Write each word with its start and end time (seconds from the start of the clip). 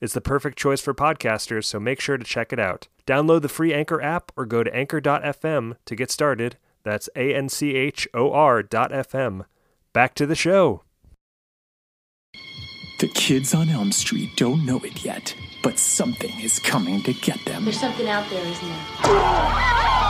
It's 0.00 0.14
the 0.14 0.20
perfect 0.20 0.58
choice 0.58 0.80
for 0.80 0.92
podcasters, 0.92 1.64
so 1.64 1.78
make 1.80 2.00
sure 2.00 2.16
to 2.16 2.24
check 2.24 2.52
it 2.52 2.58
out. 2.58 2.88
Download 3.06 3.42
the 3.42 3.48
free 3.48 3.72
Anchor 3.72 4.02
app 4.02 4.32
or 4.36 4.44
go 4.44 4.62
to 4.62 4.74
anchor.fm 4.74 5.76
to 5.84 5.96
get 5.96 6.10
started. 6.10 6.56
That's 6.82 7.08
A 7.16 7.34
N 7.34 7.48
C 7.48 7.74
H 7.74 8.06
O 8.12 8.32
R 8.32 8.62
dot 8.62 8.90
FM. 8.90 9.46
Back 9.92 10.14
to 10.16 10.26
the 10.26 10.34
show. 10.34 10.82
The 12.98 13.08
kids 13.08 13.54
on 13.54 13.68
Elm 13.68 13.92
Street 13.92 14.30
don't 14.36 14.64
know 14.64 14.78
it 14.78 15.04
yet, 15.04 15.34
but 15.62 15.78
something 15.78 16.38
is 16.40 16.58
coming 16.58 17.02
to 17.02 17.12
get 17.12 17.44
them. 17.44 17.64
There's 17.64 17.80
something 17.80 18.08
out 18.08 18.28
there, 18.30 18.44
isn't 18.44 18.68
there? 18.68 20.03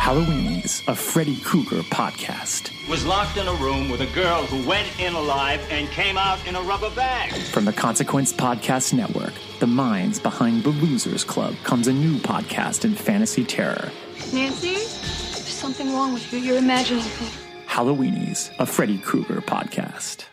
Halloweenies, 0.00 0.88
a 0.88 0.96
Freddy 0.96 1.38
Krueger 1.40 1.82
podcast. 1.82 2.72
Was 2.88 3.04
locked 3.04 3.36
in 3.36 3.46
a 3.46 3.52
room 3.56 3.90
with 3.90 4.00
a 4.00 4.06
girl 4.06 4.46
who 4.46 4.66
went 4.66 4.88
in 4.98 5.12
alive 5.12 5.60
and 5.70 5.88
came 5.90 6.16
out 6.16 6.44
in 6.48 6.56
a 6.56 6.62
rubber 6.62 6.88
bag. 6.96 7.34
From 7.52 7.66
the 7.66 7.72
Consequence 7.72 8.32
Podcast 8.32 8.94
Network, 8.94 9.34
the 9.58 9.66
minds 9.66 10.18
behind 10.18 10.64
the 10.64 10.70
Losers 10.70 11.22
Club, 11.22 11.54
comes 11.64 11.86
a 11.86 11.92
new 11.92 12.14
podcast 12.14 12.86
in 12.86 12.94
fantasy 12.94 13.44
terror. 13.44 13.92
Nancy? 14.32 14.72
There's 14.72 15.46
something 15.46 15.92
wrong 15.92 16.14
with 16.14 16.32
you. 16.32 16.38
You're 16.38 16.56
imagining 16.56 17.04
things. 17.04 17.36
Halloweenies, 17.68 18.58
a 18.58 18.64
Freddy 18.64 18.98
Krueger 18.98 19.42
podcast. 19.42 20.24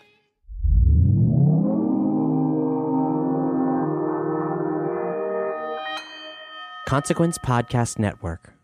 Consequence 6.88 7.38
Podcast 7.38 8.00
Network. 8.00 8.57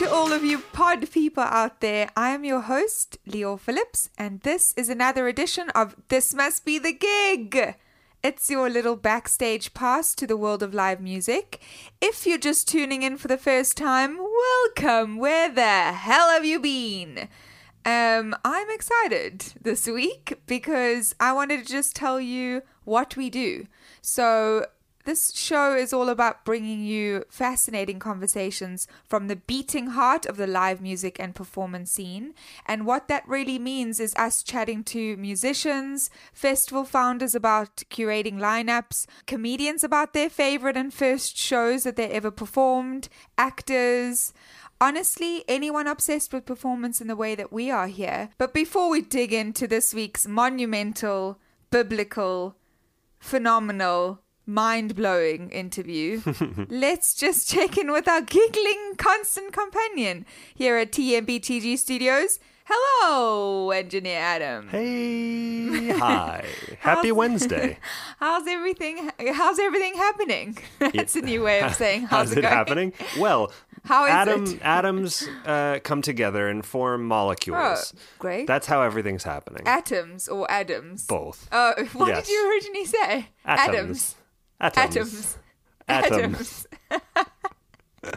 To 0.00 0.10
all 0.10 0.32
of 0.32 0.42
you 0.42 0.58
pod 0.72 1.10
people 1.10 1.42
out 1.42 1.82
there. 1.82 2.08
I 2.16 2.30
am 2.30 2.42
your 2.42 2.62
host, 2.62 3.18
Leo 3.26 3.58
Phillips, 3.58 4.08
and 4.16 4.40
this 4.40 4.72
is 4.74 4.88
another 4.88 5.28
edition 5.28 5.68
of 5.74 5.94
This 6.08 6.32
Must 6.32 6.64
Be 6.64 6.78
the 6.78 6.94
Gig. 6.94 7.74
It's 8.22 8.48
your 8.48 8.70
little 8.70 8.96
backstage 8.96 9.74
pass 9.74 10.14
to 10.14 10.26
the 10.26 10.38
world 10.38 10.62
of 10.62 10.72
live 10.72 11.02
music. 11.02 11.60
If 12.00 12.26
you're 12.26 12.38
just 12.38 12.66
tuning 12.66 13.02
in 13.02 13.18
for 13.18 13.28
the 13.28 13.36
first 13.36 13.76
time, 13.76 14.16
welcome. 14.16 15.18
Where 15.18 15.50
the 15.50 15.92
hell 15.92 16.30
have 16.30 16.46
you 16.46 16.60
been? 16.60 17.28
Um, 17.84 18.34
I'm 18.42 18.70
excited 18.70 19.52
this 19.60 19.86
week 19.86 20.40
because 20.46 21.14
I 21.20 21.34
wanted 21.34 21.66
to 21.66 21.70
just 21.70 21.94
tell 21.94 22.18
you 22.18 22.62
what 22.84 23.18
we 23.18 23.28
do. 23.28 23.66
So, 24.00 24.64
this 25.10 25.32
show 25.34 25.74
is 25.74 25.92
all 25.92 26.08
about 26.08 26.44
bringing 26.44 26.84
you 26.84 27.24
fascinating 27.28 27.98
conversations 27.98 28.86
from 29.08 29.26
the 29.26 29.34
beating 29.34 29.88
heart 29.88 30.24
of 30.24 30.36
the 30.36 30.46
live 30.46 30.80
music 30.80 31.18
and 31.18 31.34
performance 31.34 31.90
scene. 31.90 32.32
And 32.64 32.86
what 32.86 33.08
that 33.08 33.26
really 33.26 33.58
means 33.58 33.98
is 33.98 34.14
us 34.14 34.44
chatting 34.44 34.84
to 34.84 35.16
musicians, 35.16 36.10
festival 36.32 36.84
founders 36.84 37.34
about 37.34 37.82
curating 37.90 38.38
lineups, 38.38 39.06
comedians 39.26 39.82
about 39.82 40.12
their 40.12 40.30
favorite 40.30 40.76
and 40.76 40.94
first 40.94 41.36
shows 41.36 41.82
that 41.82 41.96
they 41.96 42.10
ever 42.10 42.30
performed, 42.30 43.08
actors, 43.36 44.32
honestly, 44.80 45.42
anyone 45.48 45.88
obsessed 45.88 46.32
with 46.32 46.46
performance 46.46 47.00
in 47.00 47.08
the 47.08 47.16
way 47.16 47.34
that 47.34 47.52
we 47.52 47.68
are 47.68 47.88
here. 47.88 48.28
But 48.38 48.54
before 48.54 48.88
we 48.88 49.00
dig 49.00 49.32
into 49.32 49.66
this 49.66 49.92
week's 49.92 50.28
monumental, 50.28 51.40
biblical, 51.72 52.54
phenomenal, 53.18 54.20
mind 54.50 54.94
blowing 54.96 55.50
interview, 55.50 56.20
let's 56.68 57.14
just 57.14 57.48
check 57.48 57.78
in 57.78 57.92
with 57.92 58.08
our 58.08 58.20
giggling 58.20 58.94
constant 58.98 59.52
companion 59.52 60.26
here 60.54 60.76
at 60.76 60.92
TMBTG 60.92 61.78
Studios. 61.78 62.40
Hello, 62.72 63.70
Engineer 63.72 64.18
Adam. 64.20 64.68
Hey, 64.68 65.88
hi. 65.98 66.44
Happy 66.78 67.10
Wednesday. 67.10 67.78
How's 68.20 68.46
everything? 68.46 69.10
How's 69.32 69.58
everything 69.58 69.94
happening? 69.94 70.56
That's 70.78 71.16
a 71.16 71.20
new 71.20 71.42
way 71.42 71.60
of 71.62 71.74
saying 71.74 72.02
how's, 72.02 72.28
How's 72.28 72.32
it, 72.32 72.38
it 72.38 72.44
happening? 72.44 72.92
Well, 73.18 73.50
How 73.84 74.04
is 74.04 74.10
atom, 74.12 74.44
it? 74.44 74.60
atoms 74.62 75.28
uh, 75.46 75.80
come 75.82 76.00
together 76.00 76.46
and 76.48 76.64
form 76.64 77.06
molecules. 77.06 77.92
Oh, 77.96 77.98
great. 78.20 78.46
That's 78.46 78.68
how 78.68 78.82
everything's 78.82 79.24
happening. 79.24 79.62
Atoms 79.66 80.28
or 80.28 80.48
atoms? 80.48 81.06
Both. 81.06 81.48
Oh, 81.50 81.72
what 81.94 82.08
Yes. 82.08 82.26
did 82.26 82.32
you 82.32 82.50
originally 82.52 82.84
say? 82.84 83.28
Atoms. 83.44 84.14
Atoms. 84.60 85.38
Atoms. 85.88 86.66
Atoms. 86.90 87.26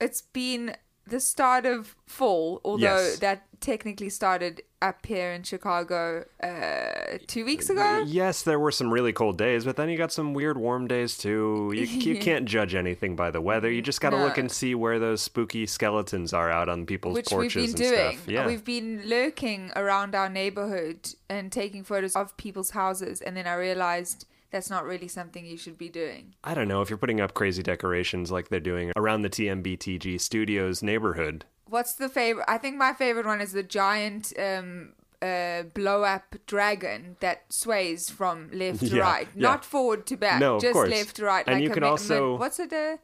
it's 0.00 0.22
been 0.22 0.76
the 1.06 1.20
start 1.20 1.66
of 1.66 1.94
fall, 2.06 2.60
although 2.64 2.78
Yes. 2.96 3.18
that 3.18 3.44
technically 3.60 4.08
started 4.08 4.62
up 4.80 5.04
here 5.06 5.32
in 5.32 5.42
Chicago 5.44 6.24
uh, 6.42 7.18
two 7.28 7.44
weeks 7.44 7.70
ago. 7.70 8.02
Yes, 8.06 8.42
there 8.42 8.58
were 8.58 8.72
some 8.72 8.92
really 8.92 9.12
cold 9.12 9.36
days, 9.38 9.64
but 9.64 9.76
then 9.76 9.88
you 9.88 9.96
got 9.96 10.12
some 10.12 10.32
weird 10.34 10.56
warm 10.58 10.86
days 10.88 11.16
too. 11.18 11.72
You, 11.74 11.82
you 12.14 12.18
can't 12.18 12.44
judge 12.46 12.74
anything 12.74 13.14
by 13.14 13.30
the 13.30 13.40
weather. 13.40 13.70
You 13.70 13.82
just 13.82 14.00
got 14.00 14.10
to 14.10 14.16
look 14.16 14.38
and 14.38 14.50
see 14.50 14.74
where 14.74 14.98
those 14.98 15.22
spooky 15.22 15.66
skeletons 15.66 16.32
are 16.32 16.50
out 16.50 16.68
on 16.68 16.86
people's 16.86 17.14
Which 17.14 17.28
porches 17.28 17.70
and 17.74 17.76
doing. 17.82 18.12
stuff. 18.18 18.28
Yeah. 18.28 18.46
We've 18.46 18.64
been 18.64 19.02
lurking 19.06 19.70
around 19.76 20.14
our 20.14 20.28
neighborhood 20.28 21.10
and 21.28 21.52
taking 21.52 21.84
photos 21.84 22.16
of 22.16 22.36
people's 22.36 22.70
houses, 22.70 23.20
and 23.20 23.36
then 23.36 23.46
I 23.46 23.54
realized 23.54 24.26
that's 24.52 24.70
not 24.70 24.84
really 24.84 25.08
something 25.08 25.44
you 25.44 25.56
should 25.56 25.76
be 25.78 25.88
doing. 25.88 26.34
I 26.44 26.54
don't 26.54 26.68
know 26.68 26.80
if 26.82 26.90
you're 26.90 26.98
putting 26.98 27.20
up 27.20 27.34
crazy 27.34 27.62
decorations 27.62 28.30
like 28.30 28.48
they're 28.50 28.60
doing 28.60 28.92
around 28.96 29.22
the 29.22 29.30
TMBTG 29.30 30.20
Studios 30.20 30.82
neighborhood. 30.82 31.44
What's 31.66 31.94
the 31.94 32.08
favorite? 32.08 32.44
I 32.48 32.58
think 32.58 32.76
my 32.76 32.92
favorite 32.92 33.26
one 33.26 33.40
is 33.40 33.52
the 33.52 33.62
giant 33.62 34.32
um, 34.38 34.92
uh, 35.22 35.62
blow 35.74 36.02
up 36.04 36.36
dragon 36.46 37.16
that 37.20 37.44
sways 37.50 38.10
from 38.10 38.50
left 38.52 38.80
to 38.80 38.86
Yeah, 38.96 39.02
right, 39.02 39.28
yeah. 39.34 39.40
not 39.42 39.64
forward 39.64 40.06
to 40.08 40.16
back, 40.16 40.38
No, 40.38 40.60
just 40.60 40.74
course. 40.74 40.90
left 40.90 41.16
to 41.16 41.24
right. 41.24 41.44
And 41.46 41.56
like 41.56 41.64
you 41.64 41.70
a 41.70 41.74
can 41.74 41.82
also- 41.84 42.32
min- 42.32 42.38
what's 42.40 42.60
it? 42.60 42.72
A, 42.72 42.98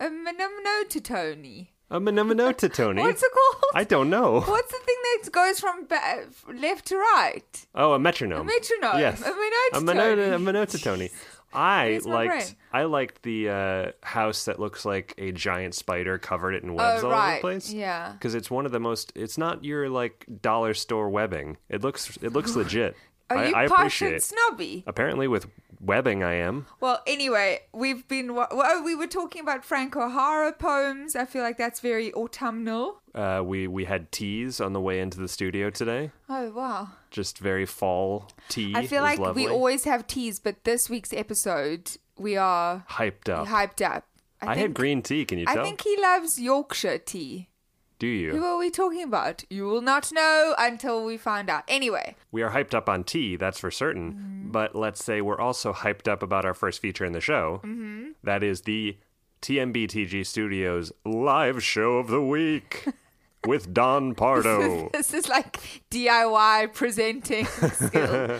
a 0.00 0.08
monotonone. 0.08 1.68
A 1.92 1.98
Menominota, 2.00 2.72
Tony. 2.72 3.02
What's 3.06 3.22
it 3.22 3.32
called? 3.32 3.64
I 3.74 3.84
don't 3.84 4.10
know. 4.10 4.40
What's 4.40 4.70
the 4.70 4.78
thing 4.78 4.96
that 5.22 5.32
goes 5.32 5.58
from 5.60 5.86
ba- 5.86 6.26
left 6.54 6.86
to 6.86 6.96
right? 6.96 7.66
Oh, 7.74 7.94
a 7.94 7.98
metronome. 7.98 8.42
A 8.42 8.44
metronome. 8.44 9.00
Yes. 9.00 9.20
A 9.22 9.30
A 9.30 9.80
monotone. 9.80 10.18
mono- 10.18 10.34
a 10.34 10.38
monotone. 10.38 11.08
I 11.52 11.84
Where's 11.88 12.06
my 12.06 12.26
brain? 12.28 12.38
liked 12.38 12.54
I 12.72 12.84
liked 12.84 13.22
the 13.24 13.48
uh, 13.48 13.90
house 14.04 14.44
that 14.44 14.60
looks 14.60 14.84
like 14.84 15.14
a 15.18 15.32
giant 15.32 15.74
spider 15.74 16.16
covered 16.16 16.54
it 16.54 16.62
in 16.62 16.74
webs 16.74 17.02
Oh, 17.02 17.08
all 17.08 17.12
over 17.12 17.20
right. 17.20 17.34
the 17.36 17.40
place. 17.40 17.72
Yeah. 17.72 18.12
Because 18.12 18.36
it's 18.36 18.48
one 18.52 18.66
of 18.66 18.70
the 18.72 18.78
most. 18.78 19.12
It's 19.16 19.36
not 19.36 19.64
your 19.64 19.88
like 19.90 20.24
dollar 20.42 20.74
store 20.74 21.10
webbing. 21.10 21.56
It 21.68 21.82
looks 21.82 22.16
it 22.22 22.32
looks 22.32 22.54
legit. 22.62 22.94
Are 23.30 23.38
I, 23.38 23.48
you 23.48 23.54
I 23.54 23.68
posh 23.68 24.02
and 24.02 24.22
snobby? 24.22 24.84
Apparently, 24.86 25.28
with 25.28 25.46
webbing, 25.80 26.22
I 26.22 26.34
am. 26.34 26.66
Well, 26.80 27.00
anyway, 27.06 27.60
we've 27.72 28.06
been. 28.08 28.34
Well, 28.34 28.82
we 28.84 28.94
were 28.94 29.06
talking 29.06 29.40
about 29.40 29.64
Frank 29.64 29.96
O'Hara 29.96 30.52
poems. 30.52 31.16
I 31.16 31.24
feel 31.24 31.42
like 31.42 31.56
that's 31.56 31.80
very 31.80 32.12
autumnal. 32.12 33.00
Uh, 33.14 33.42
we 33.44 33.66
we 33.66 33.84
had 33.84 34.12
teas 34.12 34.60
on 34.60 34.72
the 34.72 34.80
way 34.80 35.00
into 35.00 35.18
the 35.18 35.28
studio 35.28 35.70
today. 35.70 36.10
Oh 36.28 36.50
wow! 36.50 36.88
Just 37.10 37.38
very 37.38 37.66
fall 37.66 38.30
tea. 38.48 38.72
I 38.74 38.86
feel 38.86 39.02
like 39.02 39.18
lovely. 39.18 39.44
we 39.44 39.48
always 39.48 39.84
have 39.84 40.06
teas, 40.06 40.38
but 40.38 40.64
this 40.64 40.90
week's 40.90 41.12
episode 41.12 41.92
we 42.18 42.36
are 42.36 42.84
hyped 42.90 43.28
up. 43.28 43.46
hyped 43.46 43.84
up. 43.84 44.06
I, 44.42 44.54
had 44.54 44.56
think- 44.56 44.74
green 44.74 45.02
tea. 45.02 45.24
Can 45.24 45.38
you 45.38 45.46
tell? 45.46 45.60
I 45.60 45.62
think 45.62 45.82
he 45.82 45.96
loves 46.00 46.40
Yorkshire 46.40 46.98
tea. 46.98 47.49
Do 48.00 48.06
you? 48.06 48.30
Who 48.30 48.42
are 48.44 48.56
we 48.58 48.70
talking 48.70 49.02
about? 49.02 49.44
You 49.50 49.66
will 49.66 49.82
not 49.82 50.10
know 50.10 50.54
until 50.58 51.04
we 51.04 51.18
find 51.18 51.50
out. 51.50 51.64
Anyway, 51.68 52.16
We 52.32 52.40
are 52.42 52.50
hyped 52.50 52.72
up 52.72 52.88
on 52.88 53.04
tea, 53.04 53.36
that's 53.36 53.60
for 53.60 53.70
certain. 53.70 54.12
Mm-hmm. 54.14 54.50
But 54.50 54.74
let's 54.74 55.04
say 55.04 55.20
we're 55.20 55.38
also 55.38 55.74
hyped 55.74 56.08
up 56.08 56.22
about 56.22 56.46
our 56.46 56.54
first 56.54 56.80
feature 56.80 57.04
in 57.04 57.12
the 57.12 57.20
show. 57.20 57.60
Mm-hmm. 57.62 58.12
That 58.24 58.42
is 58.42 58.62
the 58.62 58.96
TMBTG 59.42 60.26
Studios 60.26 60.92
live 61.04 61.62
show 61.62 61.98
of 61.98 62.08
the 62.08 62.22
week 62.22 62.86
with 63.46 63.74
Don 63.74 64.14
Pardo. 64.14 64.88
this 64.94 65.12
is 65.12 65.28
like 65.28 65.60
DIY 65.90 66.72
presenting 66.72 67.44
skill. 67.72 68.38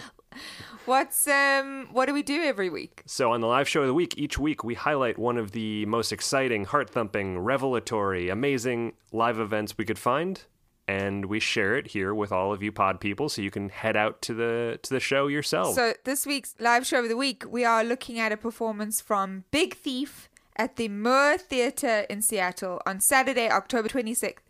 What's 0.91 1.29
um? 1.29 1.87
What 1.93 2.07
do 2.07 2.13
we 2.13 2.25
do 2.25 2.43
every 2.43 2.69
week? 2.69 3.05
so, 3.07 3.31
on 3.31 3.41
the 3.41 3.47
live 3.47 3.69
show 3.69 3.83
of 3.83 3.87
the 3.87 3.95
week, 3.95 4.19
each 4.19 4.41
week 4.41 4.65
we 4.65 4.75
highlight 4.75 5.21
one 5.21 5.37
of 5.37 5.53
the 5.53 5.87
most 5.87 6.11
exciting, 6.11 6.65
heart 6.65 6.91
thumping, 6.91 7.39
revelatory, 7.39 8.29
amazing 8.29 8.95
live 9.13 9.39
events 9.39 9.79
we 9.79 9.85
could 9.85 10.01
find. 10.01 10.43
And 10.89 11.27
we 11.27 11.39
share 11.39 11.77
it 11.77 11.87
here 11.87 12.13
with 12.13 12.33
all 12.33 12.53
of 12.53 12.61
you 12.61 12.73
pod 12.73 12.99
people 13.01 13.29
so 13.29 13.41
you 13.41 13.53
can 13.53 13.69
head 13.69 13.97
out 13.97 14.21
to 14.23 14.35
the 14.35 14.81
to 14.83 14.93
the 14.93 14.99
show 14.99 15.29
yourself. 15.29 15.77
So 15.77 15.95
this 16.03 16.27
week's 16.27 16.57
live 16.59 16.85
show 16.85 17.05
of 17.05 17.09
the 17.09 17.17
week, 17.17 17.45
we 17.49 17.65
are 17.65 17.85
looking 17.85 18.19
at 18.19 18.33
a 18.33 18.37
performance 18.37 19.01
from 19.01 19.45
Big 19.53 19.77
Thief 19.77 20.29
at 20.57 20.75
the 20.75 20.89
Moore 20.89 21.39
Theatre 21.39 22.05
in 22.11 22.21
Seattle 22.21 22.81
on 22.85 22.99
Saturday, 22.99 23.49
October 23.49 23.89
26th. 23.89 24.43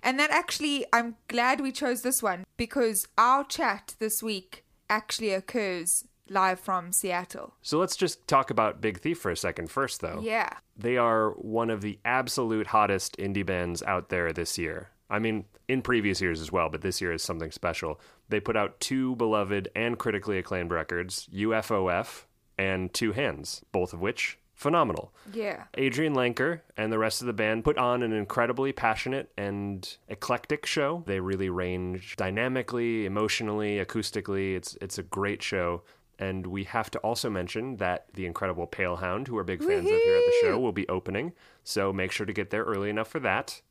And 0.00 0.16
that 0.20 0.30
actually, 0.30 0.86
I'm 0.92 1.16
glad 1.26 1.60
we 1.60 1.72
chose 1.72 2.02
this 2.02 2.22
one 2.22 2.46
because 2.56 3.08
our 3.18 3.42
chat 3.42 3.96
this 3.98 4.22
week 4.22 4.62
actually 4.88 5.32
occurs 5.32 6.04
live 6.30 6.60
from 6.60 6.92
Seattle. 6.92 7.54
so 7.62 7.78
let's 7.78 7.96
just 7.96 8.26
talk 8.28 8.50
about 8.50 8.80
Big 8.80 9.00
Thief 9.00 9.18
for 9.18 9.30
a 9.30 9.36
second 9.36 9.70
first, 9.70 10.00
though. 10.00 10.20
Yeah. 10.22 10.50
They 10.76 10.96
are 10.98 11.30
one 11.30 11.70
of 11.70 11.80
the 11.80 11.98
absolute 12.04 12.66
hottest 12.66 13.16
indie 13.16 13.46
bands 13.46 13.82
out 13.82 14.10
there 14.10 14.32
this 14.32 14.58
year. 14.58 14.90
I 15.10 15.18
mean, 15.18 15.46
in 15.68 15.80
previous 15.80 16.20
years 16.20 16.40
as 16.40 16.52
well, 16.52 16.68
but 16.68 16.82
this 16.82 17.00
year 17.00 17.12
is 17.12 17.22
something 17.22 17.50
special. 17.50 17.98
They 18.28 18.40
put 18.40 18.56
out 18.56 18.78
two 18.78 19.16
beloved 19.16 19.68
and 19.74 19.98
critically 19.98 20.36
acclaimed 20.38 20.70
records, 20.70 21.28
UFOF 21.32 22.24
and 22.58 22.92
Two 22.92 23.12
Hands, 23.12 23.64
both 23.72 23.94
of 23.94 24.00
which 24.00 24.38
phenomenal. 24.58 25.14
Yeah. 25.32 25.64
Adrianne 25.76 26.14
Lenker 26.14 26.60
and 26.76 26.92
the 26.92 26.98
rest 26.98 27.20
of 27.20 27.28
the 27.28 27.32
band 27.32 27.64
put 27.64 27.78
on 27.78 28.02
an 28.02 28.12
incredibly 28.12 28.72
passionate 28.72 29.30
and 29.38 29.96
eclectic 30.08 30.66
show. 30.66 31.04
They 31.06 31.20
really 31.20 31.48
range 31.48 32.16
dynamically, 32.16 33.06
emotionally, 33.06 33.82
acoustically. 33.82 34.56
It's 34.56 34.76
it's 34.80 34.98
a 34.98 35.04
great 35.04 35.42
show. 35.42 35.82
And 36.18 36.48
we 36.48 36.64
have 36.64 36.90
to 36.90 36.98
also 36.98 37.30
mention 37.30 37.76
that 37.76 38.06
the 38.14 38.26
incredible 38.26 38.66
Palehound, 38.66 39.28
who 39.28 39.38
are 39.38 39.44
big 39.44 39.62
fans 39.62 39.86
of 39.86 39.96
here 39.96 40.16
at 40.16 40.24
the 40.26 40.38
show, 40.42 40.58
will 40.58 40.72
be 40.72 40.88
opening. 40.88 41.32
So 41.62 41.92
make 41.92 42.10
sure 42.10 42.26
to 42.26 42.32
get 42.32 42.50
there 42.50 42.64
early 42.64 42.90
enough 42.90 43.06
for 43.06 43.20
that. 43.20 43.62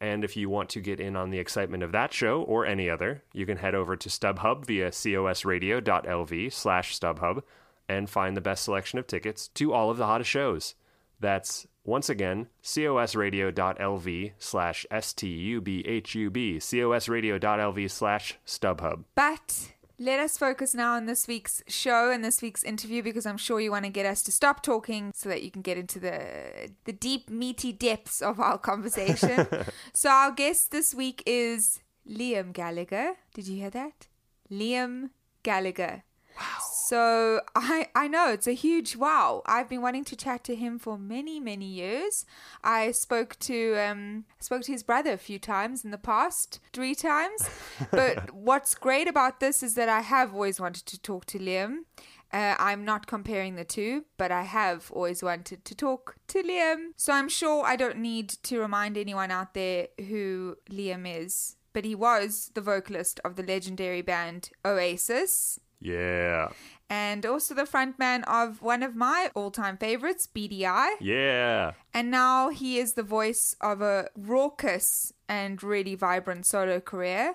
And 0.00 0.22
if 0.22 0.36
you 0.36 0.48
want 0.48 0.68
to 0.70 0.80
get 0.80 1.00
in 1.00 1.16
on 1.16 1.30
the 1.30 1.40
excitement 1.40 1.82
of 1.82 1.90
that 1.90 2.12
show 2.14 2.42
or 2.42 2.64
any 2.64 2.88
other, 2.88 3.24
you 3.32 3.44
can 3.44 3.56
head 3.56 3.74
over 3.74 3.96
to 3.96 4.08
StubHub 4.08 4.64
via 4.64 4.90
cosradio.lv 4.90 6.52
slash 6.52 6.98
StubHub 6.98 7.42
and 7.90 8.08
find 8.08 8.36
the 8.36 8.40
best 8.40 8.62
selection 8.62 9.00
of 9.00 9.06
tickets 9.08 9.48
to 9.48 9.72
all 9.72 9.90
of 9.90 9.96
the 9.96 10.06
hottest 10.06 10.30
shows. 10.30 10.76
That's 11.18 11.66
once 11.84 12.08
again 12.08 12.46
cosradio.lv 12.62 14.32
slash 14.38 14.86
S-T-U-B-H-U-B, 14.90 16.58
cosradio.lv 16.58 17.90
slash 17.90 18.38
StubHub. 18.46 19.04
But 19.16 19.72
let 19.98 20.20
us 20.20 20.38
focus 20.38 20.72
now 20.72 20.94
on 20.94 21.06
this 21.06 21.26
week's 21.26 21.64
show 21.66 22.12
and 22.12 22.24
this 22.24 22.40
week's 22.40 22.62
interview 22.62 23.02
because 23.02 23.26
I'm 23.26 23.36
sure 23.36 23.60
you 23.60 23.72
want 23.72 23.86
to 23.86 23.90
get 23.90 24.06
us 24.06 24.22
to 24.22 24.32
stop 24.32 24.62
talking 24.62 25.10
so 25.12 25.28
that 25.28 25.42
you 25.42 25.50
can 25.50 25.62
get 25.62 25.76
into 25.76 25.98
the 25.98 26.70
the 26.84 26.92
deep 26.92 27.28
meaty 27.28 27.72
depths 27.72 28.22
of 28.22 28.38
our 28.38 28.56
conversation. 28.56 29.48
so 29.92 30.08
our 30.08 30.30
guest 30.30 30.70
this 30.70 30.94
week 30.94 31.24
is 31.26 31.80
Liam 32.08 32.52
Gallagher. 32.52 33.14
Did 33.34 33.48
you 33.48 33.56
hear 33.56 33.70
that? 33.70 34.06
Liam 34.50 35.10
Gallagher. 35.42 36.04
Wow. 36.38 36.69
So 36.90 37.40
I 37.54 37.86
I 37.94 38.08
know 38.08 38.32
it's 38.32 38.48
a 38.48 38.52
huge 38.52 38.96
wow. 38.96 39.42
I've 39.46 39.68
been 39.68 39.80
wanting 39.80 40.04
to 40.06 40.16
chat 40.16 40.42
to 40.42 40.56
him 40.56 40.76
for 40.76 40.98
many 40.98 41.38
many 41.38 41.66
years. 41.66 42.26
I 42.64 42.90
spoke 42.90 43.38
to 43.50 43.76
um 43.76 44.24
spoke 44.40 44.62
to 44.62 44.72
his 44.72 44.82
brother 44.82 45.12
a 45.12 45.16
few 45.16 45.38
times 45.38 45.84
in 45.84 45.92
the 45.92 45.98
past, 45.98 46.58
three 46.72 46.96
times. 46.96 47.48
but 47.92 48.34
what's 48.34 48.74
great 48.74 49.06
about 49.06 49.38
this 49.38 49.62
is 49.62 49.76
that 49.76 49.88
I 49.88 50.00
have 50.00 50.34
always 50.34 50.58
wanted 50.58 50.84
to 50.86 51.00
talk 51.00 51.26
to 51.26 51.38
Liam. 51.38 51.84
Uh, 52.32 52.56
I'm 52.58 52.84
not 52.84 53.06
comparing 53.06 53.54
the 53.54 53.64
two, 53.64 54.06
but 54.18 54.32
I 54.32 54.42
have 54.42 54.90
always 54.90 55.22
wanted 55.22 55.64
to 55.64 55.74
talk 55.76 56.16
to 56.26 56.42
Liam. 56.42 56.88
So 56.96 57.12
I'm 57.12 57.28
sure 57.28 57.64
I 57.64 57.76
don't 57.76 57.98
need 57.98 58.30
to 58.50 58.58
remind 58.58 58.96
anyone 58.96 59.30
out 59.30 59.54
there 59.54 59.86
who 60.08 60.56
Liam 60.68 61.04
is. 61.06 61.54
But 61.72 61.84
he 61.84 61.94
was 61.94 62.50
the 62.54 62.60
vocalist 62.60 63.20
of 63.24 63.36
the 63.36 63.44
legendary 63.44 64.02
band 64.02 64.50
Oasis 64.64 65.60
Yeah. 65.80 66.48
and 66.88 67.24
also 67.24 67.54
the 67.54 67.62
frontman 67.62 68.24
of 68.24 68.60
one 68.62 68.82
of 68.82 68.94
my 68.96 69.30
all-time 69.34 69.76
favorites, 69.76 70.26
Beady 70.26 70.66
Eye. 70.66 70.96
Yeah. 71.00 71.72
And 71.94 72.10
now 72.10 72.48
he 72.50 72.78
is 72.78 72.94
the 72.94 73.02
voice 73.02 73.54
of 73.60 73.80
a 73.80 74.08
raucous 74.16 75.12
and 75.28 75.62
really 75.62 75.94
vibrant 75.94 76.46
solo 76.46 76.80
career. 76.80 77.34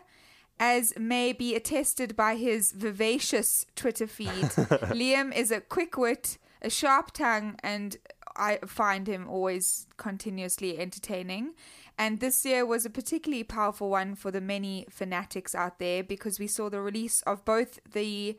As 0.59 0.93
may 0.97 1.33
be 1.33 1.55
attested 1.55 2.15
by 2.15 2.35
his 2.35 2.71
vivacious 2.71 3.65
Twitter 3.75 4.07
feed, 4.07 4.29
Liam 4.29 5.35
is 5.35 5.51
a 5.51 5.59
quick 5.61 5.97
wit, 5.97 6.37
a 6.61 6.69
sharp 6.69 7.11
tongue, 7.11 7.55
and 7.63 7.97
I 8.37 8.59
find 8.65 9.07
him 9.07 9.27
always 9.29 9.87
continuously 9.97 10.77
entertaining. 10.79 11.53
And 11.97 12.19
this 12.19 12.45
year 12.45 12.65
was 12.65 12.85
a 12.85 12.89
particularly 12.89 13.43
powerful 13.43 13.89
one 13.89 14.15
for 14.15 14.31
the 14.31 14.41
many 14.41 14.85
fanatics 14.89 15.55
out 15.55 15.79
there 15.79 16.03
because 16.03 16.39
we 16.39 16.47
saw 16.47 16.69
the 16.69 16.81
release 16.81 17.21
of 17.21 17.45
both 17.45 17.79
the 17.91 18.37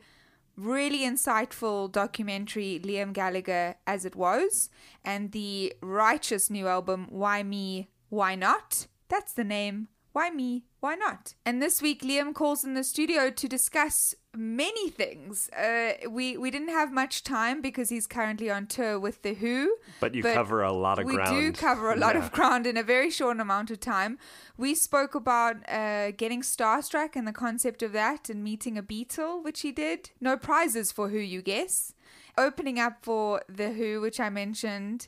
really 0.55 0.99
insightful 0.99 1.91
documentary 1.91 2.79
Liam 2.83 3.13
Gallagher 3.13 3.75
as 3.85 4.05
it 4.05 4.15
was 4.15 4.69
and 5.03 5.31
the 5.31 5.73
righteous 5.81 6.49
new 6.49 6.67
album 6.67 7.07
Why 7.09 7.43
Me 7.43 7.89
Why 8.09 8.35
Not? 8.35 8.87
That's 9.07 9.33
the 9.33 9.43
name 9.43 9.87
why 10.17 10.31
me 10.31 10.63
why 10.79 10.95
not? 10.95 11.35
And 11.45 11.61
this 11.61 11.79
week 11.79 12.01
Liam 12.01 12.33
calls 12.33 12.63
in 12.63 12.73
the 12.73 12.83
studio 12.83 13.29
to 13.29 13.47
discuss 13.47 14.15
many 14.37 14.89
things 14.89 15.49
uh, 15.49 15.93
we 16.09 16.37
we 16.37 16.49
didn't 16.51 16.69
have 16.69 16.91
much 16.93 17.23
time 17.23 17.61
because 17.61 17.89
he's 17.89 18.07
currently 18.07 18.49
on 18.49 18.67
tour 18.67 18.99
with 18.99 19.21
the 19.21 19.33
Who 19.33 19.75
But 19.99 20.13
you 20.15 20.23
cover 20.23 20.61
a 20.63 20.71
lot 20.71 20.99
of 20.99 21.05
we 21.05 21.15
ground. 21.15 21.35
We 21.35 21.41
do 21.43 21.51
cover 21.51 21.91
a 21.91 21.95
lot 21.95 22.15
Yeah. 22.15 22.23
of 22.25 22.31
ground 22.31 22.65
in 22.67 22.77
a 22.77 22.83
very 22.83 23.09
short 23.11 23.39
amount 23.39 23.71
of 23.71 23.79
time. 23.79 24.17
We 24.57 24.73
spoke 24.75 25.13
about 25.15 25.57
uh, 25.69 26.11
getting 26.11 26.41
starstruck 26.41 27.15
and 27.15 27.27
the 27.27 27.33
concept 27.33 27.83
of 27.83 27.91
that 27.93 28.29
and 28.29 28.43
meeting 28.43 28.77
a 28.77 28.83
Beatle, 28.83 29.43
which 29.43 29.61
he 29.61 29.71
did. 29.71 30.09
No 30.19 30.37
prizes 30.37 30.91
for 30.91 31.09
Who, 31.09 31.19
you 31.19 31.41
guess. 31.41 31.93
Opening 32.37 32.79
up 32.79 32.97
for 33.03 33.41
The 33.47 33.71
Who, 33.73 34.01
which 34.01 34.19
I 34.19 34.29
mentioned. 34.29 35.07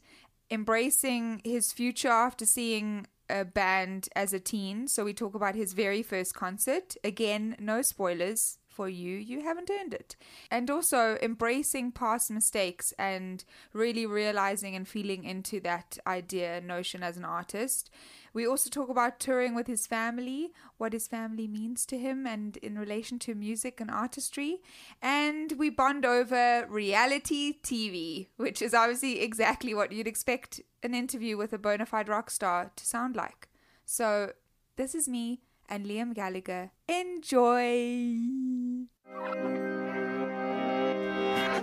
Embracing 0.52 1.42
his 1.44 1.72
future 1.72 2.10
after 2.10 2.46
seeing 2.46 3.08
a 3.30 3.44
band 3.46 4.10
as 4.16 4.34
a 4.34 4.40
teen. 4.40 4.88
So 4.88 5.04
we 5.06 5.14
talk 5.14 5.34
about 5.36 5.56
his 5.56 5.74
very 5.74 6.04
first 6.04 6.34
concert. 6.36 6.96
Again, 7.04 7.56
no 7.60 7.82
spoilers 7.82 8.59
for 8.80 8.88
you. 8.88 9.18
You 9.18 9.42
haven't 9.42 9.70
earned 9.70 9.94
it. 9.94 10.16
And 10.50 10.70
also 10.70 11.18
embracing 11.22 11.92
past 11.92 12.32
mistakes 12.32 12.94
and 12.98 13.44
really 13.74 14.06
realizing 14.06 14.74
and 14.74 14.88
feeling 14.88 15.26
into 15.26 15.60
that 15.60 15.98
idea, 16.08 16.62
notion 16.62 17.04
as 17.04 17.18
an 17.18 17.26
artist. 17.26 17.90
We 18.34 18.48
also 18.48 18.70
talk 18.70 18.88
about 18.88 19.20
touring 19.20 19.54
with 19.54 19.68
his 19.68 19.86
family, 19.86 20.54
what 20.78 20.94
his 20.94 21.08
family 21.08 21.46
means 21.46 21.86
to 21.88 21.98
him, 21.98 22.26
and 22.26 22.56
in 22.56 22.80
relation 22.80 23.20
to 23.20 23.36
music 23.36 23.82
and 23.82 23.92
artistry. 23.92 24.62
And 25.02 25.52
we 25.58 25.70
bond 25.70 26.06
over 26.06 26.66
reality 26.70 27.56
TV, 27.62 28.28
which 28.38 28.62
is 28.62 28.74
obviously 28.74 29.20
exactly 29.20 29.74
what 29.74 29.92
you'd 29.92 30.08
expect 30.08 30.62
an 30.84 30.94
interview 30.94 31.36
with 31.36 31.52
a 31.52 31.58
bona 31.58 31.86
fide 31.86 32.08
rock 32.08 32.30
star 32.32 32.72
to 32.78 32.86
sound 32.86 33.18
like. 33.18 33.50
So, 33.84 34.32
this 34.78 34.96
is 34.96 35.10
me 35.10 35.42
and 35.70 35.86
Liam 35.86 36.14
Gallagher. 36.14 36.72
Enjoy! 36.88 38.18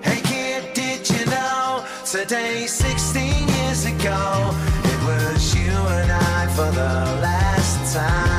Hey 0.02 0.20
kid, 0.22 0.74
did 0.74 1.10
you 1.10 1.26
know 1.26 1.84
today, 2.04 2.66
16 2.66 3.48
years 3.48 3.84
ago, 3.84 4.50
it 4.84 4.98
was 5.04 5.54
you 5.54 5.70
and 5.70 6.12
I 6.12 6.46
for 6.54 6.70
the 6.70 7.20
last 7.20 7.94
time? 7.94 8.35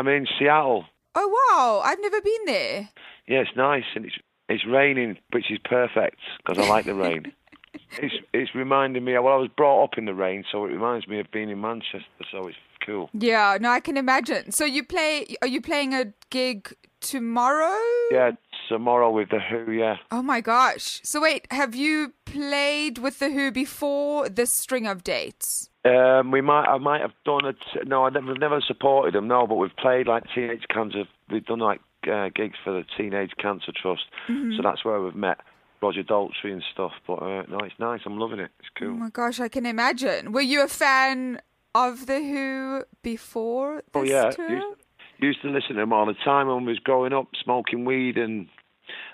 I'm 0.00 0.08
in 0.08 0.26
Seattle. 0.38 0.86
Oh 1.14 1.28
wow, 1.28 1.82
I've 1.84 2.00
never 2.00 2.22
been 2.22 2.44
there. 2.46 2.88
Yeah, 3.28 3.40
it's 3.40 3.54
nice 3.54 3.84
and 3.94 4.06
it's 4.06 4.14
it's 4.48 4.64
raining, 4.66 5.18
which 5.32 5.50
is 5.50 5.58
perfect 5.62 6.16
because 6.38 6.64
I 6.64 6.66
like 6.68 6.86
the 6.86 6.94
rain. 6.94 7.32
It's 7.98 8.14
it's 8.32 8.54
reminding 8.54 9.04
me. 9.04 9.12
Well, 9.12 9.32
I 9.32 9.36
was 9.36 9.50
brought 9.56 9.84
up 9.84 9.98
in 9.98 10.04
the 10.04 10.14
rain, 10.14 10.44
so 10.50 10.64
it 10.64 10.70
reminds 10.70 11.06
me 11.06 11.20
of 11.20 11.30
being 11.30 11.50
in 11.50 11.60
Manchester. 11.60 12.24
So 12.32 12.48
it's 12.48 12.56
cool. 12.84 13.10
Yeah, 13.12 13.58
no, 13.60 13.70
I 13.70 13.78
can 13.78 13.96
imagine. 13.96 14.50
So 14.50 14.64
you 14.64 14.84
play? 14.84 15.26
Are 15.40 15.48
you 15.48 15.60
playing 15.60 15.94
a 15.94 16.12
gig 16.30 16.74
tomorrow? 17.00 17.78
Yeah, 18.10 18.32
tomorrow 18.68 19.10
with 19.10 19.30
the 19.30 19.38
Who. 19.38 19.70
Yeah. 19.70 19.96
Oh 20.10 20.22
my 20.22 20.40
gosh. 20.40 21.00
So 21.04 21.20
wait, 21.20 21.46
have 21.52 21.76
you 21.76 22.14
played 22.24 22.98
with 22.98 23.20
the 23.20 23.30
Who 23.30 23.52
before 23.52 24.28
this 24.28 24.52
string 24.52 24.86
of 24.88 25.04
dates? 25.04 25.69
Um, 25.84 26.30
we 26.30 26.40
might, 26.42 26.64
I 26.66 26.76
might 26.78 27.00
have 27.00 27.12
done 27.24 27.46
it. 27.46 27.56
No, 27.86 28.04
I 28.04 28.10
never, 28.10 28.26
we've 28.26 28.38
never 28.40 28.60
supported 28.60 29.14
them. 29.14 29.28
No, 29.28 29.46
but 29.46 29.54
we've 29.54 29.74
played 29.76 30.06
like 30.06 30.24
Teenage 30.34 30.64
Cancer. 30.68 31.04
We've 31.30 31.44
done 31.44 31.60
like 31.60 31.80
uh, 32.10 32.28
gigs 32.34 32.56
for 32.62 32.72
the 32.72 32.84
Teenage 32.98 33.32
Cancer 33.38 33.72
Trust. 33.74 34.02
Mhm. 34.28 34.56
So 34.56 34.62
that's 34.62 34.84
where 34.84 35.00
we've 35.00 35.14
met 35.14 35.38
Roger 35.82 36.02
Daltrey 36.02 36.52
and 36.52 36.62
stuff. 36.72 36.92
But 37.06 37.14
uh, 37.22 37.42
no, 37.48 37.58
it's 37.64 37.78
nice. 37.78 38.00
I'm 38.04 38.18
loving 38.18 38.40
it. 38.40 38.50
It's 38.58 38.68
cool. 38.78 38.88
Oh 38.88 38.92
my 38.94 39.10
gosh, 39.10 39.40
I 39.40 39.48
can 39.48 39.64
imagine. 39.64 40.32
Were 40.32 40.40
you 40.42 40.62
a 40.62 40.68
fan 40.68 41.40
of 41.74 42.06
the 42.06 42.18
Who 42.20 42.82
before 43.02 43.76
this 43.76 43.84
Oh 43.94 44.02
yeah, 44.02 44.30
tour? 44.30 44.50
used, 44.50 44.66
used 45.18 45.42
to 45.42 45.48
listen 45.48 45.76
to 45.76 45.80
them 45.82 45.92
all 45.94 46.04
the 46.04 46.14
time 46.24 46.48
when 46.48 46.64
we 46.66 46.72
was 46.72 46.78
growing 46.80 47.12
up, 47.14 47.28
smoking 47.42 47.84
weed 47.86 48.18
and, 48.18 48.48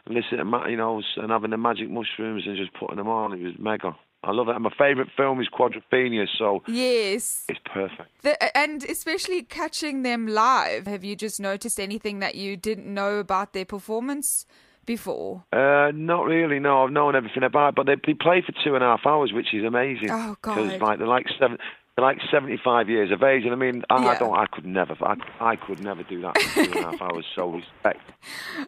and 0.07 0.15
listening 0.17 0.51
to 0.51 0.71
you 0.71 0.77
know 0.77 1.01
and 1.17 1.31
having 1.31 1.51
the 1.51 1.59
magic 1.59 1.91
mushrooms 1.91 2.45
and 2.47 2.57
just 2.57 2.73
putting 2.75 2.97
them 2.97 3.09
on. 3.09 3.33
It 3.35 3.43
was 3.43 3.55
mega. 3.59 3.95
I 4.23 4.33
love 4.33 4.49
it. 4.49 4.55
And 4.55 4.65
my 4.65 4.73
favourite 4.77 5.11
film 5.17 5.41
is 5.41 5.49
Quadrophenia, 5.49 6.27
so 6.39 6.63
Yes. 6.67 7.45
it's 7.49 7.61
perfect. 7.65 8.11
The, 8.23 8.57
and 8.57 8.83
especially 8.85 9.43
catching 9.43 10.03
them 10.03 10.27
live. 10.27 10.87
Have 10.87 11.05
you 11.05 11.15
just 11.17 11.39
noticed 11.41 11.79
anything 11.79 12.19
that 12.21 12.35
you 12.35 12.57
didn't 12.57 12.93
know 12.93 13.19
about 13.19 13.53
their 13.53 13.65
performance 13.65 14.45
before? 14.85 15.45
Uh, 15.53 15.91
not 15.95 16.25
really. 16.25 16.59
No, 16.59 16.85
I've 16.85 16.91
known 16.93 17.15
everything 17.15 17.43
about 17.45 17.71
it, 17.71 17.75
but 17.77 17.87
they, 17.87 17.97
they 18.07 18.15
play 18.15 18.43
for 18.45 18.53
two 18.65 18.75
and 18.75 18.83
a 18.83 18.87
half 18.89 19.07
hours, 19.07 19.33
which 19.33 19.53
is 19.55 19.65
amazing. 19.65 20.11
Oh, 20.11 20.37
Because 20.41 20.71
God. 20.73 20.81
like 20.81 20.99
they're 20.99 21.07
like 21.09 21.27
seven, 21.39 21.59
they're 21.97 22.05
like 22.05 22.19
seventy-five 22.31 22.89
years 22.91 23.11
of 23.11 23.23
age, 23.23 23.45
and 23.45 23.53
I 23.53 23.57
mean, 23.57 23.83
I, 23.91 24.03
Yeah. 24.03 24.11
I 24.11 24.19
don't, 24.19 24.37
I 24.37 24.47
could 24.47 24.67
never, 24.67 24.95
I, 25.03 25.17
I 25.41 25.57
could 25.57 25.83
never 25.83 26.03
do 26.03 26.21
that 26.23 26.39
for 26.39 26.65
two 26.65 26.73
and 26.73 26.77
a 26.77 26.83
half 26.91 27.01
hours. 27.13 27.25
So 27.35 27.49
respect. 27.51 28.03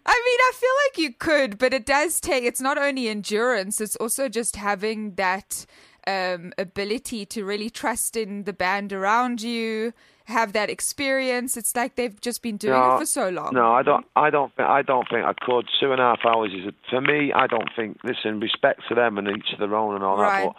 I 0.07 0.23
mean, 0.27 0.39
I 0.41 0.53
feel 0.55 0.71
like 0.87 0.99
you 0.99 1.15
could, 1.19 1.59
but 1.59 1.73
it 1.75 1.85
does 1.85 2.21
take, 2.21 2.45
it's 2.45 2.61
not 2.61 2.79
only 2.79 3.09
endurance, 3.09 3.81
it's 3.81 3.97
also 3.97 4.29
just 4.29 4.57
having 4.57 5.15
that 5.17 5.67
um, 6.07 6.53
ability 6.57 7.27
to 7.27 7.45
really 7.45 7.69
trust 7.69 8.17
in 8.17 8.45
the 8.45 8.53
band 8.55 8.95
around 8.95 9.43
you, 9.43 9.93
have 10.25 10.55
that 10.55 10.71
experience. 10.71 11.57
It's 11.57 11.77
like 11.77 11.97
they've 11.97 12.19
just 12.21 12.41
been 12.43 12.57
doing 12.57 12.73
no, 12.81 12.97
it 12.97 13.01
for 13.01 13.07
so 13.07 13.29
long. 13.29 13.53
No, 13.55 13.73
I 13.73 13.83
don't. 13.83 14.07
I 14.17 14.31
don't. 14.31 14.55
Think, 14.57 14.69
I 14.69 14.81
don't 14.83 15.07
think 15.11 15.25
I 15.27 15.35
could. 15.35 15.67
Two 15.81 15.93
and 15.93 16.01
a 16.01 16.05
half 16.05 16.21
hours 16.27 16.53
is 16.55 16.67
a, 16.67 16.73
for 16.89 17.01
me. 17.03 17.33
I 17.35 17.47
don't 17.47 17.69
think. 17.77 17.99
Listen, 18.05 18.41
respect 18.41 18.83
to 18.89 18.95
them 18.95 19.19
and 19.19 19.29
each 19.29 19.51
to 19.51 19.57
their 19.59 19.75
own 19.75 19.95
and 19.97 20.05
all 20.05 20.17
Right. 20.17 20.45
that. 20.45 20.53
But 20.55 20.57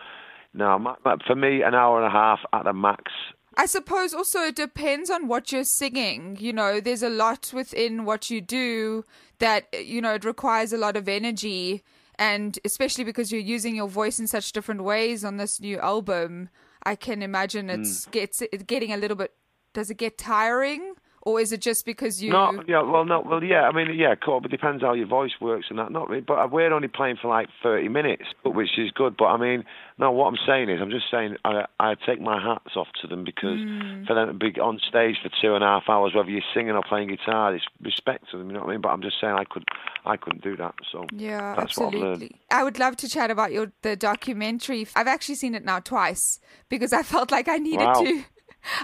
no, 0.53 0.95
for 1.25 1.35
me, 1.35 1.61
an 1.61 1.75
hour 1.75 1.97
and 1.97 2.07
a 2.07 2.11
half 2.11 2.39
at 2.53 2.63
the 2.63 2.73
max. 2.73 3.11
I 3.57 3.65
suppose 3.65 4.13
also 4.13 4.39
it 4.39 4.55
depends 4.55 5.09
on 5.09 5.27
what 5.27 5.51
you're 5.51 5.63
singing. 5.63 6.37
You 6.39 6.53
know, 6.53 6.79
there's 6.79 7.03
a 7.03 7.09
lot 7.09 7.51
within 7.53 8.05
what 8.05 8.29
you 8.29 8.41
do 8.41 9.03
that, 9.39 9.67
you 9.73 10.01
know, 10.01 10.13
it 10.13 10.23
requires 10.23 10.71
a 10.71 10.77
lot 10.77 10.95
of 10.95 11.09
energy. 11.09 11.83
And 12.17 12.57
especially 12.63 13.03
because 13.03 13.31
you're 13.31 13.41
using 13.41 13.75
your 13.75 13.87
voice 13.87 14.19
in 14.19 14.27
such 14.27 14.51
different 14.51 14.83
ways 14.83 15.25
on 15.25 15.37
this 15.37 15.59
new 15.59 15.77
album, 15.79 16.49
I 16.83 16.95
can 16.95 17.21
imagine 17.21 17.69
it's 17.69 18.05
mm. 18.05 18.11
gets 18.11 18.41
it's 18.41 18.63
getting 18.63 18.91
a 18.91 18.97
little 18.97 19.17
bit. 19.17 19.33
Does 19.73 19.89
it 19.89 19.97
get 19.97 20.17
tiring, 20.17 20.93
or 21.21 21.39
is 21.39 21.51
it 21.51 21.61
just 21.61 21.85
because 21.85 22.21
you? 22.23 22.31
No, 22.31 22.63
yeah, 22.67 22.81
well, 22.81 23.05
no, 23.05 23.21
well, 23.21 23.43
yeah. 23.43 23.63
I 23.63 23.71
mean, 23.71 23.93
yeah, 23.93 24.15
cool. 24.15 24.39
But 24.41 24.51
it 24.53 24.57
depends 24.57 24.83
how 24.83 24.93
your 24.93 25.07
voice 25.07 25.33
works 25.41 25.67
and 25.69 25.77
that. 25.79 25.91
Not 25.91 26.09
really, 26.09 26.21
but 26.21 26.51
we're 26.51 26.71
only 26.73 26.87
playing 26.87 27.17
for 27.21 27.27
like 27.27 27.49
thirty 27.61 27.89
minutes, 27.89 28.23
but 28.43 28.51
which 28.55 28.77
is 28.77 28.91
good. 28.91 29.17
But 29.17 29.25
I 29.25 29.37
mean, 29.37 29.63
no, 29.97 30.11
what 30.11 30.27
I'm 30.27 30.37
saying 30.47 30.69
is, 30.69 30.79
I'm 30.81 30.91
just 30.91 31.09
saying, 31.11 31.35
I 31.43 31.65
I 31.79 31.95
take 31.95 32.21
my 32.21 32.41
hats 32.41 32.75
off 32.75 32.87
to 33.01 33.07
them 33.07 33.23
because 33.23 33.59
Mm. 33.59 34.07
for 34.07 34.13
them 34.13 34.27
to 34.27 34.33
be 34.33 34.59
on 34.59 34.79
stage 34.79 35.17
for 35.21 35.29
two 35.41 35.55
and 35.55 35.63
a 35.63 35.67
half 35.67 35.89
hours, 35.89 36.13
whether 36.15 36.29
you're 36.29 36.41
singing 36.53 36.71
or 36.71 36.83
playing 36.83 37.09
guitar, 37.09 37.53
it's 37.55 37.65
respect 37.81 38.29
to 38.31 38.37
them. 38.37 38.47
You 38.47 38.53
know 38.53 38.59
what 38.61 38.69
I 38.69 38.71
mean? 38.73 38.81
But 38.81 38.89
I'm 38.89 39.01
just 39.01 39.19
saying, 39.19 39.33
I 39.33 39.43
could, 39.43 39.65
I 40.05 40.15
couldn't 40.17 40.43
do 40.43 40.55
that. 40.57 40.75
So 40.91 41.05
Yeah, 41.11 41.55
that's 41.55 41.77
what 41.77 41.87
I've 41.87 41.93
absolutely. 41.95 42.31
I 42.51 42.63
would 42.63 42.79
love 42.79 42.95
to 42.97 43.09
chat 43.09 43.31
about 43.31 43.51
your 43.51 43.71
the 43.81 43.95
documentary. 43.95 44.87
I've 44.95 45.07
actually 45.07 45.35
seen 45.35 45.55
it 45.55 45.65
now 45.65 45.79
twice 45.79 46.39
because 46.69 46.93
I 46.93 47.03
felt 47.03 47.31
like 47.31 47.47
I 47.47 47.57
needed 47.57 47.85
Wow. 47.85 48.01
to. 48.03 48.23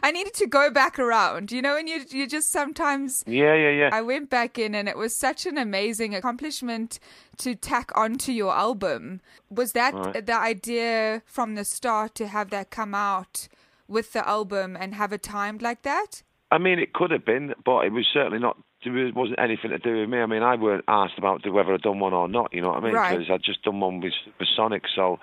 I 0.01 0.12
needed 0.12 0.34
to 0.36 0.48
go 0.48 0.70
back 0.72 0.98
around. 1.00 1.51
You 1.51 1.62
know, 1.62 1.77
and 1.77 1.88
you 1.88 2.03
you 2.10 2.27
just 2.27 2.51
sometimes. 2.51 3.24
Yeah, 3.27 3.53
yeah, 3.55 3.70
yeah. 3.70 3.89
I 3.91 4.01
went 4.01 4.29
back 4.29 4.58
in, 4.58 4.75
and 4.75 4.88
it 4.88 4.98
was 4.98 5.15
such 5.15 5.46
an 5.46 5.58
amazing 5.58 6.15
accomplishment 6.15 7.00
to 7.38 7.55
tack 7.55 7.91
onto 7.96 8.32
your 8.32 8.53
album. 8.53 9.22
Was 9.50 9.74
that 9.74 9.94
Right. 9.94 10.25
the 10.25 10.36
idea 10.36 11.22
from 11.25 11.55
the 11.55 11.65
start 11.65 12.15
to 12.15 12.27
have 12.27 12.50
that 12.50 12.70
come 12.70 12.96
out 12.96 13.48
with 13.88 14.13
the 14.13 14.27
album 14.27 14.75
and 14.79 14.96
have 14.96 15.13
it 15.13 15.24
timed 15.24 15.62
like 15.62 15.84
that? 15.84 16.24
I 16.51 16.58
mean, 16.58 16.79
it 16.79 16.94
could 16.94 17.12
have 17.12 17.25
been, 17.25 17.53
but 17.65 17.86
it 17.86 17.91
was 17.91 18.08
certainly 18.13 18.39
not. 18.39 18.58
It 18.84 19.15
wasn't 19.15 19.39
anything 19.39 19.72
to 19.72 19.79
do 19.79 20.01
with 20.01 20.10
me. 20.10 20.20
I 20.20 20.27
mean, 20.27 20.44
I 20.44 20.55
weren't 20.55 20.86
asked 20.88 21.17
about 21.17 21.41
whether 21.51 21.74
I'd 21.74 21.82
done 21.82 22.00
one 22.00 22.13
or 22.13 22.27
not. 22.27 22.53
You 22.53 22.62
know 22.62 22.70
what 22.70 22.77
I 22.77 22.82
mean? 22.82 22.94
Right. 22.94 23.17
Because 23.17 23.32
I'd 23.32 23.44
just 23.44 23.63
done 23.63 23.79
one 23.79 24.00
with, 24.00 24.13
with 24.39 24.48
Sonic, 24.55 24.84
so 24.96 25.20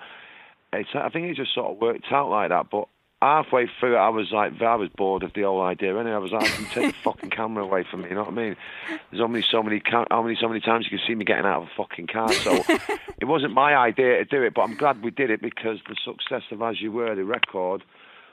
it's. 0.73 0.89
I 0.93 1.07
think 1.09 1.27
it 1.27 1.37
just 1.37 1.53
sort 1.55 1.71
of 1.71 1.77
worked 1.77 2.11
out 2.11 2.29
like 2.29 2.49
that. 2.49 2.69
But 2.69 2.89
halfway 3.23 3.69
through, 3.79 3.95
it, 3.95 3.99
I 3.99 4.09
was 4.09 4.31
like, 4.31 4.61
I 4.61 4.75
was 4.75 4.89
bored 4.89 5.23
of 5.23 5.33
the 5.33 5.43
whole 5.43 5.61
idea. 5.61 5.97
Anyway, 5.97 6.13
I 6.13 6.17
was 6.17 6.31
like, 6.31 6.45
"Can 6.51 6.65
take 6.65 6.95
the 6.95 6.97
fucking 7.03 7.29
camera 7.29 7.63
away 7.63 7.85
from 7.89 8.01
me." 8.01 8.09
You 8.09 8.15
know 8.15 8.23
what 8.23 8.33
I 8.33 8.35
mean? 8.35 8.55
There's 9.11 9.21
only 9.21 9.43
so 9.49 9.63
many, 9.63 9.81
how 9.85 10.21
many, 10.21 10.37
so 10.39 10.47
many 10.47 10.59
times 10.59 10.85
you 10.85 10.97
can 10.97 11.07
see 11.07 11.15
me 11.15 11.25
getting 11.25 11.45
out 11.45 11.63
of 11.63 11.69
a 11.69 11.71
fucking 11.77 12.07
car. 12.07 12.31
So 12.31 12.63
it 13.19 13.25
wasn't 13.25 13.53
my 13.53 13.75
idea 13.75 14.17
to 14.17 14.25
do 14.25 14.43
it, 14.43 14.53
but 14.53 14.61
I'm 14.61 14.75
glad 14.75 15.03
we 15.03 15.11
did 15.11 15.29
it 15.29 15.41
because 15.41 15.79
the 15.87 15.95
success 16.03 16.43
of 16.51 16.61
As 16.61 16.81
You 16.81 16.91
Were, 16.91 17.15
the 17.15 17.25
record, 17.25 17.83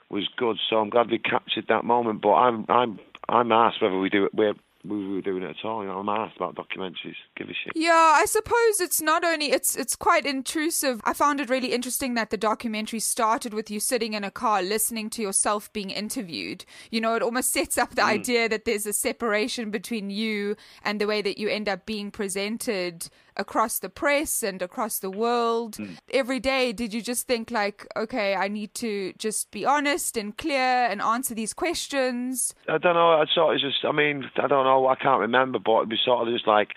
was 0.09 0.29
good. 0.37 0.59
So 0.69 0.77
I'm 0.77 0.91
glad 0.91 1.11
we 1.11 1.19
captured 1.19 1.67
that 1.69 1.85
moment. 1.85 2.21
But 2.23 2.35
I'm, 2.35 2.67
I'm, 2.69 2.99
I'm 3.29 3.53
asked 3.53 3.81
whether 3.81 3.99
we 3.99 4.11
do 4.11 4.25
it. 4.27 4.35
We're, 4.35 4.55
we 4.85 5.15
were 5.15 5.21
doing 5.21 5.43
it 5.43 5.51
at 5.51 5.65
all. 5.65 5.83
You 5.83 5.89
know, 5.89 5.99
I'm 5.99 6.09
asked 6.09 6.37
about 6.37 6.55
documentaries. 6.55 7.17
Give 7.37 7.49
a 7.49 7.53
shit. 7.53 7.73
Yeah, 7.75 8.15
I 8.17 8.25
suppose 8.27 8.81
it's 8.81 9.01
not 9.03 9.25
only 9.25 9.53
it's 9.53 9.77
it's 9.77 9.95
quite 9.97 10.25
intrusive. 10.27 11.01
I 11.05 11.13
found 11.13 11.41
it 11.41 11.51
really 11.51 11.73
interesting 11.73 12.15
that 12.15 12.31
the 12.31 12.37
documentary 12.37 13.01
started 13.01 13.53
with 13.53 13.71
you 13.71 13.81
sitting 13.81 14.15
in 14.15 14.25
a 14.25 14.31
car 14.31 14.63
listening 14.63 15.11
to 15.11 15.23
yourself 15.23 15.73
being 15.73 15.91
interviewed. 15.91 16.65
You 16.91 17.01
know, 17.01 17.15
it 17.15 17.23
almost 17.23 17.53
sets 17.53 17.77
up 17.79 17.91
the 17.95 18.03
Mm. 18.03 18.09
idea 18.21 18.49
that 18.49 18.65
there's 18.65 18.87
a 18.87 18.93
separation 18.93 19.71
between 19.71 20.11
you 20.11 20.57
and 20.83 21.01
the 21.01 21.07
way 21.07 21.21
that 21.23 21.37
you 21.39 21.49
end 21.49 21.69
up 21.69 21.85
being 21.87 22.11
presented 22.11 23.09
across 23.37 23.79
the 23.79 23.89
press 23.89 24.43
and 24.43 24.61
across 24.61 24.99
the 24.99 25.11
world. 25.11 25.77
Mm. 25.77 25.97
Every 26.13 26.41
day 26.41 26.73
did 26.73 26.93
you 26.93 27.01
just 27.01 27.27
think 27.27 27.51
like, 27.51 27.87
okay, 27.97 28.35
I 28.35 28.49
need 28.49 28.75
to 28.75 29.13
just 29.19 29.51
be 29.51 29.65
honest 29.65 30.17
and 30.17 30.37
clear 30.37 30.87
and 30.91 31.01
answer 31.01 31.35
these 31.35 31.55
questions? 31.55 32.55
I 32.69 32.79
don't 32.79 32.95
know. 32.95 33.13
I 33.13 33.25
sort 33.35 33.55
of 33.55 33.61
just. 33.61 33.85
I 33.85 33.93
mean, 33.93 34.29
I 34.37 34.47
don't 34.47 34.65
know. 34.65 34.70
I 34.87 34.95
can't 34.95 35.21
remember, 35.21 35.59
but 35.59 35.83
it 35.83 35.89
was 35.89 36.01
sort 36.05 36.27
of 36.27 36.35
just 36.35 36.47
like. 36.47 36.71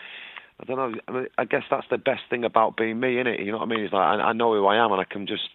I 0.60 0.66
don't 0.66 0.78
know. 0.78 1.02
I, 1.08 1.12
mean, 1.12 1.28
I 1.38 1.46
guess 1.46 1.64
that's 1.70 1.88
the 1.90 1.98
best 1.98 2.22
thing 2.30 2.44
about 2.46 2.78
being 2.78 3.00
me, 3.00 3.16
innit? 3.16 3.44
You 3.44 3.52
know 3.52 3.58
what 3.58 3.70
I 3.70 3.70
mean? 3.70 3.80
It's 3.82 3.94
like 3.94 4.20
I, 4.20 4.22
I 4.22 4.34
know 4.34 4.54
who 4.54 4.66
I 4.68 4.84
am, 4.84 4.92
and 4.92 5.02
I 5.02 5.04
can 5.04 5.28
just. 5.28 5.50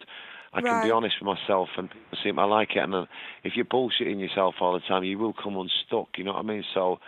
I 0.51 0.61
can 0.61 0.83
be 0.83 0.91
honest 0.91 1.15
with 1.21 1.37
myself, 1.37 1.69
and 1.77 1.89
people 1.89 2.17
seem 2.23 2.35
to 2.37 2.45
like 2.47 2.75
it. 2.75 2.79
And 2.79 2.95
uh, 2.95 3.05
if 3.43 3.53
you're 3.55 3.65
bullshitting 3.65 4.19
yourself 4.19 4.55
all 4.59 4.73
the 4.73 4.79
time, 4.79 5.03
you 5.03 5.19
will 5.19 5.33
come 5.33 5.55
unstuck. 5.55 6.17
You 6.17 6.23
know 6.23 6.33
what 6.33 6.39
I 6.39 6.47
mean? 6.47 6.63
So, 6.73 6.99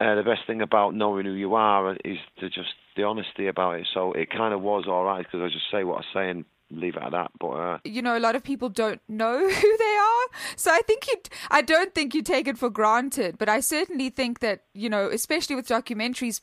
uh, 0.00 0.14
the 0.14 0.22
best 0.22 0.46
thing 0.46 0.62
about 0.62 0.94
knowing 0.94 1.26
who 1.26 1.32
you 1.32 1.56
are 1.56 1.96
is 2.04 2.18
to 2.38 2.48
just 2.48 2.70
the 2.96 3.02
honesty 3.02 3.48
about 3.48 3.80
it. 3.80 3.88
So 3.92 4.12
it 4.12 4.30
kind 4.30 4.54
of 4.54 4.60
was 4.60 4.84
all 4.86 5.04
right 5.04 5.24
because 5.24 5.40
I 5.42 5.48
just 5.48 5.70
say 5.72 5.82
what 5.84 6.04
I 6.04 6.14
say 6.14 6.30
and 6.30 6.44
leave 6.70 6.96
it 6.96 7.02
at 7.02 7.12
that. 7.12 7.30
But 7.38 7.48
uh, 7.48 7.78
you 7.84 8.02
know 8.02 8.16
a 8.16 8.20
lot 8.20 8.36
of 8.36 8.42
people 8.42 8.68
don't 8.68 9.00
know 9.08 9.38
who 9.60 9.76
they 9.78 9.96
are 9.96 10.26
so 10.56 10.70
i 10.70 10.80
think 10.86 11.06
you 11.08 11.14
i 11.50 11.62
don't 11.62 11.94
think 11.94 12.14
you 12.14 12.22
take 12.22 12.46
it 12.46 12.58
for 12.58 12.68
granted 12.70 13.38
but 13.38 13.48
i 13.48 13.60
certainly 13.60 14.10
think 14.10 14.40
that 14.40 14.64
you 14.74 14.88
know 14.90 15.08
especially 15.08 15.56
with 15.56 15.66
documentaries 15.66 16.40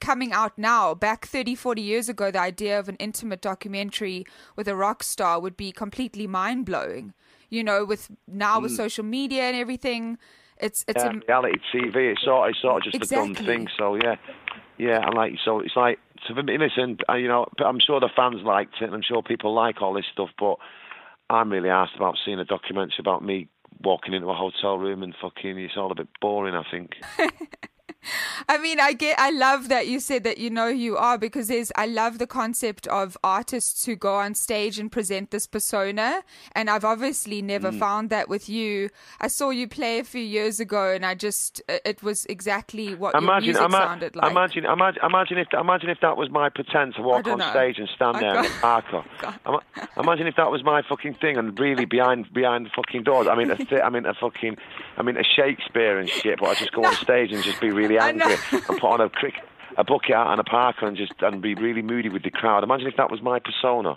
coming 0.00 0.32
out 0.32 0.56
now 0.56 0.94
back 0.94 1.26
30 1.26 1.54
40 1.54 1.82
years 1.82 2.08
ago 2.08 2.30
the 2.30 2.40
idea 2.40 2.78
of 2.78 2.88
an 2.88 2.96
intimate 2.96 3.40
documentary 3.42 4.24
with 4.56 4.68
a 4.68 4.76
rock 4.76 5.02
star 5.02 5.40
would 5.40 5.56
be 5.56 5.72
completely 5.72 6.26
mind-blowing 6.26 7.12
you 7.50 7.62
know 7.64 7.84
with 7.84 8.10
now 8.26 8.60
with 8.60 8.72
Mm. 8.72 8.76
social 8.76 9.04
media 9.04 9.42
and 9.42 9.56
everything 9.56 10.16
it's 10.58 10.84
it's 10.88 11.02
yeah, 11.02 11.10
a, 11.10 11.20
reality 11.26 11.58
TV. 11.72 12.12
It's 12.12 12.22
sort, 12.22 12.50
it's 12.50 12.60
sort 12.60 12.86
of 12.86 12.92
just 12.92 13.02
a 13.02 13.14
done 13.14 13.30
Exactly. 13.30 13.46
thing. 13.46 13.68
So 13.78 13.94
yeah, 13.94 14.16
yeah. 14.76 14.98
I 14.98 15.10
like 15.10 15.32
so 15.42 15.60
it's 15.60 15.74
like 15.74 15.98
uh, 17.08 17.14
you 17.14 17.28
know, 17.28 17.46
I'm 17.64 17.80
sure 17.80 18.00
the 18.00 18.10
fans 18.14 18.42
liked 18.42 18.74
it, 18.80 18.84
and 18.84 18.94
I'm 18.94 19.02
sure 19.02 19.22
people 19.22 19.54
like 19.54 19.82
all 19.82 19.94
this 19.94 20.06
stuff. 20.12 20.30
But 20.38 20.56
I'm 21.28 21.50
really 21.50 21.70
asked 21.70 21.96
about 21.96 22.18
seeing 22.24 22.38
a 22.38 22.44
documentary 22.44 22.96
about 22.98 23.24
me 23.24 23.48
walking 23.82 24.14
into 24.14 24.28
a 24.28 24.34
hotel 24.34 24.78
room 24.78 25.02
and 25.02 25.14
fucking. 25.20 25.58
It's 25.58 25.76
all 25.76 25.92
a 25.92 25.94
bit 25.94 26.08
boring. 26.20 26.54
I 26.54 26.64
think. 26.70 26.92
I 28.48 28.58
mean, 28.58 28.80
I 28.80 28.92
get, 28.92 29.18
I 29.18 29.30
love 29.30 29.68
that 29.68 29.86
you 29.86 30.00
said 30.00 30.24
that 30.24 30.38
you 30.38 30.50
know 30.50 30.68
who 30.70 30.76
you 30.76 30.96
are 30.96 31.18
because 31.18 31.48
there's, 31.48 31.70
I 31.76 31.86
love 31.86 32.18
the 32.18 32.26
concept 32.26 32.86
of 32.88 33.16
artists 33.22 33.84
who 33.84 33.94
go 33.96 34.16
on 34.16 34.34
stage 34.34 34.78
and 34.78 34.90
present 34.90 35.30
this 35.30 35.46
persona. 35.46 36.22
And 36.52 36.70
I've 36.70 36.84
obviously 36.84 37.42
never 37.42 37.70
Mm. 37.70 37.78
found 37.78 38.10
that 38.10 38.28
with 38.28 38.48
you. 38.48 38.88
I 39.20 39.28
saw 39.28 39.50
you 39.50 39.68
play 39.68 39.98
a 39.98 40.04
few 40.04 40.22
years 40.22 40.60
ago 40.60 40.92
and 40.92 41.04
I 41.04 41.14
just, 41.14 41.60
it 41.68 42.02
was 42.02 42.24
exactly 42.26 42.94
what 42.94 43.14
your 43.14 43.22
Imagine, 43.22 43.46
music 43.48 43.64
ima- 43.64 43.76
sounded 43.76 44.16
like. 44.16 44.30
imagine, 44.30 44.64
imagine, 44.64 45.02
imagine 45.04 45.38
if, 45.38 45.48
imagine 45.52 45.90
if 45.90 45.98
that 46.00 46.16
was 46.16 46.30
my 46.30 46.48
pretend 46.48 46.94
to 46.94 47.02
walk 47.02 47.26
on 47.28 47.38
know. 47.38 47.50
stage 47.50 47.78
and 47.78 47.88
stand 47.94 48.16
there 48.16 48.30
in 48.38 48.42
got- 48.44 48.46
a 48.46 48.60
parka. 49.42 49.80
Imagine 49.98 50.26
if 50.26 50.36
that 50.36 50.50
was 50.50 50.64
my 50.64 50.82
fucking 50.88 51.14
thing 51.20 51.36
and 51.36 51.58
really 51.58 51.84
behind 51.84 52.32
behind 52.32 52.66
the 52.66 52.70
fucking 52.74 53.02
doors. 53.02 53.26
I 53.28 53.34
mean, 53.36 53.50
a 53.50 53.56
th- 53.70 53.82
I 53.82 53.88
mean, 53.90 54.06
a 54.06 54.14
fucking, 54.14 54.56
I 54.96 55.02
mean, 55.02 55.16
a 55.16 55.24
Shakespeare 55.24 55.98
and 55.98 56.08
shit. 56.08 56.38
But 56.40 56.48
I 56.48 56.54
just 56.54 56.72
go 56.72 56.84
on 56.84 56.94
stage 57.06 57.32
and 57.32 57.42
just 57.42 57.60
be 57.60 57.70
really 57.70 57.89
I 57.98 58.12
know. 58.12 58.24
angry 58.26 58.58
and 58.68 58.78
put 58.80 58.84
on 58.84 59.00
a 59.00 59.08
crick. 59.08 59.34
A 59.78 59.84
bucket 59.84 60.10
out 60.16 60.32
and 60.32 60.40
a 60.40 60.44
parka 60.44 60.84
and 60.84 60.96
just 60.96 61.12
and 61.20 61.40
be 61.40 61.54
really 61.54 61.80
moody 61.80 62.08
with 62.08 62.24
the 62.24 62.30
crowd. 62.30 62.64
Imagine 62.64 62.88
if 62.88 62.96
that 62.96 63.08
was 63.08 63.22
my 63.22 63.38
persona. 63.38 63.96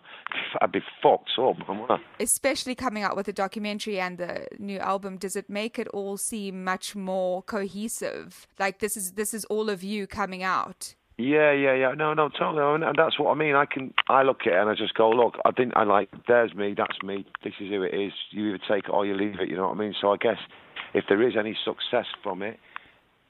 I'd 0.61 0.71
be 0.71 0.81
fucked 1.01 1.31
up. 1.39 1.65
Gonna- 1.65 1.99
especially 2.19 2.75
coming 2.75 3.01
out 3.01 3.15
with 3.15 3.25
the 3.25 3.33
documentary 3.33 3.99
and 3.99 4.19
the 4.19 4.47
new 4.59 4.77
album 4.77 5.17
does 5.17 5.35
it 5.35 5.49
make 5.49 5.79
it 5.79 5.87
all 5.87 6.15
seem 6.15 6.63
much 6.63 6.95
more 6.95 7.41
cohesive 7.41 8.47
like 8.59 8.79
this 8.79 8.95
is 8.95 9.13
this 9.13 9.33
is 9.33 9.45
all 9.45 9.67
of 9.69 9.83
you 9.83 10.05
coming 10.05 10.43
out 10.43 10.93
Yeah, 11.17 11.51
yeah, 11.51 11.73
yeah. 11.73 11.93
No, 11.95 12.13
no, 12.13 12.29
totally. 12.29 12.63
And 12.75 12.83
and 12.83 12.95
that's 12.95 13.17
what 13.19 13.31
I 13.31 13.35
mean. 13.35 13.55
I 13.55 13.65
can, 13.65 13.93
I 14.09 14.21
look 14.23 14.41
at 14.45 14.53
it 14.53 14.59
and 14.59 14.69
I 14.69 14.75
just 14.75 14.93
go, 14.93 15.09
look, 15.09 15.35
I 15.43 15.51
didn't, 15.51 15.75
I 15.75 15.83
like, 15.83 16.09
there's 16.27 16.53
me, 16.53 16.75
that's 16.77 17.01
me, 17.03 17.25
this 17.43 17.53
is 17.59 17.69
who 17.69 17.81
it 17.83 17.93
is. 17.93 18.13
You 18.31 18.49
either 18.49 18.59
take 18.69 18.85
it 18.85 18.89
or 18.91 19.05
you 19.07 19.15
leave 19.15 19.39
it. 19.39 19.49
You 19.49 19.55
know 19.57 19.67
what 19.69 19.77
I 19.77 19.79
mean? 19.79 19.95
So 19.99 20.11
I 20.13 20.17
guess 20.17 20.37
if 20.93 21.05
there 21.09 21.21
is 21.27 21.35
any 21.35 21.55
success 21.65 22.05
from 22.23 22.41
it, 22.43 22.59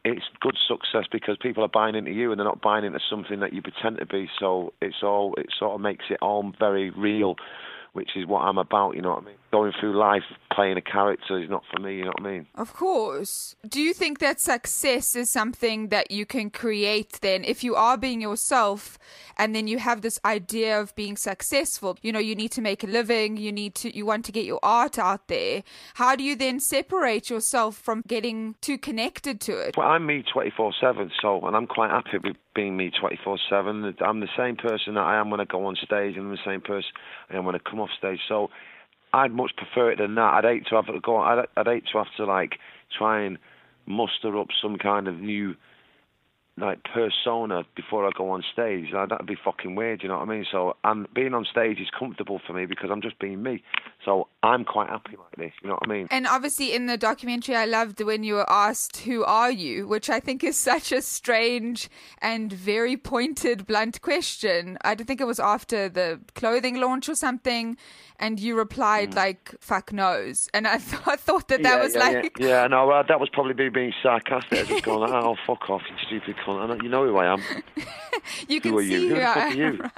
it's 0.05 0.25
good 0.41 0.57
success 0.67 1.05
because 1.11 1.37
people 1.41 1.63
are 1.63 1.69
buying 1.69 1.95
into 1.95 2.11
you 2.11 2.31
and 2.31 2.39
they're 2.39 2.45
not 2.45 2.61
buying 2.61 2.83
into 2.83 2.99
something 3.09 3.39
that 3.39 3.53
you 3.53 3.61
pretend 3.61 3.97
to 3.99 4.05
be. 4.05 4.29
So 4.39 4.73
it's 4.81 5.01
all, 5.01 5.33
it 5.37 5.47
sort 5.57 5.75
of 5.75 5.81
makes 5.81 6.05
it 6.09 6.17
all 6.21 6.51
very 6.59 6.89
real, 6.89 7.35
which 7.93 8.11
is 8.15 8.27
what 8.27 8.41
I'm 8.41 8.57
about. 8.57 8.95
You 8.95 9.01
know 9.01 9.11
what 9.11 9.23
I 9.23 9.25
mean? 9.25 9.35
Going 9.53 9.73
through 9.79 9.95
life 10.11 10.27
playing 10.55 10.77
a 10.77 10.85
character 10.95 11.33
is 11.43 11.49
not 11.55 11.63
for 11.71 11.79
me. 11.85 11.91
You 11.97 12.05
know 12.05 12.13
what 12.17 12.27
I 12.27 12.31
mean? 12.33 12.45
of 12.55 12.69
course 12.73 13.55
do 13.75 13.79
you 13.87 13.93
think 14.01 14.15
that 14.19 14.39
success 14.39 15.15
is 15.15 15.29
something 15.29 15.79
that 15.95 16.07
you 16.17 16.25
can 16.35 16.47
create 16.63 17.11
then 17.21 17.39
if 17.53 17.63
you 17.63 17.73
are 17.75 17.97
being 17.97 18.21
yourself 18.29 18.97
and 19.37 19.53
then 19.55 19.65
you 19.67 19.77
have 19.79 20.01
this 20.01 20.19
idea 20.37 20.71
of 20.81 20.95
being 20.95 21.17
successful 21.17 21.97
you 22.01 22.11
know 22.13 22.23
you 22.29 22.35
need 22.41 22.51
to 22.51 22.61
make 22.61 22.81
a 22.83 22.87
living 22.87 23.37
you 23.37 23.51
need 23.51 23.73
to 23.81 23.87
you 23.97 24.05
want 24.05 24.23
to 24.25 24.31
get 24.31 24.45
your 24.45 24.59
art 24.63 24.95
out 25.09 25.27
there 25.27 25.63
how 25.95 26.15
do 26.15 26.23
you 26.23 26.35
then 26.35 26.59
separate 26.59 27.29
yourself 27.29 27.75
from 27.75 28.03
getting 28.07 28.55
too 28.61 28.77
connected 28.77 29.39
to 29.41 29.53
it 29.65 29.75
Well, 29.77 29.87
I'm 29.87 30.05
me 30.05 30.23
24 30.31 30.73
7, 30.79 31.11
so, 31.21 31.45
and 31.45 31.55
I'm 31.55 31.67
quite 31.67 31.91
happy 31.91 32.17
with 32.23 32.37
being 32.55 32.77
me 32.77 32.91
24 32.99 33.37
7. 33.49 33.95
I'm 34.01 34.19
the 34.19 34.27
same 34.37 34.55
person 34.55 34.95
that 34.95 35.05
I 35.13 35.19
am 35.19 35.29
when 35.29 35.39
I 35.39 35.45
go 35.45 35.65
on 35.65 35.75
stage, 35.75 36.15
and 36.17 36.25
I'm 36.27 36.31
the 36.31 36.45
same 36.45 36.61
person 36.61 36.91
I 37.29 37.37
am 37.37 37.45
when 37.45 37.55
I 37.55 37.59
come 37.59 37.79
off 37.79 37.89
stage. 37.97 38.19
So 38.27 38.49
I'd 39.13 39.31
much 39.31 39.51
prefer 39.55 39.91
it 39.91 39.99
than 39.99 40.15
that. 40.15 40.33
I'd 40.33 40.43
hate 40.43 40.65
to 40.67 40.75
have 40.75 40.87
to 40.87 40.99
go, 40.99 41.17
I'd, 41.17 41.45
I'd 41.55 41.67
hate 41.67 41.85
to 41.91 41.99
have 41.99 42.07
to, 42.17 42.25
like, 42.25 42.57
try 42.97 43.21
and 43.21 43.37
muster 43.85 44.37
up 44.37 44.47
some 44.61 44.77
kind 44.77 45.07
of 45.07 45.19
new, 45.19 45.55
like, 46.55 46.79
persona 46.83 47.63
before 47.75 48.05
I 48.05 48.11
go 48.15 48.29
on 48.29 48.43
stage. 48.53 48.91
Like, 48.93 49.09
that'd 49.09 49.25
be 49.25 49.37
fucking 49.43 49.75
weird, 49.75 50.03
you 50.03 50.09
know 50.09 50.19
what 50.19 50.29
I 50.29 50.31
mean? 50.31 50.45
So, 50.51 50.75
and 50.83 51.11
being 51.13 51.33
on 51.33 51.45
stage 51.45 51.79
is 51.79 51.89
comfortable 51.97 52.39
for 52.45 52.53
me 52.53 52.65
because 52.67 52.89
I'm 52.91 53.01
just 53.01 53.17
being 53.17 53.41
me. 53.41 53.63
So 54.05 54.27
I'm 54.43 54.63
quite 54.63 54.89
happy 54.89 55.17
like 55.17 55.35
this, 55.35 55.51
you 55.63 55.69
know 55.69 55.75
what 55.75 55.89
I 55.89 55.91
mean? 55.91 56.07
And 56.11 56.27
obviously, 56.27 56.73
in 56.73 56.85
the 56.85 56.97
documentary, 56.97 57.55
I 57.55 57.65
loved 57.65 58.01
when 58.01 58.23
you 58.23 58.35
were 58.35 58.49
asked, 58.49 58.97
Who 58.97 59.23
are 59.23 59.49
you? 59.49 59.87
which 59.87 60.09
I 60.09 60.19
think 60.19 60.43
is 60.43 60.57
such 60.71 60.91
a 60.91 61.01
strange 61.01 61.89
and 62.21 62.51
very 62.53 62.97
pointed, 62.97 63.65
blunt 63.65 64.01
question. 64.01 64.77
I 64.81 64.95
think 64.95 65.21
it 65.21 65.27
was 65.27 65.39
after 65.39 65.89
the 65.89 66.19
clothing 66.35 66.79
launch 66.79 67.09
or 67.09 67.15
something, 67.15 67.77
and 68.19 68.39
you 68.39 68.55
replied, 68.55 69.15
like, 69.15 69.55
fuck 69.59 69.91
knows. 69.91 70.49
And 70.53 70.67
I, 70.67 70.77
th- 70.89 71.01
I 71.07 71.15
thought 71.15 71.47
that 71.47 71.63
that 71.63 71.77
yeah, 71.77 71.83
was 71.83 71.95
yeah, 71.95 71.99
like, 71.99 72.37
yeah, 72.37 72.47
yeah, 72.47 72.67
no, 72.67 72.89
uh, 72.91 73.03
that 73.03 73.19
was 73.19 73.29
probably 73.29 73.53
me 73.55 73.69
being 73.69 73.93
sarcastic. 74.03 74.59
I 74.59 74.63
just 74.63 74.85
going, 74.85 74.99
like, 74.99 75.23
oh, 75.23 75.35
fuck 75.47 75.69
off, 75.69 75.81
you 75.89 75.95
stupid 76.05 76.35
cunt. 76.45 76.61
I 76.61 76.67
know, 76.67 76.77
you 76.83 76.89
know 76.89 77.05
who 77.05 77.17
I 77.17 77.33
am. 77.33 77.41
you 78.47 78.61
can 78.61 78.71
who 78.71 78.77
are 78.79 78.83
see 78.83 78.91
you? 78.93 79.09
who 79.09 79.15
Who 79.15 79.15
the 79.15 79.21
fuck 79.21 79.37
I 79.37 79.47
are 79.47 79.53
you? 79.53 79.65
am. 79.65 79.91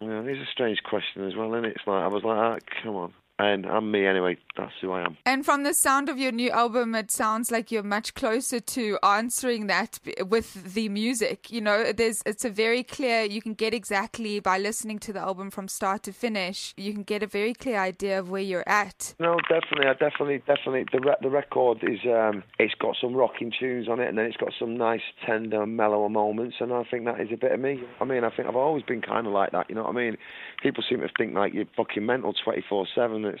Yeah, 0.00 0.20
it's 0.32 0.48
a 0.48 0.52
strange 0.52 0.82
question 0.84 1.26
as 1.26 1.34
well, 1.34 1.52
isn't 1.54 1.64
it? 1.64 1.76
It's 1.76 1.86
like, 1.86 2.02
I 2.04 2.06
was 2.08 2.22
like, 2.22 2.36
ah, 2.38 2.56
come 2.82 2.94
on. 2.94 3.12
And 3.40 3.66
I'm 3.66 3.92
me 3.92 4.04
anyway, 4.04 4.36
that's 4.56 4.72
who 4.80 4.90
I 4.90 5.04
am. 5.04 5.16
And 5.24 5.44
from 5.44 5.62
the 5.62 5.72
sound 5.72 6.08
of 6.08 6.18
your 6.18 6.32
new 6.32 6.50
album, 6.50 6.94
it 6.96 7.12
sounds 7.12 7.52
like 7.52 7.70
you're 7.70 7.84
much 7.84 8.14
closer 8.14 8.58
to 8.58 8.98
answering 9.04 9.68
that 9.68 10.00
with 10.26 10.74
the 10.74 10.88
music. 10.88 11.52
You 11.52 11.60
know, 11.60 11.92
there's 11.92 12.20
it's 12.26 12.44
a 12.44 12.50
very 12.50 12.82
clear. 12.82 13.22
You 13.22 13.40
can 13.40 13.54
get 13.54 13.72
exactly 13.72 14.40
by 14.40 14.58
listening 14.58 14.98
to 15.00 15.12
the 15.12 15.20
album 15.20 15.52
from 15.52 15.68
start 15.68 16.02
to 16.04 16.12
finish. 16.12 16.74
You 16.76 16.92
can 16.92 17.04
get 17.04 17.22
a 17.22 17.28
very 17.28 17.54
clear 17.54 17.78
idea 17.78 18.18
of 18.18 18.28
where 18.28 18.42
you're 18.42 18.68
at. 18.68 19.14
No, 19.20 19.38
definitely, 19.48 19.86
I 19.86 19.92
definitely, 19.92 20.38
definitely. 20.38 20.86
The 20.90 21.00
re- 21.00 21.16
the 21.22 21.30
record 21.30 21.78
is, 21.84 22.00
um, 22.06 22.42
it's 22.58 22.74
got 22.74 22.96
some 23.00 23.14
rocking 23.14 23.52
tunes 23.56 23.88
on 23.88 24.00
it, 24.00 24.08
and 24.08 24.18
then 24.18 24.26
it's 24.26 24.36
got 24.36 24.52
some 24.58 24.76
nice, 24.76 25.02
tender, 25.24 25.64
mellower 25.64 26.08
moments, 26.08 26.56
and 26.58 26.72
I 26.72 26.82
think 26.90 27.04
that 27.04 27.20
is 27.20 27.28
a 27.32 27.36
bit 27.36 27.52
of 27.52 27.60
me. 27.60 27.84
I 28.00 28.04
mean, 28.04 28.24
I 28.24 28.30
think 28.30 28.48
I've 28.48 28.56
always 28.56 28.82
been 28.82 29.00
kind 29.00 29.28
of 29.28 29.32
like 29.32 29.52
that. 29.52 29.68
You 29.68 29.76
know 29.76 29.84
what 29.84 29.94
I 29.94 29.96
mean? 29.96 30.16
People 30.60 30.82
seem 30.88 31.00
to 31.00 31.08
think 31.16 31.34
like 31.34 31.54
you're 31.54 31.66
fucking 31.76 32.04
mental 32.04 32.32
twenty 32.32 32.64
four 32.68 32.86
seven. 32.94 33.27
It's 33.28 33.40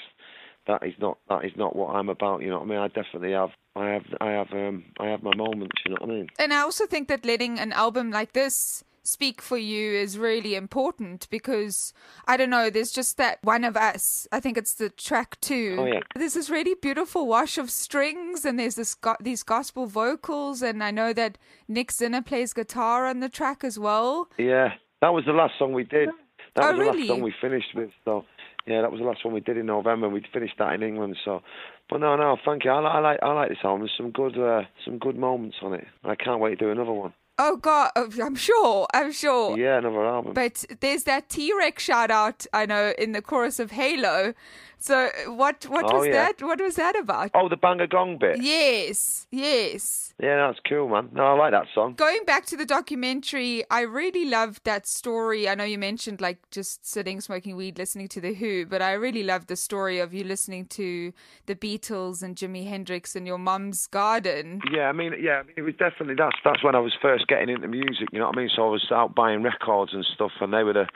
that 0.66 0.82
is 0.86 0.94
not 1.00 1.18
that 1.28 1.44
is 1.44 1.52
not 1.56 1.74
what 1.74 1.94
I'm 1.94 2.08
about. 2.08 2.42
You 2.42 2.50
know 2.50 2.58
what 2.58 2.66
I 2.66 2.68
mean? 2.68 2.78
I 2.78 2.88
definitely 2.88 3.32
have, 3.32 3.50
I 3.74 3.86
have, 3.88 4.04
I 4.20 4.30
have, 4.30 4.52
um, 4.52 4.84
I 5.00 5.06
have 5.06 5.22
my 5.22 5.34
moments. 5.34 5.76
You 5.84 5.92
know 5.92 5.96
what 6.00 6.10
I 6.10 6.14
mean? 6.14 6.28
And 6.38 6.52
I 6.52 6.60
also 6.60 6.86
think 6.86 7.08
that 7.08 7.24
letting 7.24 7.58
an 7.58 7.72
album 7.72 8.10
like 8.10 8.32
this 8.32 8.84
speak 9.04 9.40
for 9.40 9.56
you 9.56 9.92
is 9.94 10.18
really 10.18 10.54
important 10.54 11.26
because 11.30 11.94
I 12.26 12.36
don't 12.36 12.50
know, 12.50 12.68
there's 12.68 12.92
just 12.92 13.16
that 13.16 13.38
one 13.42 13.64
of 13.64 13.74
us. 13.74 14.28
I 14.30 14.40
think 14.40 14.58
it's 14.58 14.74
the 14.74 14.90
track 14.90 15.40
two. 15.40 15.76
Oh, 15.78 15.86
yeah. 15.86 16.00
There's 16.14 16.34
this 16.34 16.50
really 16.50 16.74
beautiful 16.74 17.26
wash 17.26 17.56
of 17.56 17.70
strings 17.70 18.44
and 18.44 18.58
there's 18.58 18.74
this 18.74 18.94
go- 18.94 19.16
these 19.18 19.42
gospel 19.42 19.86
vocals 19.86 20.60
and 20.60 20.84
I 20.84 20.90
know 20.90 21.14
that 21.14 21.38
Nick 21.68 21.90
Zinner 21.90 22.22
plays 22.24 22.52
guitar 22.52 23.06
on 23.06 23.20
the 23.20 23.30
track 23.30 23.64
as 23.64 23.78
well. 23.78 24.28
Yeah, 24.36 24.74
that 25.00 25.14
was 25.14 25.24
the 25.24 25.32
last 25.32 25.54
song 25.58 25.72
we 25.72 25.84
did. 25.84 26.10
That 26.56 26.64
Oh, 26.64 26.68
was 26.72 26.76
the 26.76 26.84
really? 26.84 26.98
last 26.98 27.08
song 27.08 27.22
we 27.22 27.34
finished 27.40 27.74
with. 27.74 27.90
So, 28.04 28.26
yeah, 28.68 28.82
that 28.82 28.92
was 28.92 29.00
the 29.00 29.06
last 29.06 29.24
one 29.24 29.34
we 29.34 29.40
did 29.40 29.56
in 29.56 29.66
November. 29.66 30.08
We'd 30.08 30.26
finished 30.32 30.54
that 30.58 30.74
in 30.74 30.82
England. 30.82 31.16
So, 31.24 31.42
but 31.88 32.00
no, 32.00 32.16
no, 32.16 32.36
thank 32.44 32.64
you. 32.64 32.70
I, 32.70 32.80
I 32.80 32.98
like, 33.00 33.18
I 33.22 33.32
like 33.32 33.48
this 33.48 33.58
album. 33.64 33.80
There's 33.80 33.94
some 33.96 34.10
good, 34.10 34.38
uh, 34.38 34.62
some 34.84 34.98
good 34.98 35.16
moments 35.16 35.56
on 35.62 35.72
it. 35.72 35.86
I 36.04 36.14
can't 36.14 36.40
wait 36.40 36.50
to 36.50 36.56
do 36.56 36.70
another 36.70 36.92
one. 36.92 37.14
Oh 37.40 37.56
god, 37.56 37.92
I'm 37.96 38.34
sure. 38.34 38.86
I'm 38.92 39.12
sure. 39.12 39.56
Yeah, 39.56 39.78
another 39.78 40.04
album. 40.04 40.34
But 40.34 40.64
there's 40.80 41.04
that 41.04 41.28
T-Rex 41.28 41.82
shout 41.82 42.10
out 42.10 42.46
I 42.52 42.66
know 42.66 42.92
in 42.98 43.12
the 43.12 43.22
chorus 43.22 43.60
of 43.60 43.70
Halo. 43.70 44.34
So 44.80 45.08
what 45.26 45.64
what 45.68 45.84
Oh, 45.92 45.98
was 45.98 46.06
yeah. 46.06 46.12
that? 46.12 46.42
What 46.42 46.60
was 46.60 46.76
that 46.76 46.96
about? 46.96 47.30
Oh, 47.34 47.48
the 47.48 47.56
Bang 47.56 47.80
a 47.80 47.86
Gong 47.86 48.16
bit. 48.18 48.40
Yes, 48.40 49.26
yes. 49.30 50.14
Yeah, 50.20 50.46
that's 50.46 50.58
cool, 50.68 50.88
man. 50.88 51.10
No, 51.12 51.24
I 51.26 51.32
like 51.32 51.52
that 51.52 51.66
song. 51.74 51.94
Going 51.94 52.24
back 52.24 52.46
to 52.46 52.56
the 52.56 52.66
documentary, 52.66 53.64
I 53.70 53.80
really 53.82 54.24
loved 54.24 54.64
that 54.64 54.86
story. 54.86 55.48
I 55.48 55.54
know 55.54 55.64
you 55.64 55.78
mentioned 55.78 56.20
like 56.20 56.38
just 56.50 56.86
sitting, 56.86 57.20
smoking 57.20 57.56
weed, 57.56 57.78
listening 57.78 58.08
to 58.08 58.20
The 58.20 58.34
Who, 58.34 58.66
but 58.66 58.82
I 58.82 58.92
really 58.92 59.22
loved 59.22 59.48
the 59.48 59.56
story 59.56 59.98
of 59.98 60.12
you 60.14 60.24
listening 60.24 60.66
to 60.66 61.12
the 61.46 61.54
Beatles 61.54 62.22
and 62.22 62.36
Jimi 62.36 62.68
Hendrix 62.68 63.14
in 63.16 63.26
your 63.26 63.38
mum's 63.38 63.86
garden. 63.86 64.60
Yeah, 64.72 64.88
I 64.88 64.92
mean, 64.92 65.12
yeah, 65.20 65.40
I 65.40 65.42
mean, 65.44 65.54
it 65.56 65.62
was 65.62 65.74
definitely 65.78 66.14
that's 66.16 66.36
that's 66.44 66.62
when 66.64 66.74
I 66.74 66.80
was 66.80 66.94
first 67.00 67.26
getting 67.28 67.48
into 67.48 67.68
music. 67.68 68.08
You 68.12 68.18
know 68.20 68.26
what 68.26 68.36
I 68.36 68.40
mean? 68.40 68.50
So 68.54 68.66
I 68.66 68.70
was 68.70 68.86
out 68.92 69.14
buying 69.14 69.42
records 69.42 69.92
and 69.94 70.04
stuff, 70.14 70.32
and 70.40 70.52
they 70.52 70.62
were 70.62 70.72
the 70.72 70.86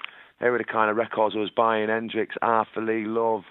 they 0.41 0.51
were 0.51 0.59
the 0.59 0.65
kind 0.65 0.91
of 0.91 0.97
records 0.97 1.35
I 1.37 1.41
was 1.41 1.51
buying: 1.51 1.89
Hendrix, 1.89 2.35
Arthur 2.43 2.83
Lee, 2.83 3.05
Love, 3.07 3.43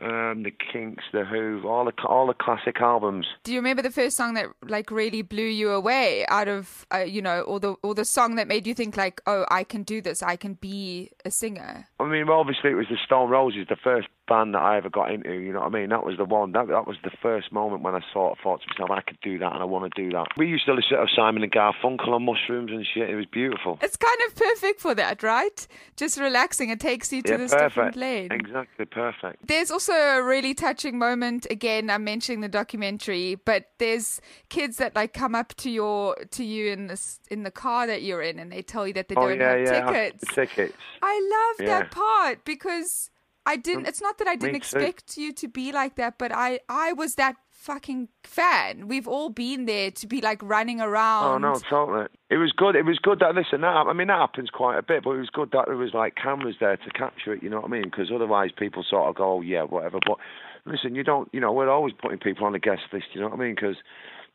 um, 0.00 0.42
the 0.42 0.50
Kinks, 0.50 1.04
the 1.12 1.24
Who, 1.24 1.62
all 1.66 1.84
the 1.84 1.92
all 2.06 2.26
the 2.26 2.34
classic 2.34 2.80
albums. 2.80 3.26
Do 3.44 3.52
you 3.52 3.58
remember 3.58 3.82
the 3.82 3.90
first 3.90 4.16
song 4.16 4.34
that 4.34 4.46
like 4.66 4.90
really 4.90 5.22
blew 5.22 5.44
you 5.44 5.70
away 5.70 6.26
out 6.28 6.48
of 6.48 6.86
uh, 6.92 6.98
you 6.98 7.22
know, 7.22 7.42
or 7.42 7.60
the 7.60 7.74
or 7.82 7.94
the 7.94 8.04
song 8.04 8.34
that 8.36 8.48
made 8.48 8.66
you 8.66 8.74
think 8.74 8.96
like, 8.96 9.20
oh, 9.26 9.46
I 9.50 9.64
can 9.64 9.82
do 9.82 10.00
this, 10.00 10.22
I 10.22 10.36
can 10.36 10.54
be 10.54 11.10
a 11.24 11.30
singer? 11.30 11.86
I 12.00 12.04
mean, 12.04 12.26
well, 12.26 12.40
obviously 12.40 12.70
it 12.70 12.74
was 12.74 12.86
the 12.90 12.98
Stone 13.04 13.30
Roses, 13.30 13.66
the 13.68 13.76
first 13.76 14.08
band 14.26 14.54
that 14.54 14.62
I 14.62 14.76
ever 14.76 14.90
got 14.90 15.12
into. 15.12 15.32
You 15.32 15.52
know 15.52 15.60
what 15.60 15.74
I 15.74 15.80
mean? 15.80 15.90
That 15.90 16.04
was 16.04 16.16
the 16.16 16.24
one. 16.24 16.52
That 16.52 16.68
that 16.68 16.86
was 16.86 16.96
the 17.02 17.10
first 17.22 17.52
moment 17.52 17.82
when 17.82 17.94
I 17.94 18.00
sort 18.12 18.32
of 18.32 18.38
thought 18.42 18.60
to 18.62 18.66
myself, 18.68 18.90
I 18.90 19.00
could 19.00 19.20
do 19.22 19.38
that, 19.38 19.52
and 19.52 19.62
I 19.62 19.64
want 19.64 19.92
to 19.92 20.02
do 20.02 20.10
that. 20.10 20.26
We 20.36 20.46
used 20.46 20.66
to 20.66 20.72
listen 20.72 20.96
to 20.96 21.06
Simon 21.14 21.42
and 21.42 21.52
Garfunkel 21.52 22.08
on 22.08 22.24
mushrooms 22.24 22.70
and 22.70 22.86
shit. 22.86 23.10
It 23.10 23.16
was 23.16 23.26
beautiful. 23.26 23.78
It's 23.82 23.96
kind 23.96 24.18
of 24.26 24.34
perfect 24.34 24.80
for 24.80 24.94
that, 24.94 25.22
right? 25.22 25.66
Just 25.96 26.18
relaxing. 26.18 26.70
It 26.70 26.80
takes 26.80 27.12
you 27.12 27.22
to 27.22 27.32
yeah, 27.32 27.36
this 27.36 27.52
perfect. 27.52 27.74
different 27.74 27.96
lane. 27.96 28.32
Exactly, 28.32 28.84
perfect. 28.86 29.46
There's 29.46 29.70
also 29.70 29.92
a 29.92 30.22
really 30.22 30.54
touching 30.54 30.98
moment. 30.98 31.46
Again, 31.50 31.90
I'm 31.90 32.04
mentioning 32.04 32.40
the 32.40 32.48
documentary, 32.48 33.36
but 33.36 33.70
there's 33.78 34.20
kids 34.48 34.78
that 34.78 34.94
like 34.94 35.12
come 35.12 35.34
up 35.34 35.54
to 35.56 35.70
your 35.70 36.16
to 36.30 36.44
you 36.44 36.72
in 36.72 36.86
this 36.86 37.20
in 37.30 37.42
the 37.42 37.50
car 37.50 37.86
that 37.86 38.02
you're 38.02 38.22
in, 38.22 38.38
and 38.38 38.50
they 38.50 38.62
tell 38.62 38.86
you 38.86 38.94
that 38.94 39.08
they 39.08 39.14
oh 39.16 39.28
don't 39.28 39.40
yeah, 39.40 39.50
have 39.50 39.60
yeah, 39.60 39.86
tickets. 39.86 40.20
the 40.20 40.34
tickets. 40.34 40.74
I 41.02 41.54
love 41.58 41.68
that 41.68 41.90
part 41.90 42.44
because 42.44 43.10
I 43.46 43.56
didn't. 43.56 43.86
It's 43.86 44.00
not 44.00 44.18
that 44.18 44.28
I 44.28 44.36
didn't 44.36 44.56
expect 44.56 45.16
you 45.16 45.32
to 45.32 45.48
be 45.48 45.72
like 45.72 45.96
that, 45.96 46.18
but 46.18 46.32
I 46.32 46.60
I 46.68 46.92
was 46.92 47.16
that 47.16 47.36
fucking 47.50 48.08
fan. 48.22 48.88
We've 48.88 49.08
all 49.08 49.30
been 49.30 49.64
there 49.64 49.90
to 49.90 50.06
be 50.06 50.20
like 50.20 50.42
running 50.42 50.80
around. 50.80 51.24
Oh 51.24 51.38
no, 51.38 51.54
totally. 51.68 52.08
It 52.30 52.36
was 52.36 52.52
good. 52.52 52.76
It 52.76 52.84
was 52.84 52.98
good 52.98 53.20
that 53.20 53.34
listen. 53.34 53.62
That 53.62 53.86
I 53.86 53.92
mean 53.92 54.08
that 54.08 54.18
happens 54.18 54.50
quite 54.50 54.78
a 54.78 54.82
bit, 54.82 55.04
but 55.04 55.10
it 55.12 55.18
was 55.18 55.30
good 55.30 55.50
that 55.52 55.66
there 55.66 55.76
was 55.76 55.94
like 55.94 56.14
cameras 56.14 56.56
there 56.60 56.76
to 56.76 56.90
capture 56.90 57.32
it. 57.32 57.42
You 57.42 57.50
know 57.50 57.60
what 57.60 57.66
I 57.66 57.68
mean? 57.68 57.84
Because 57.84 58.10
otherwise 58.14 58.50
people 58.56 58.84
sort 58.88 59.08
of 59.08 59.14
go, 59.16 59.38
oh, 59.38 59.40
yeah, 59.40 59.62
whatever. 59.62 59.98
But 60.06 60.18
listen, 60.66 60.94
you 60.94 61.04
don't. 61.04 61.28
You 61.32 61.40
know, 61.40 61.52
we're 61.52 61.70
always 61.70 61.94
putting 62.00 62.18
people 62.18 62.46
on 62.46 62.52
the 62.52 62.58
guest 62.58 62.82
list. 62.92 63.06
You 63.12 63.20
know 63.20 63.28
what 63.28 63.40
I 63.40 63.42
mean? 63.42 63.54
Because 63.54 63.76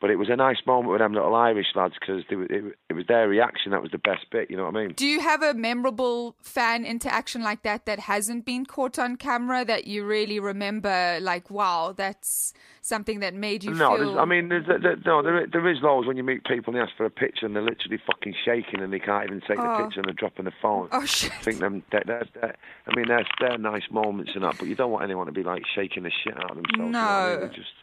but 0.02 0.10
it 0.10 0.16
was 0.16 0.30
a 0.30 0.36
nice 0.36 0.58
moment 0.66 0.92
with 0.92 1.00
them 1.00 1.14
little 1.14 1.36
Irish 1.36 1.68
lads 1.76 1.96
because 2.00 2.24
it, 2.30 2.76
it 2.90 2.94
was 2.94 3.06
their 3.08 3.28
reaction 3.28 3.72
that 3.72 3.82
was 3.82 3.92
the 3.92 3.98
best 3.98 4.30
bit. 4.32 4.50
You 4.50 4.56
know 4.56 4.64
what 4.66 4.76
I 4.76 4.86
mean? 4.86 4.94
Do 4.96 5.06
you 5.06 5.20
have 5.20 5.44
a 5.44 5.54
memorable 5.54 6.36
fan 6.42 6.86
interaction 6.86 7.44
like 7.44 7.64
that 7.64 7.86
that 7.86 8.00
hasn't 8.00 8.46
been 8.46 8.66
caught 8.66 8.98
on 8.98 9.18
camera 9.18 9.66
that 9.66 9.88
you 9.88 10.06
really 10.06 10.40
remember? 10.40 11.20
Like, 11.22 11.50
wow, 11.52 11.94
that's 11.96 12.54
something 12.82 13.20
that 13.20 13.34
made 13.34 13.64
you 13.64 13.74
no, 13.74 13.98
feel. 13.98 14.20
I 14.20 14.26
mean, 14.26 14.48
there's, 14.48 14.66
there, 14.68 14.96
no, 15.06 15.22
there, 15.22 15.46
there 15.52 15.70
is 15.70 15.80
loads 15.82 16.08
when 16.08 16.16
you 16.16 16.24
meet 16.24 16.46
people 16.46 16.74
and 16.74 16.80
they 16.80 16.84
ask 16.84 16.96
for 16.96 17.06
a 17.06 17.10
picture 17.10 17.46
and 17.46 17.54
they're 17.56 17.62
literally 17.62 18.00
fucking 18.08 18.36
shaking 18.46 18.82
and 18.82 18.94
they 18.94 19.00
can't 19.00 19.26
even 19.26 19.42
take 19.42 19.60
Oh. 19.60 19.78
the 19.78 19.84
picture 19.84 20.00
and 20.00 20.08
they're 20.08 20.14
dropping 20.14 20.46
the 20.46 20.54
phone. 20.62 20.88
Oh 20.94 21.06
shit! 21.06 21.32
I 21.34 21.42
think 21.42 21.60
them, 21.60 21.84
they're, 21.92 22.04
they're, 22.06 22.56
I 22.88 22.96
mean, 22.96 23.08
they're, 23.10 23.28
they're 23.42 23.58
nice 23.58 23.84
moments 23.92 24.32
and 24.34 24.44
that, 24.46 24.58
but 24.58 24.70
you 24.70 24.76
don't 24.76 24.92
want 24.92 25.04
anyone 25.04 25.26
to 25.26 25.34
be 25.34 25.44
like 25.44 25.64
shaking 25.76 26.04
the 26.04 26.12
shit 26.24 26.38
out 26.38 26.52
of 26.52 26.58
themselves. 26.58 26.78
you 26.78 26.78
know 26.78 27.00
what 27.00 27.02
I 27.02 27.30
mean? 27.32 27.40
No. 27.42 27.50
Just, 27.56 27.74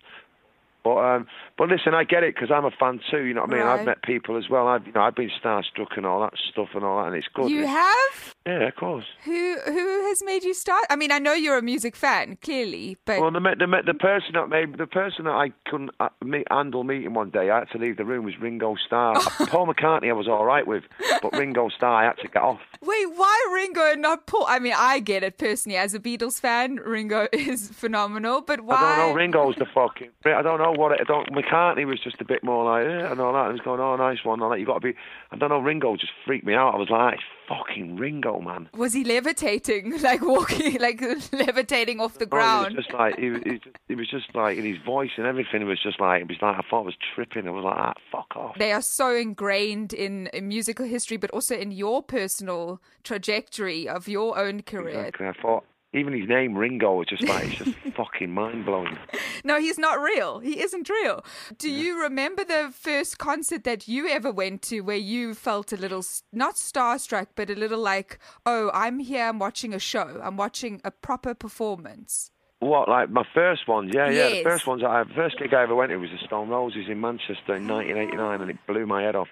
but 0.87 0.99
um, 0.99 1.27
but 1.59 1.69
listen, 1.69 1.95
I 1.95 2.05
get 2.05 2.23
it 2.23 2.37
because 2.37 2.51
I'm 2.53 2.65
a 2.65 2.71
fan 2.71 3.01
too. 3.11 3.25
You 3.25 3.35
know 3.35 3.41
what 3.41 3.51
I 3.51 3.55
mean? 3.55 3.63
Right. 3.65 3.81
I've 3.81 3.87
met 3.87 4.03
people 4.05 4.37
as 4.37 4.49
well. 4.49 4.69
I've 4.69 4.87
you 4.87 4.93
know 4.93 5.01
I've 5.01 5.17
been 5.17 5.33
starstruck 5.43 5.97
and 5.97 6.07
all 6.07 6.21
that 6.21 6.35
stuff 6.53 6.69
and 6.75 6.85
all 6.85 6.99
that, 6.99 7.09
and 7.09 7.17
it's 7.17 7.27
good. 7.35 7.51
You 7.51 7.67
have? 7.67 8.35
Yeah, 8.47 8.69
of 8.69 8.77
course. 8.77 9.05
Who 9.25 9.57
who 9.65 10.07
has 10.07 10.23
made 10.25 10.45
you 10.45 10.55
start? 10.55 10.85
I 10.89 10.95
mean, 10.95 11.11
I 11.11 11.19
know 11.19 11.33
you're 11.33 11.59
a 11.59 11.63
music 11.63 11.97
fan, 11.97 12.39
clearly, 12.41 12.97
but 13.05 13.21
Well, 13.21 13.33
the, 13.33 13.41
the 13.41 13.83
the 13.85 13.95
person 13.95 14.35
that 14.35 14.49
made 14.49 14.79
the 14.79 14.87
person 14.87 15.25
that 15.25 15.33
I 15.33 15.51
couldn't 15.69 15.91
uh, 15.99 16.11
meet, 16.25 16.47
handle 16.51 16.85
meeting 16.85 17.15
one 17.15 17.31
day, 17.31 17.51
I 17.51 17.61
had 17.61 17.71
to 17.71 17.79
leave 17.79 17.97
the 17.97 18.05
room 18.05 18.25
was 18.25 18.39
Ringo 18.41 18.77
Starr. 18.87 19.15
Paul 19.49 19.67
McCartney, 19.67 20.09
I 20.09 20.13
was 20.13 20.29
all 20.29 20.45
right 20.45 20.67
with, 20.67 20.85
but 21.21 21.33
Ringo 21.33 21.69
Starr, 21.71 22.05
I 22.05 22.07
had 22.07 22.19
to 22.19 22.29
get 22.29 22.43
off. 22.43 22.61
wait, 22.81 23.07
why 23.17 23.51
Ringo 23.53 23.91
and 23.91 24.03
not 24.03 24.27
Paul? 24.27 24.47
I 24.49 24.61
mean, 24.61 24.75
I 24.77 25.01
get 25.01 25.25
it 25.25 25.37
personally. 25.37 25.77
As 25.77 25.95
a 25.95 25.99
Beatles 25.99 26.39
fan, 26.41 26.77
Ringo 26.77 27.27
is 27.33 27.71
phenomenal, 27.71 28.43
but 28.43 28.61
why? 28.61 28.77
I 28.77 28.97
don't 28.97 29.09
know. 29.09 29.15
Ringo's 29.15 29.57
the 29.57 29.67
fucking. 29.75 30.11
I 30.25 30.43
don't 30.43 30.59
know 30.59 30.73
what 30.77 30.93
it. 30.93 31.01
I 31.01 31.05
don't. 31.05 31.31
McCartney 31.33 31.87
was 31.87 31.99
just 32.01 32.21
a 32.21 32.25
bit 32.25 32.45
more 32.45 32.65
like 32.65 32.87
yeah, 32.87 33.11
and 33.11 33.21
all 33.21 33.33
that. 33.33 33.47
And 33.47 33.53
was 33.55 33.61
going, 33.63 33.81
oh, 33.81 33.97
nice 33.97 34.25
one. 34.25 34.41
All 34.43 34.51
that. 34.51 34.61
You 34.61 34.67
got 34.67 34.75
to 34.83 34.93
be. 34.93 34.95
I 35.33 35.37
don't 35.37 35.49
know. 35.51 35.59
Ringo 35.59 35.97
just 35.97 36.13
freaked 36.25 36.47
me 36.47 36.55
out. 36.55 36.75
I 36.75 36.79
was 36.79 36.91
like, 36.91 37.15
it's 37.15 37.23
fucking 37.49 37.97
Ringo, 37.97 38.41
man. 38.41 38.69
Was 38.77 38.93
he 38.93 39.05
levitating, 39.05 40.01
like 40.03 40.21
walking, 40.23 40.79
like 40.81 41.01
levitating 41.33 42.01
off 42.01 42.19
the 42.19 42.25
Oh, 42.27 42.29
ground? 42.29 42.71
He 42.71 42.77
was 42.77 42.85
just 42.87 42.95
like 42.95 43.19
he 43.19 43.31
was, 43.31 43.43
he, 43.45 43.51
just- 43.59 43.77
he 43.89 43.95
was 43.95 44.09
just 44.11 44.35
like 44.35 44.59
in 44.59 44.65
his 44.65 44.79
voice 44.85 45.11
and 45.17 45.27
everything. 45.27 45.63
It 45.63 45.67
was 45.67 45.83
just 45.83 46.01
like 46.01 46.23
it 46.23 46.29
was 46.29 46.39
like 46.43 46.57
I 46.57 46.63
thought 46.69 46.83
I 46.83 46.87
was 46.87 46.97
tripping. 47.15 47.47
I 47.49 47.51
was 47.51 47.65
like, 47.65 47.77
ah, 47.77 47.95
fuck 48.13 48.37
off. 48.37 48.57
They 48.59 48.73
are 48.73 48.83
so 48.83 49.15
ingrained 49.15 49.93
in, 49.93 50.27
in 50.29 50.49
musical 50.49 50.87
history, 50.87 51.17
but 51.17 51.31
also 51.31 51.57
in 51.57 51.71
your 51.73 52.03
personal 52.03 52.81
trajectory 53.05 53.89
of 53.89 54.09
your 54.09 54.39
own 54.39 54.63
career. 54.63 55.01
Exactly. 55.07 55.27
I 55.29 55.33
thought 55.41 55.65
even 55.97 56.13
his 56.13 56.29
name 56.29 56.57
Ringo 56.57 57.01
is 57.03 57.09
just 57.09 57.23
like 57.25 57.47
it's 57.47 57.57
just 57.57 57.77
fucking 57.97 58.31
mind 58.31 58.65
blowing. 58.65 58.99
No, 59.45 59.59
he's 59.61 59.79
not 59.79 60.01
real. 60.01 60.41
He 60.41 60.63
isn't 60.63 60.89
real. 60.89 61.25
Do 61.59 61.71
you 61.71 62.01
remember 62.03 62.45
the 62.45 62.73
first 62.73 63.19
concert 63.19 63.65
that 63.65 63.89
you 63.89 64.09
ever 64.09 64.31
went 64.31 64.63
to 64.63 64.81
where 64.81 64.97
you 64.97 65.35
felt 65.35 65.73
a 65.73 65.77
little, 65.77 66.05
not 66.33 66.55
starstruck, 66.57 67.29
but 67.35 67.51
a 67.51 67.55
little 67.55 67.81
like, 67.81 68.19
oh, 68.45 68.71
I'm 68.75 68.99
here, 68.99 69.27
I'm 69.27 69.39
watching 69.39 69.75
a 69.75 69.79
show, 69.79 70.21
I'm 70.23 70.37
watching 70.37 70.81
a 70.85 70.91
proper 70.91 71.35
performance? 71.35 72.31
What, 72.61 72.89
like 72.89 73.11
my 73.11 73.25
first 73.35 73.69
ones? 73.69 73.93
Yeah, 73.95 74.09
yeah. 74.09 74.29
The 74.31 74.43
first 74.43 74.67
ones 74.67 74.83
I 74.83 75.05
first 75.15 75.39
gig 75.39 75.53
I 75.53 75.63
ever 75.63 75.75
went 75.75 75.91
to 75.91 75.99
was 75.99 76.09
the 76.11 76.27
Stone 76.27 76.49
Roses 76.49 76.87
in 76.89 77.01
Manchester 77.01 77.55
in 77.55 77.69
1989, 77.69 78.41
and 78.41 78.51
it 78.51 78.57
blew 78.67 78.87
my 78.87 79.03
head 79.03 79.15
off. 79.15 79.29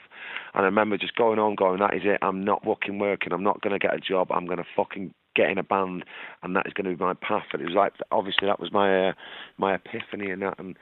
And 0.53 0.63
I 0.63 0.67
remember 0.67 0.99
just 0.99 1.15
going 1.17 1.39
on, 1.39 1.55
going, 1.55 1.81
"That 1.81 1.95
is 1.95 2.03
it. 2.05 2.19
I'm 2.21 2.45
not 2.45 2.63
fucking 2.65 2.99
working. 2.99 3.33
I'm 3.33 3.43
not 3.43 3.63
going 3.63 3.73
to 3.73 3.79
get 3.79 3.95
a 3.95 3.99
job. 3.99 4.31
I'm 4.31 4.45
going 4.45 4.59
to 4.59 4.67
fucking 4.77 5.15
get 5.35 5.51
in 5.51 5.59
a 5.59 5.63
band, 5.63 6.05
and 6.43 6.57
that 6.57 6.67
is 6.67 6.73
going 6.73 6.91
to 6.91 6.97
be 6.97 7.05
my 7.05 7.15
path." 7.15 7.47
And 7.53 7.63
it 7.63 7.67
was 7.67 7.75
like, 7.75 7.95
obviously, 8.11 8.47
that 8.47 8.61
was 8.61 8.73
my 8.73 9.09
uh, 9.09 9.13
my 9.59 9.75
epiphany, 9.75 10.31
and 10.31 10.43
that, 10.43 10.59
and 10.59 10.77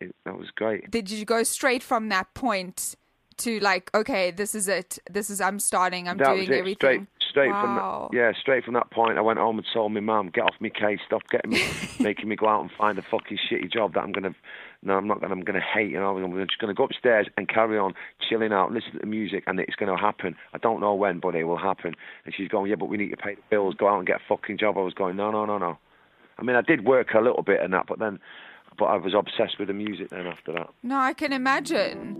it, 0.00 0.14
that 0.24 0.38
was 0.38 0.50
great. 0.54 0.90
Did 0.90 1.10
you 1.10 1.24
go 1.24 1.42
straight 1.42 1.82
from 1.82 2.08
that 2.08 2.32
point 2.34 2.94
to 3.40 3.60
like, 3.60 3.90
okay, 3.94 4.30
this 4.30 4.54
is 4.54 4.68
it. 4.68 4.98
This 5.10 5.30
is, 5.30 5.40
I'm 5.40 5.58
starting, 5.60 6.08
I'm 6.08 6.16
that 6.18 6.26
doing 6.26 6.40
was 6.40 6.48
it. 6.50 6.54
everything? 6.54 6.76
Straight, 6.76 7.06
straight 7.30 7.50
Wow. 7.50 8.08
from 8.08 8.18
that, 8.18 8.18
yeah, 8.18 8.32
straight 8.40 8.64
from 8.64 8.74
that 8.74 8.90
point, 8.90 9.18
I 9.18 9.20
went 9.20 9.38
home 9.38 9.58
and 9.58 9.66
told 9.72 9.92
my 9.92 10.00
mum, 10.00 10.30
"Get 10.32 10.44
off 10.44 10.54
me 10.60 10.70
case. 10.70 10.98
Stop 11.06 11.22
getting 11.30 11.50
me, 11.52 11.62
making 12.00 12.28
me 12.28 12.36
go 12.36 12.48
out 12.48 12.60
and 12.62 12.70
find 12.78 12.98
a 12.98 13.02
fucking 13.02 13.38
shitty 13.50 13.72
job 13.72 13.94
that 13.94 14.00
I'm 14.00 14.12
gonna, 14.12 14.34
no, 14.82 14.94
I'm 14.96 15.06
not 15.06 15.20
gonna, 15.20 15.32
I'm 15.34 15.42
gonna 15.42 15.60
hate. 15.60 15.90
You 15.90 16.00
know, 16.00 16.16
I'm 16.16 16.36
just 16.46 16.58
gonna 16.58 16.74
go 16.74 16.84
upstairs 16.84 17.26
and 17.36 17.48
carry 17.48 17.78
on 17.78 17.94
chilling 18.28 18.52
out, 18.52 18.72
listen 18.72 18.92
to 18.92 18.98
the 18.98 19.06
music, 19.06 19.44
and 19.46 19.60
it's 19.60 19.76
gonna 19.76 19.98
happen. 19.98 20.34
I 20.54 20.58
don't 20.58 20.80
know 20.80 20.94
when, 20.94 21.20
but 21.20 21.34
it 21.34 21.44
will 21.44 21.56
happen." 21.58 21.94
And 22.24 22.34
she's 22.34 22.48
going, 22.48 22.68
"Yeah, 22.70 22.76
but 22.76 22.86
we 22.88 22.96
need 22.96 23.10
to 23.10 23.16
pay 23.16 23.34
the 23.36 23.42
bills. 23.50 23.74
Go 23.78 23.88
out 23.88 23.98
and 23.98 24.06
get 24.06 24.16
a 24.16 24.24
fucking 24.28 24.58
job." 24.58 24.76
I 24.76 24.80
was 24.82 24.94
going, 24.94 25.16
"No, 25.16 25.30
no, 25.30 25.44
no, 25.44 25.58
no." 25.58 25.78
I 26.38 26.42
mean, 26.42 26.56
I 26.56 26.62
did 26.62 26.84
work 26.84 27.14
a 27.14 27.20
little 27.20 27.42
bit 27.42 27.60
and 27.60 27.72
that, 27.74 27.86
but 27.86 27.98
then, 27.98 28.18
but 28.78 28.86
I 28.86 28.96
was 28.96 29.12
obsessed 29.14 29.58
with 29.58 29.68
the 29.68 29.74
music 29.74 30.08
then 30.08 30.26
after 30.26 30.52
that. 30.52 30.70
No, 30.82 30.96
I 30.98 31.12
can 31.12 31.32
imagine. 31.34 32.16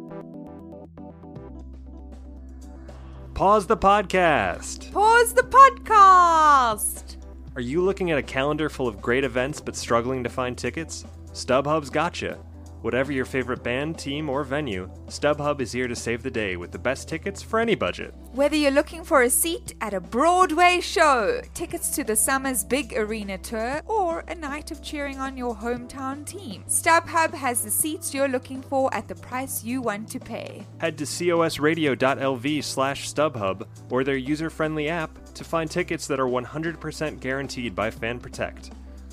Pause 3.41 3.69
the 3.69 3.77
podcast. 3.79 4.93
Pause 4.93 5.33
the 5.33 5.45
podcast. 5.45 7.17
Are 7.57 7.63
you 7.63 7.83
looking 7.83 8.11
at 8.11 8.19
a 8.19 8.23
calendar 8.23 8.69
full 8.69 8.87
of 8.87 9.01
great 9.01 9.25
events 9.25 9.63
but 9.63 9.75
struggling 9.75 10.23
to 10.25 10.29
find 10.29 10.59
tickets? 10.59 11.07
StubHub's 11.33 11.89
got 11.89 12.21
you. 12.21 12.37
Whatever 12.83 13.13
your 13.13 13.27
favorite 13.27 13.63
band, 13.63 13.99
team, 13.99 14.31
or 14.31 14.43
venue, 14.43 14.91
StubHub 15.07 15.61
is 15.61 15.71
here 15.71 15.87
to 15.87 15.95
save 15.95 16.23
the 16.23 16.31
day 16.31 16.57
with 16.57 16.73
the 16.73 16.79
best 16.79 17.09
tickets 17.09 17.43
for 17.43 17.61
any 17.61 17.75
budget. 17.75 18.15
Whether 18.33 18.57
you're 18.57 18.71
looking 18.71 19.05
for 19.05 19.23
a 19.23 19.29
seat 19.29 19.75
at 19.83 19.93
a 19.93 20.01
Broadway 20.01 20.81
show, 20.81 21.43
tickets 21.53 21.91
to 21.97 22.05
the 22.05 22.17
summer's 22.17 22.65
big 22.65 22.95
arena 22.97 23.37
tour, 23.37 23.83
or 23.87 24.21
a 24.29 24.35
night 24.35 24.71
of 24.71 24.83
cheering 24.83 25.19
on 25.19 25.37
your 25.37 25.55
hometown 25.55 26.25
team, 26.25 26.65
StubHub 26.69 27.35
has 27.35 27.63
the 27.63 27.71
seats 27.71 28.15
you're 28.15 28.29
looking 28.29 28.63
for 28.63 28.93
at 28.95 29.09
the 29.09 29.15
price 29.17 29.63
you 29.63 29.83
want 29.83 30.09
to 30.09 30.19
pay. 30.19 30.67
Head 30.79 30.97
to 30.99 31.05
cosradio.lv 31.05 32.65
slash 32.65 33.13
StubHub 33.13 33.67
or 33.91 34.05
their 34.05 34.17
user-friendly 34.17 34.89
app 34.89 35.35
to 35.35 35.45
find 35.45 35.71
tickets 35.71 36.07
that 36.07 36.19
are 36.19 36.27
100% 36.27 37.21
guaranteed 37.21 37.75
by 37.75 37.91
Fan 37.91 38.19
Protect. 38.19 38.71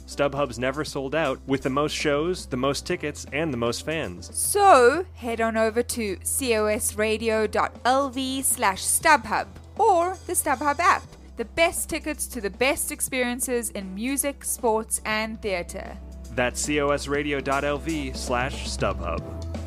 StubHub's 0.08 0.58
never 0.58 0.84
sold 0.84 1.14
out, 1.14 1.40
with 1.46 1.62
the 1.64 1.70
most 1.70 1.94
shows, 1.94 2.46
the 2.48 2.58
most 2.58 2.88
tickets, 2.88 3.26
and 3.34 3.54
the 3.54 3.58
most 3.58 3.86
fans. 3.86 4.36
So 4.36 5.06
head 5.16 5.42
on 5.42 5.58
over 5.58 5.84
to 5.84 6.16
cosradio.lv 6.18 7.54
slash 8.44 8.82
StubHub 8.82 9.48
or 9.78 10.18
the 10.26 10.34
StubHub 10.34 10.80
app. 10.80 11.04
The 11.36 11.46
best 11.46 11.90
tickets 11.90 12.26
to 12.28 12.42
the 12.42 12.50
best 12.50 12.92
experiences 12.92 13.70
in 13.72 13.94
music, 13.94 14.44
sports, 14.44 15.02
and 15.06 15.40
theatre. 15.42 15.98
That's 16.32 16.66
cosradio.lv 16.66 18.16
slash 18.16 18.66
StubHub. 18.66 19.67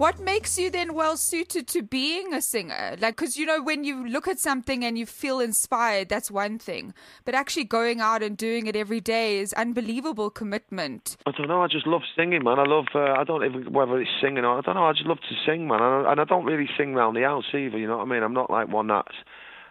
What 0.00 0.18
makes 0.18 0.58
you 0.58 0.70
then 0.70 0.94
well 0.94 1.18
suited 1.18 1.68
to 1.68 1.82
being 1.82 2.32
a 2.32 2.40
singer? 2.40 2.96
Like, 2.98 3.16
because 3.18 3.36
you 3.36 3.44
know, 3.44 3.60
when 3.62 3.84
you 3.84 4.08
look 4.08 4.26
at 4.26 4.38
something 4.38 4.82
and 4.82 4.96
you 4.96 5.04
feel 5.04 5.40
inspired, 5.40 6.08
that's 6.08 6.30
one 6.30 6.58
thing. 6.58 6.94
But 7.26 7.34
actually 7.34 7.64
going 7.64 8.00
out 8.00 8.22
and 8.22 8.34
doing 8.34 8.66
it 8.66 8.74
every 8.74 9.02
day 9.02 9.40
is 9.40 9.52
unbelievable 9.52 10.30
commitment. 10.30 11.18
I 11.26 11.32
don't 11.32 11.48
know. 11.48 11.60
I 11.60 11.66
just 11.66 11.86
love 11.86 12.00
singing, 12.16 12.42
man. 12.44 12.58
I 12.58 12.64
love. 12.64 12.86
Uh, 12.94 13.12
I 13.12 13.24
don't 13.24 13.44
even 13.44 13.74
whether 13.74 14.00
it's 14.00 14.10
singing 14.22 14.42
or 14.42 14.56
I 14.56 14.62
don't 14.62 14.74
know. 14.74 14.86
I 14.86 14.94
just 14.94 15.04
love 15.04 15.18
to 15.18 15.34
sing, 15.44 15.68
man. 15.68 15.82
And 15.82 16.18
I, 16.18 16.24
don't 16.24 16.46
really 16.46 16.70
sing 16.78 16.94
round 16.94 17.14
the 17.14 17.24
house 17.24 17.44
either. 17.52 17.76
You 17.76 17.86
know 17.86 17.98
what 17.98 18.06
I 18.06 18.10
mean? 18.10 18.22
I'm 18.22 18.32
not 18.32 18.48
like 18.48 18.72
one 18.72 18.86
that's. 18.86 19.12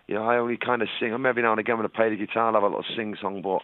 You 0.05 0.13
know, 0.13 0.25
I 0.25 0.37
only 0.37 0.57
kind 0.57 0.83
of 0.83 0.89
sing. 0.99 1.11
I'm 1.11 1.25
every 1.25 1.41
now 1.41 1.53
and 1.53 1.59
again 1.59 1.77
when 1.77 1.87
I 1.87 1.89
play 1.89 2.11
the 2.11 2.23
guitar, 2.23 2.49
I'll 2.49 2.53
have 2.53 2.61
a 2.61 2.67
little 2.67 2.85
sing 2.95 3.17
song. 3.19 3.41
But 3.41 3.63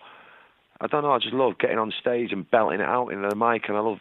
I 0.81 0.87
don't 0.87 1.03
know. 1.03 1.11
I 1.11 1.19
just 1.19 1.35
love 1.35 1.59
getting 1.59 1.77
on 1.77 1.93
stage 2.01 2.31
and 2.31 2.49
belting 2.49 2.79
it 2.79 2.89
out 2.89 3.09
in 3.09 3.21
the 3.21 3.35
mic, 3.35 3.65
and 3.67 3.77
I 3.77 3.81
love 3.81 3.99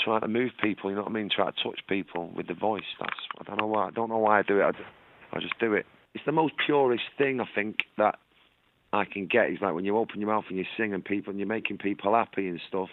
trying 0.00 0.20
to 0.22 0.28
move 0.28 0.50
people. 0.62 0.90
You 0.90 0.96
know 0.96 1.02
what 1.02 1.10
I 1.10 1.14
mean? 1.14 1.28
Try 1.34 1.46
to 1.50 1.62
touch 1.62 1.80
people 1.88 2.30
with 2.34 2.46
the 2.48 2.54
voice. 2.54 2.82
That's. 3.00 3.12
I 3.40 3.44
don't 3.44 3.58
know 3.60 3.66
why. 3.66 3.88
I 3.88 3.90
don't 3.90 4.08
know 4.08 4.18
why 4.18 4.38
I 4.40 4.42
do 4.42 4.60
it. 4.60 4.64
I, 4.64 4.70
just- 4.72 4.84
I 5.32 5.40
just 5.40 5.58
do 5.60 5.74
it. 5.74 5.86
It's 6.14 6.24
the 6.24 6.32
most 6.32 6.54
purest 6.64 7.04
thing 7.18 7.40
I 7.40 7.44
think 7.54 7.76
that 7.98 8.18
I 8.92 9.04
can 9.04 9.26
get 9.26 9.50
is 9.50 9.58
like 9.60 9.74
when 9.74 9.84
you 9.84 9.96
open 9.98 10.20
your 10.20 10.30
mouth 10.30 10.44
and 10.48 10.56
you 10.58 10.64
sing 10.76 10.94
and 10.94 11.04
people 11.04 11.30
and 11.30 11.38
you're 11.38 11.46
making 11.46 11.78
people 11.78 12.14
happy 12.14 12.48
and 12.48 12.60
stuff. 12.66 12.88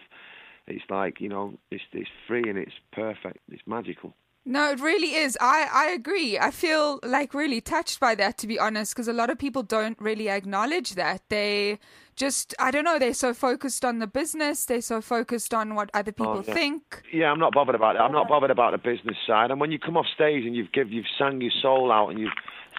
It's 0.68 0.84
like 0.90 1.22
you 1.22 1.30
know, 1.30 1.54
it's 1.72 1.84
it's 1.94 2.10
free 2.28 2.44
and 2.50 2.58
it's 2.58 2.74
perfect. 2.92 3.38
It's 3.52 3.62
magical. 3.66 4.14
No, 4.48 4.70
it 4.70 4.80
really 4.80 5.16
is. 5.16 5.36
I, 5.42 5.68
I 5.74 5.86
agree. 5.88 6.38
I 6.38 6.52
feel 6.52 7.00
like 7.02 7.34
really 7.34 7.62
touched 7.62 8.00
by 8.00 8.14
that, 8.16 8.38
to 8.40 8.48
be 8.48 8.60
honest, 8.60 8.94
because 8.94 9.08
a 9.08 9.14
lot 9.14 9.32
of 9.32 9.40
people 9.40 9.64
don't 9.64 10.00
really 10.00 10.30
acknowledge 10.30 10.94
that. 10.94 11.24
They 11.30 11.80
just, 12.16 12.54
I 12.60 12.70
don't 12.70 12.84
know, 12.84 13.00
they're 13.00 13.16
so 13.16 13.34
focused 13.34 13.84
on 13.84 13.98
the 13.98 14.06
business, 14.06 14.66
they're 14.66 14.82
so 14.82 15.02
focused 15.02 15.54
on 15.54 15.74
what 15.74 15.90
other 15.96 16.12
oh, 16.12 16.24
people 16.24 16.38
Oh, 16.38 16.44
yeah. 16.48 16.54
think. 16.54 17.02
Yeah, 17.12 17.32
I'm 17.32 17.40
not 17.40 17.54
bothered 17.54 17.74
about 17.74 17.96
that. 17.96 18.04
I'm 18.04 18.12
not 18.12 18.28
bothered 18.28 18.52
about 18.52 18.72
the 18.72 18.78
business 18.78 19.18
side. 19.26 19.50
And 19.50 19.60
when 19.60 19.72
you 19.72 19.80
come 19.80 19.98
off 19.98 20.06
stage 20.14 20.46
and 20.46 20.56
you've 20.56 20.72
give 20.72 20.92
you've 20.92 21.06
sang 21.18 21.42
your 21.42 21.52
soul 21.62 21.92
out 21.92 22.10
and 22.10 22.20
you've 22.20 22.34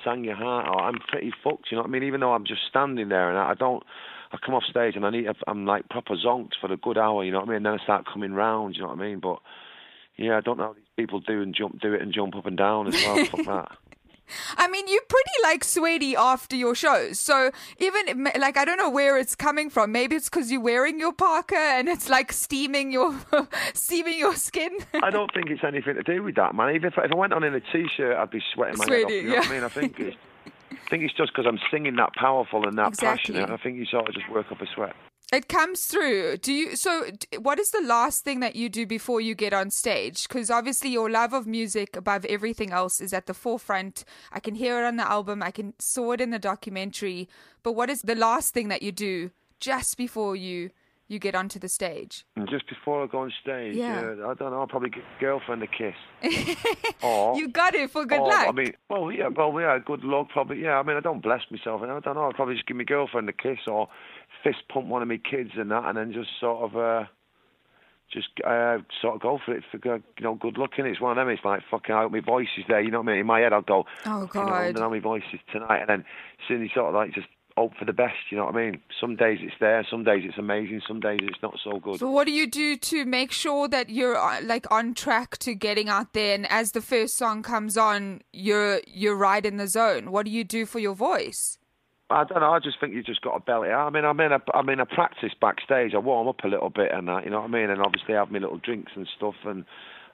sang 0.04 0.22
your 0.22 0.36
heart 0.36 0.68
out, 0.68 0.80
I'm 0.82 1.00
pretty 1.08 1.32
fucked. 1.42 1.72
You 1.72 1.76
know 1.76 1.82
what 1.82 1.88
I 1.88 1.90
mean? 1.90 2.04
Even 2.04 2.20
though 2.20 2.32
I'm 2.32 2.46
just 2.46 2.62
standing 2.70 3.08
there 3.08 3.28
and 3.28 3.38
I, 3.38 3.50
I 3.50 3.54
don't, 3.54 3.82
I 4.32 4.38
come 4.44 4.54
off 4.54 4.64
stage 4.70 4.94
and 4.94 5.04
I 5.04 5.10
need 5.10 5.26
I'm 5.48 5.66
like 5.66 5.88
proper 5.88 6.14
zonked 6.14 6.52
for 6.60 6.72
a 6.72 6.76
good 6.76 6.96
hour, 6.96 7.24
you 7.24 7.32
know 7.32 7.40
what 7.40 7.48
I 7.48 7.50
mean? 7.50 7.56
And 7.56 7.66
then 7.66 7.78
I 7.80 7.82
start 7.82 8.06
coming 8.10 8.32
round, 8.32 8.76
you 8.76 8.82
know 8.82 8.88
what 8.88 9.00
I 9.00 9.02
mean? 9.02 9.18
But 9.18 9.40
yeah, 10.16 10.36
I 10.36 10.40
don't 10.40 10.58
know 10.58 10.64
how 10.64 10.72
these 10.72 10.84
people 10.96 11.20
do 11.20 11.42
and 11.42 11.54
jump 11.54 11.80
do 11.80 11.92
it 11.94 12.02
and 12.02 12.12
jump 12.12 12.36
up 12.36 12.46
and 12.46 12.56
down 12.56 12.88
as 12.88 12.94
well. 12.94 13.24
Fuck 13.26 13.44
that. 13.46 13.78
I 14.56 14.66
mean, 14.68 14.88
you're 14.88 15.02
pretty 15.08 15.30
like 15.44 15.62
sweaty 15.62 16.16
after 16.16 16.56
your 16.56 16.74
shows. 16.74 17.20
So 17.20 17.50
even 17.78 18.24
like 18.38 18.56
I 18.56 18.64
don't 18.64 18.78
know 18.78 18.90
where 18.90 19.16
it's 19.18 19.34
coming 19.34 19.70
from. 19.70 19.92
Maybe 19.92 20.16
it's 20.16 20.28
because 20.28 20.50
you're 20.50 20.60
wearing 20.60 20.98
your 20.98 21.12
parka 21.12 21.56
and 21.56 21.88
it's 21.88 22.08
like 22.08 22.32
steaming 22.32 22.90
your 22.90 23.14
steaming 23.74 24.18
your 24.18 24.34
skin. 24.34 24.76
I 25.02 25.10
don't 25.10 25.32
think 25.32 25.50
it's 25.50 25.62
anything 25.64 25.94
to 25.94 26.02
do 26.02 26.22
with 26.22 26.34
that, 26.36 26.54
man. 26.54 26.74
Even 26.74 26.88
if, 26.88 26.98
if 26.98 27.12
I 27.12 27.14
went 27.14 27.32
on 27.32 27.44
in 27.44 27.54
a 27.54 27.60
t-shirt, 27.60 28.16
I'd 28.16 28.30
be 28.30 28.42
sweating 28.54 28.78
my 28.78 28.84
Sweaty, 28.86 29.02
head 29.02 29.04
off. 29.04 29.12
You 29.12 29.22
know 29.22 29.34
yeah. 29.34 29.40
what 29.40 29.48
I 29.48 29.52
mean? 29.52 29.64
I 29.64 29.68
think 29.68 30.00
it's, 30.00 30.16
I 30.72 30.88
think 30.90 31.02
it's 31.04 31.14
just 31.14 31.32
because 31.32 31.46
I'm 31.46 31.60
singing 31.70 31.96
that 31.96 32.14
powerful 32.14 32.66
and 32.66 32.76
that 32.78 32.88
Exactly. 32.94 33.34
passionate. 33.34 33.50
I 33.50 33.62
think 33.62 33.76
you 33.76 33.86
sort 33.86 34.08
of 34.08 34.14
just 34.14 34.28
work 34.28 34.50
up 34.50 34.60
a 34.60 34.66
sweat. 34.74 34.96
It 35.32 35.48
comes 35.48 35.86
through. 35.86 36.36
Do 36.36 36.52
you? 36.52 36.76
So, 36.76 37.06
what 37.40 37.58
is 37.58 37.72
the 37.72 37.80
last 37.80 38.22
thing 38.22 38.38
that 38.40 38.54
you 38.54 38.68
do 38.68 38.86
before 38.86 39.20
you 39.20 39.34
get 39.34 39.52
on 39.52 39.70
stage? 39.70 40.28
Because 40.28 40.50
obviously, 40.52 40.90
your 40.90 41.10
love 41.10 41.32
of 41.32 41.46
music 41.48 41.96
above 41.96 42.24
everything 42.26 42.70
else 42.70 43.00
is 43.00 43.12
at 43.12 43.26
the 43.26 43.34
forefront. 43.34 44.04
I 44.30 44.38
can 44.38 44.54
hear 44.54 44.80
it 44.80 44.86
on 44.86 44.96
the 44.96 45.10
album. 45.10 45.42
I 45.42 45.50
can 45.50 45.74
saw 45.80 46.12
it 46.12 46.20
in 46.20 46.30
the 46.30 46.38
documentary. 46.38 47.28
But 47.64 47.72
what 47.72 47.90
is 47.90 48.02
the 48.02 48.14
last 48.14 48.54
thing 48.54 48.68
that 48.68 48.82
you 48.82 48.92
do 48.92 49.30
just 49.58 49.96
before 49.96 50.36
you 50.36 50.70
you 51.08 51.18
get 51.20 51.34
onto 51.34 51.58
the 51.58 51.68
stage? 51.68 52.24
Just 52.48 52.68
before 52.68 53.02
I 53.04 53.06
go 53.06 53.18
on 53.20 53.32
stage, 53.40 53.76
Yeah. 53.76 54.00
uh, 54.00 54.28
I 54.28 54.34
don't 54.34 54.50
know, 54.50 54.60
I'll 54.60 54.66
probably 54.66 54.90
give 54.90 55.04
girlfriend 55.20 55.62
a 55.62 55.68
kiss. 55.68 55.94
or, 57.02 57.36
You 57.36 57.48
got 57.48 57.74
it 57.76 57.90
for 57.92 58.04
good 58.04 58.18
or, 58.20 58.28
luck. 58.28 58.48
I 58.48 58.52
mean, 58.52 58.72
well, 58.90 59.12
yeah, 59.12 59.28
well, 59.28 59.52
yeah, 59.60 59.78
good 59.84 60.02
luck, 60.02 60.30
probably. 60.30 60.62
Yeah, 60.62 60.78
I 60.78 60.82
mean, 60.82 60.96
I 60.96 61.00
don't 61.00 61.22
bless 61.22 61.42
myself. 61.50 61.82
I 61.82 61.86
don't 61.86 62.04
know. 62.04 62.22
I'll 62.24 62.32
probably 62.32 62.54
just 62.54 62.66
give 62.66 62.76
my 62.76 62.82
girlfriend 62.82 63.28
a 63.28 63.32
kiss 63.32 63.58
or 63.68 63.88
fist 64.46 64.68
pump 64.72 64.86
one 64.86 65.02
of 65.02 65.08
my 65.08 65.16
kids 65.18 65.50
and 65.56 65.70
that, 65.70 65.84
and 65.86 65.96
then 65.98 66.12
just 66.12 66.30
sort 66.38 66.62
of, 66.62 66.76
uh, 66.76 67.04
just 68.12 68.28
uh, 68.46 68.78
sort 69.02 69.16
of 69.16 69.20
go 69.20 69.38
for 69.44 69.54
it. 69.56 69.64
For 69.72 69.78
good, 69.78 70.02
you 70.18 70.24
know, 70.24 70.34
good 70.36 70.56
luck. 70.56 70.70
And 70.78 70.86
it's 70.86 71.00
one 71.00 71.10
of 71.10 71.16
them. 71.16 71.28
It's 71.34 71.44
like 71.44 71.62
fucking. 71.70 71.94
I 71.94 72.02
hope 72.02 72.12
my 72.12 72.20
voice 72.20 72.48
is 72.56 72.64
there. 72.68 72.80
You 72.80 72.90
know 72.90 73.00
what 73.00 73.08
I 73.08 73.12
mean? 73.12 73.20
In 73.20 73.26
my 73.26 73.40
head, 73.40 73.52
I'll 73.52 73.62
go. 73.62 73.84
Oh, 74.06 74.28
You 74.32 74.40
know, 74.40 74.46
I 74.46 74.66
God. 74.72 74.74
don't 74.76 74.82
know 74.82 74.90
my 74.90 75.00
voice 75.00 75.24
is 75.32 75.40
tonight, 75.52 75.80
and 75.80 75.88
then 75.88 76.04
soon 76.46 76.60
you 76.62 76.68
sort 76.72 76.86
of 76.88 76.94
like 76.94 77.12
just 77.14 77.26
hope 77.56 77.72
for 77.78 77.84
the 77.86 77.92
best. 77.92 78.14
You 78.30 78.36
know 78.36 78.44
what 78.44 78.54
I 78.54 78.66
mean? 78.70 78.80
Some 79.00 79.16
days 79.16 79.38
it's 79.42 79.54
there. 79.58 79.84
Some 79.90 80.04
days 80.04 80.22
it's 80.24 80.38
amazing. 80.38 80.82
Some 80.86 81.00
days 81.00 81.20
it's 81.22 81.42
not 81.42 81.58
so 81.64 81.80
good. 81.80 81.98
So 81.98 82.10
what 82.10 82.26
do 82.26 82.32
you 82.32 82.46
do 82.46 82.76
to 82.76 83.04
make 83.04 83.32
sure 83.32 83.66
that 83.66 83.90
you're 83.90 84.16
uh, 84.16 84.40
like 84.42 84.70
on 84.70 84.94
track 84.94 85.38
to 85.38 85.54
getting 85.54 85.88
out 85.88 86.12
there 86.12 86.34
and 86.34 86.46
as 86.50 86.72
the 86.72 86.82
first 86.82 87.16
song 87.16 87.42
comes 87.42 87.76
on 87.76 88.20
you're 88.32 88.80
you're 88.86 89.16
right 89.16 89.44
in 89.44 89.56
the 89.56 89.66
zone? 89.68 90.12
What 90.12 90.26
do 90.26 90.30
you 90.30 90.44
do 90.44 90.66
for 90.66 90.78
your 90.78 90.94
voice? 90.94 91.58
I 92.08 92.24
don't 92.24 92.40
know. 92.40 92.52
I 92.52 92.60
just 92.60 92.78
think 92.80 92.94
you 92.94 93.02
just 93.02 93.20
got 93.20 93.34
to 93.34 93.40
belt 93.40 93.66
it 93.66 93.72
out. 93.72 93.88
I 93.88 93.90
mean, 93.90 94.04
I 94.04 94.12
mean, 94.12 94.30
I, 94.32 94.38
I 94.56 94.62
mean, 94.62 94.80
I 94.80 94.84
practice 94.84 95.32
backstage. 95.40 95.92
I 95.94 95.98
warm 95.98 96.28
up 96.28 96.44
a 96.44 96.48
little 96.48 96.70
bit 96.70 96.92
and 96.92 97.08
that. 97.08 97.24
You 97.24 97.30
know 97.30 97.40
what 97.40 97.50
I 97.50 97.52
mean? 97.52 97.68
And 97.70 97.80
obviously, 97.82 98.14
I 98.14 98.18
have 98.18 98.30
my 98.30 98.38
little 98.38 98.58
drinks 98.58 98.92
and 98.94 99.08
stuff, 99.16 99.34
and 99.44 99.64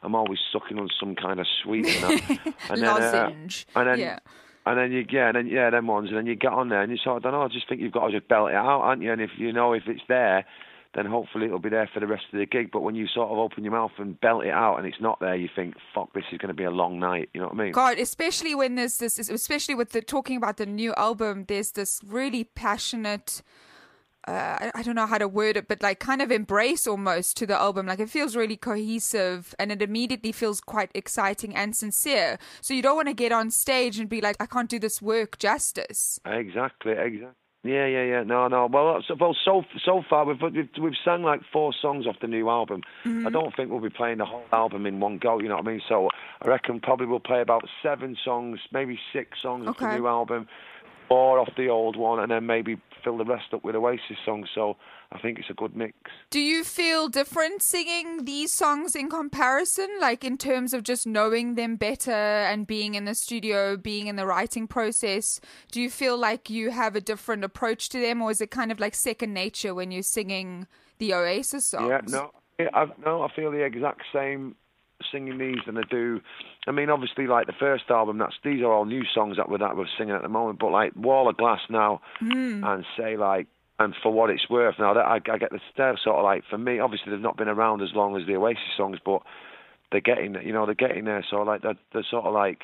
I'm 0.03 0.15
always 0.15 0.39
sucking 0.53 0.79
on 0.79 0.89
some 0.99 1.15
kind 1.15 1.39
of 1.39 1.47
sweet 1.63 1.87
and 1.87 2.03
that. 2.05 2.39
and 2.71 2.81
uh, 3.05 3.27
and 3.77 3.89
then, 3.89 3.99
Yeah. 3.99 4.19
and 4.65 4.79
then 4.79 4.91
you, 4.93 5.05
yeah, 5.11 5.27
and 5.29 5.37
then 5.37 5.47
yeah, 5.49 5.69
them 5.69 5.87
ones, 5.87 6.09
and 6.09 6.17
then 6.17 6.27
you 6.27 6.35
get 6.35 6.53
on 6.53 6.71
there 6.71 6.81
and 6.83 6.91
you 6.91 6.97
sort 6.97 7.19
of 7.19 7.23
don't 7.25 7.33
know. 7.33 7.43
I 7.43 7.49
just 7.49 7.69
think 7.69 7.81
you've 7.83 7.93
got 7.93 8.07
to 8.07 8.13
just 8.19 8.29
belt 8.29 8.51
it 8.51 8.57
out, 8.57 8.81
aren't 8.81 9.03
you? 9.03 9.13
And 9.13 9.21
if 9.21 9.31
you 9.37 9.53
know 9.53 9.75
if 9.75 9.83
it's 9.87 10.01
there, 10.09 10.47
then 10.95 11.07
hopefully 11.07 11.47
it'll 11.47 11.59
be 11.59 11.71
there 11.71 11.89
for 11.93 12.01
the 12.01 12.07
rest 12.07 12.25
of 12.33 12.39
the 12.39 12.47
gig. 12.47 12.71
But 12.71 12.83
when 12.83 12.95
you 12.95 13.07
sort 13.07 13.31
of 13.31 13.39
open 13.39 13.65
your 13.65 13.73
mouth 13.73 13.93
and 13.99 14.21
belt 14.21 14.45
it 14.45 14.51
out 14.51 14.77
and 14.77 14.87
it's 14.87 15.01
not 15.01 15.21
there, 15.21 15.35
you 15.35 15.49
think, 15.55 15.75
fuck, 15.95 16.13
this 16.13 16.25
is 16.31 16.39
going 16.39 16.49
to 16.49 16.55
be 16.55 16.65
a 16.65 16.71
long 16.71 16.99
night. 16.99 17.31
You 17.33 17.41
know 17.41 17.47
what 17.49 17.55
I 17.55 17.65
mean? 17.65 17.73
God, 17.73 17.99
especially 17.99 18.55
when 18.55 18.75
there's 18.75 18.99
this, 18.99 19.19
especially 19.19 19.75
with 19.75 19.91
the 19.91 20.03
talking 20.03 20.37
about 20.37 20.59
the 20.59 20.67
new 20.67 20.93
album, 20.95 21.47
there's 21.49 21.73
this 21.73 22.01
really 22.05 22.45
passionate. 22.45 23.43
Uh, 24.29 24.31
I, 24.61 24.73
I 24.77 24.83
don't 24.83 24.95
know 24.95 25.07
how 25.07 25.19
to 25.19 25.27
word 25.27 25.57
it, 25.57 25.67
but 25.67 25.83
like 25.83 25.99
kind 25.99 26.21
of 26.21 26.31
embrace 26.31 26.87
almost 26.87 27.39
to 27.39 27.47
the 27.47 27.59
album. 27.59 27.87
Like 27.87 27.99
it 27.99 28.11
feels 28.11 28.37
really 28.37 28.57
cohesive 28.57 29.55
and 29.59 29.73
it 29.73 29.81
immediately 29.81 30.31
feels 30.31 30.61
quite 30.61 30.91
exciting 30.95 31.57
and 31.57 31.75
sincere. 31.75 32.39
So 32.61 32.75
you 32.75 32.83
don't 32.83 32.97
want 32.97 33.09
to 33.09 33.15
get 33.15 33.33
on 33.33 33.51
stage 33.51 33.99
and 33.99 34.11
be 34.11 34.21
like, 34.21 34.37
I 34.39 34.47
can't 34.47 34.69
do 34.69 34.79
this 34.79 35.01
work 35.01 35.39
justice. 35.39 36.21
Exactly, 36.27 36.93
exactly. 36.93 37.35
Yeah, 37.65 37.87
yeah, 37.87 38.03
yeah. 38.03 38.23
No, 38.25 38.49
no. 38.49 38.67
Well, 38.67 38.95
that's, 38.95 39.21
well, 39.21 39.37
so 39.45 39.65
so 39.85 40.03
far 40.09 40.25
we've 40.25 40.41
we've, 40.43 40.69
we've 40.81 40.97
sang 41.05 41.23
like 41.23 41.43
four 41.53 41.73
songs 41.73 42.07
off 42.09 42.17
the 42.21 42.27
new 42.27 42.51
album. 42.51 42.83
Mm-hmm. 43.05 43.27
I 43.27 43.31
don't 43.31 43.55
think 43.55 43.71
we'll 43.71 43.81
be 43.81 43.89
playing 43.89 44.19
the 44.19 44.25
whole 44.25 44.45
album 44.53 44.85
in 44.85 44.99
one 44.99 45.19
go. 45.19 45.39
You 45.39 45.49
know 45.49 45.57
what 45.57 45.69
I 45.69 45.71
mean? 45.71 45.83
So 45.89 46.09
I 46.43 46.49
reckon 46.49 46.81
probably 46.81 47.07
we'll 47.07 47.21
play 47.21 47.41
about 47.41 47.69
seven 47.81 48.17
songs, 48.25 48.59
maybe 48.73 48.99
six 49.13 49.41
songs 49.41 49.69
off 49.69 49.79
the 49.79 49.97
new 49.97 50.09
album, 50.09 50.49
four 51.09 51.39
off 51.39 51.51
the 51.57 51.69
old 51.69 51.97
one, 51.97 52.19
and 52.19 52.33
then 52.33 52.47
maybe 52.47 52.81
fill 53.03 53.19
the 53.19 53.25
rest 53.25 53.53
up 53.53 53.65
with 53.65 53.75
Oasis 53.75 54.17
songs. 54.25 54.49
So 54.55 54.77
I 55.11 55.19
think 55.19 55.39
it's 55.39 55.51
a 55.51 55.55
good 55.55 55.77
mix. 55.77 55.95
Do 56.31 56.41
you 56.41 56.65
feel 56.65 57.09
different 57.09 57.63
singing 57.63 58.25
these 58.25 58.53
songs 58.53 58.95
in 58.95 59.11
comparison, 59.11 59.89
like 60.01 60.25
in 60.25 60.39
terms 60.39 60.73
of 60.73 60.83
just 60.83 61.07
knowing 61.07 61.55
them 61.55 61.77
better 61.77 62.11
and 62.11 62.67
being 62.67 62.95
in 62.95 63.05
the 63.05 63.15
studio, 63.15 63.77
being 63.77 64.07
in 64.07 64.17
the 64.17 64.27
writing 64.27 64.67
process? 64.67 65.41
Do 65.71 65.81
you 65.81 65.91
feel 65.91 66.17
like 66.17 66.51
you 66.51 66.71
have 66.71 66.97
a 66.97 67.01
different 67.01 67.45
approach 67.45 67.89
to 67.91 68.01
them, 68.01 68.23
or 68.23 68.31
is 68.31 68.41
it 68.41 68.51
kind 68.51 68.73
of 68.73 68.81
like 68.81 68.95
second 68.95 69.35
nature 69.35 69.75
when 69.75 69.91
you're 69.91 70.03
singing 70.03 70.67
the 70.99 71.15
Oasis 71.15 71.67
songs? 71.67 71.89
Yeah, 71.89 72.01
no, 72.09 72.31
yeah, 72.59 72.69
I, 72.75 72.87
no, 73.05 73.23
I 73.23 73.33
feel 73.35 73.51
the 73.51 73.65
exact 73.65 74.03
same 74.13 74.57
singing 75.11 75.39
these 75.39 75.59
than 75.67 75.79
I 75.79 75.83
do. 75.91 76.21
I 76.67 76.71
mean, 76.71 76.91
obviously, 76.91 77.27
like 77.27 77.47
the 77.47 77.53
first 77.59 77.85
album, 77.91 78.19
that's 78.19 78.35
these 78.45 78.63
are 78.63 78.73
all 78.73 78.85
new 78.85 79.03
songs 79.15 79.37
that 79.37 79.49
we're 79.49 79.59
that 79.59 79.77
we're 79.77 79.87
singing 79.99 80.15
at 80.15 80.23
the 80.23 80.29
moment. 80.29 80.59
But 80.59 80.71
like 80.71 80.95
Wall 80.97 81.29
of 81.29 81.37
Glass 81.37 81.61
now, 81.69 82.01
hmm. 82.19 82.63
and 82.65 82.85
say 82.97 83.17
like, 83.17 83.47
and 83.79 83.95
for 84.03 84.13
what 84.13 84.31
it's 84.31 84.49
worth, 84.49 84.77
now 84.79 84.95
that 84.95 85.07
I, 85.07 85.17
I 85.17 85.39
get 85.39 85.51
the 85.51 85.61
they're 85.77 85.99
sort 86.03 86.17
of 86.17 86.25
like 86.25 86.45
for 86.49 86.59
me, 86.59 86.79
obviously 86.79 87.11
they've 87.11 87.21
not 87.21 87.37
been 87.37 87.49
around 87.49 87.83
as 87.83 87.91
long 87.95 88.21
as 88.21 88.27
the 88.27 88.37
Oasis 88.37 88.63
songs, 88.77 88.99
but 89.05 89.23
they're 89.91 90.01
getting, 90.01 90.37
you 90.45 90.53
know, 90.53 90.67
they're 90.67 90.75
getting 90.75 91.05
there. 91.05 91.25
So 91.31 91.43
like 91.43 91.63
they're, 91.63 91.79
they're 91.93 92.07
sort 92.11 92.25
of 92.25 92.35
like 92.35 92.61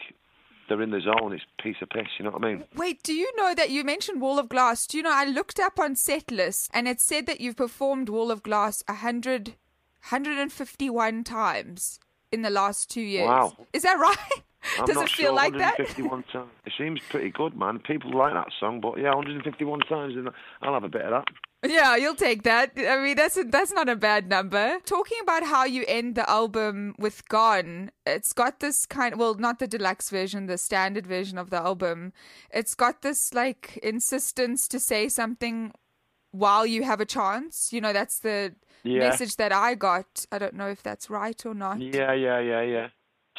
they're 0.69 0.83
in 0.83 0.91
the 0.91 1.01
zone. 1.01 1.33
It's 1.33 1.45
piece 1.63 1.77
of 1.83 1.89
piss, 1.91 2.07
you 2.19 2.25
know 2.25 2.31
what 2.33 2.45
I 2.45 2.49
mean? 2.49 2.65
Wait, 2.77 3.03
do 3.03 3.13
you 3.13 3.31
know 3.37 3.55
that 3.55 3.71
you 3.71 3.85
mentioned 3.85 4.21
Wall 4.21 4.39
of 4.39 4.49
Glass? 4.49 4.87
Do 4.87 4.97
you 4.97 5.03
know 5.03 5.13
I 5.13 5.25
looked 5.25 5.59
up 5.59 5.79
on 5.79 5.95
Setlist 5.95 6.69
and 6.73 6.87
it 6.87 7.01
said 7.01 7.27
that 7.27 7.41
you've 7.41 7.57
performed 7.57 8.09
Wall 8.09 8.31
of 8.31 8.43
Glass 8.43 8.83
100, 8.87 9.49
151 9.49 11.25
times 11.25 12.01
in 12.33 12.43
the 12.43 12.51
last 12.51 12.91
two 12.91 13.01
years. 13.01 13.27
Wow. 13.29 13.53
Is 13.73 13.83
that 13.83 13.99
right? 13.99 14.17
I'm 14.79 14.87
Does 14.87 14.97
it 14.97 15.09
feel 15.11 15.29
sure, 15.29 15.35
like 15.35 15.53
that? 15.59 15.79
151 15.79 16.25
times. 16.33 16.51
It 16.67 16.73
seems 16.77 17.01
pretty 17.09 17.31
good, 17.31 17.57
man. 17.57 17.79
People 17.79 18.13
like 18.17 18.35
that 18.35 18.49
song, 18.59 18.81
but 18.81 18.99
yeah, 18.99 19.15
151 19.15 19.81
times, 19.81 20.15
and 20.17 20.29
I'll 20.63 20.75
have 20.75 20.85
a 20.85 20.89
bit 20.89 21.03
of 21.03 21.11
that. 21.11 21.71
Yeah, 21.71 21.97
you'll 21.97 22.15
take 22.15 22.43
that. 22.45 22.73
I 22.77 23.03
mean, 23.03 23.17
that's 23.17 23.37
a, 23.37 23.45
that's 23.45 23.73
not 23.73 23.89
a 23.89 23.97
bad 23.97 24.29
number. 24.29 24.79
Talking 24.85 25.19
about 25.23 25.43
how 25.45 25.65
you 25.65 25.85
end 25.89 26.15
the 26.15 26.29
album 26.29 26.95
with 26.99 27.27
"Gone," 27.29 27.91
it's 28.07 28.33
got 28.33 28.61
this 28.61 28.87
kind. 28.87 29.17
Well, 29.19 29.35
not 29.35 29.59
the 29.59 29.67
deluxe 29.67 30.11
version, 30.11 30.47
the 30.47 30.59
standard 30.59 31.07
version 31.07 31.37
of 31.37 31.51
the 31.51 31.57
album. 31.57 32.13
It's 32.51 32.75
got 32.75 33.03
this 33.03 33.35
like 33.35 33.79
insistence 33.83 34.69
to 34.69 34.79
say 34.79 35.09
something 35.09 35.73
while 36.31 36.67
you 36.67 36.83
have 36.85 37.01
a 37.01 37.07
chance. 37.07 37.73
You 37.73 37.81
know, 37.81 37.93
that's 37.93 38.21
the 38.21 38.55
Yeah. 38.85 39.01
message 39.01 39.37
that 39.37 39.53
I 39.53 39.75
got. 39.75 40.27
I 40.31 40.39
don't 40.39 40.55
know 40.55 40.69
if 40.69 40.83
that's 40.83 41.11
right 41.11 41.45
or 41.47 41.55
not. 41.55 41.81
Yeah, 41.81 42.13
yeah, 42.13 42.39
yeah, 42.41 42.63
yeah. 42.63 42.89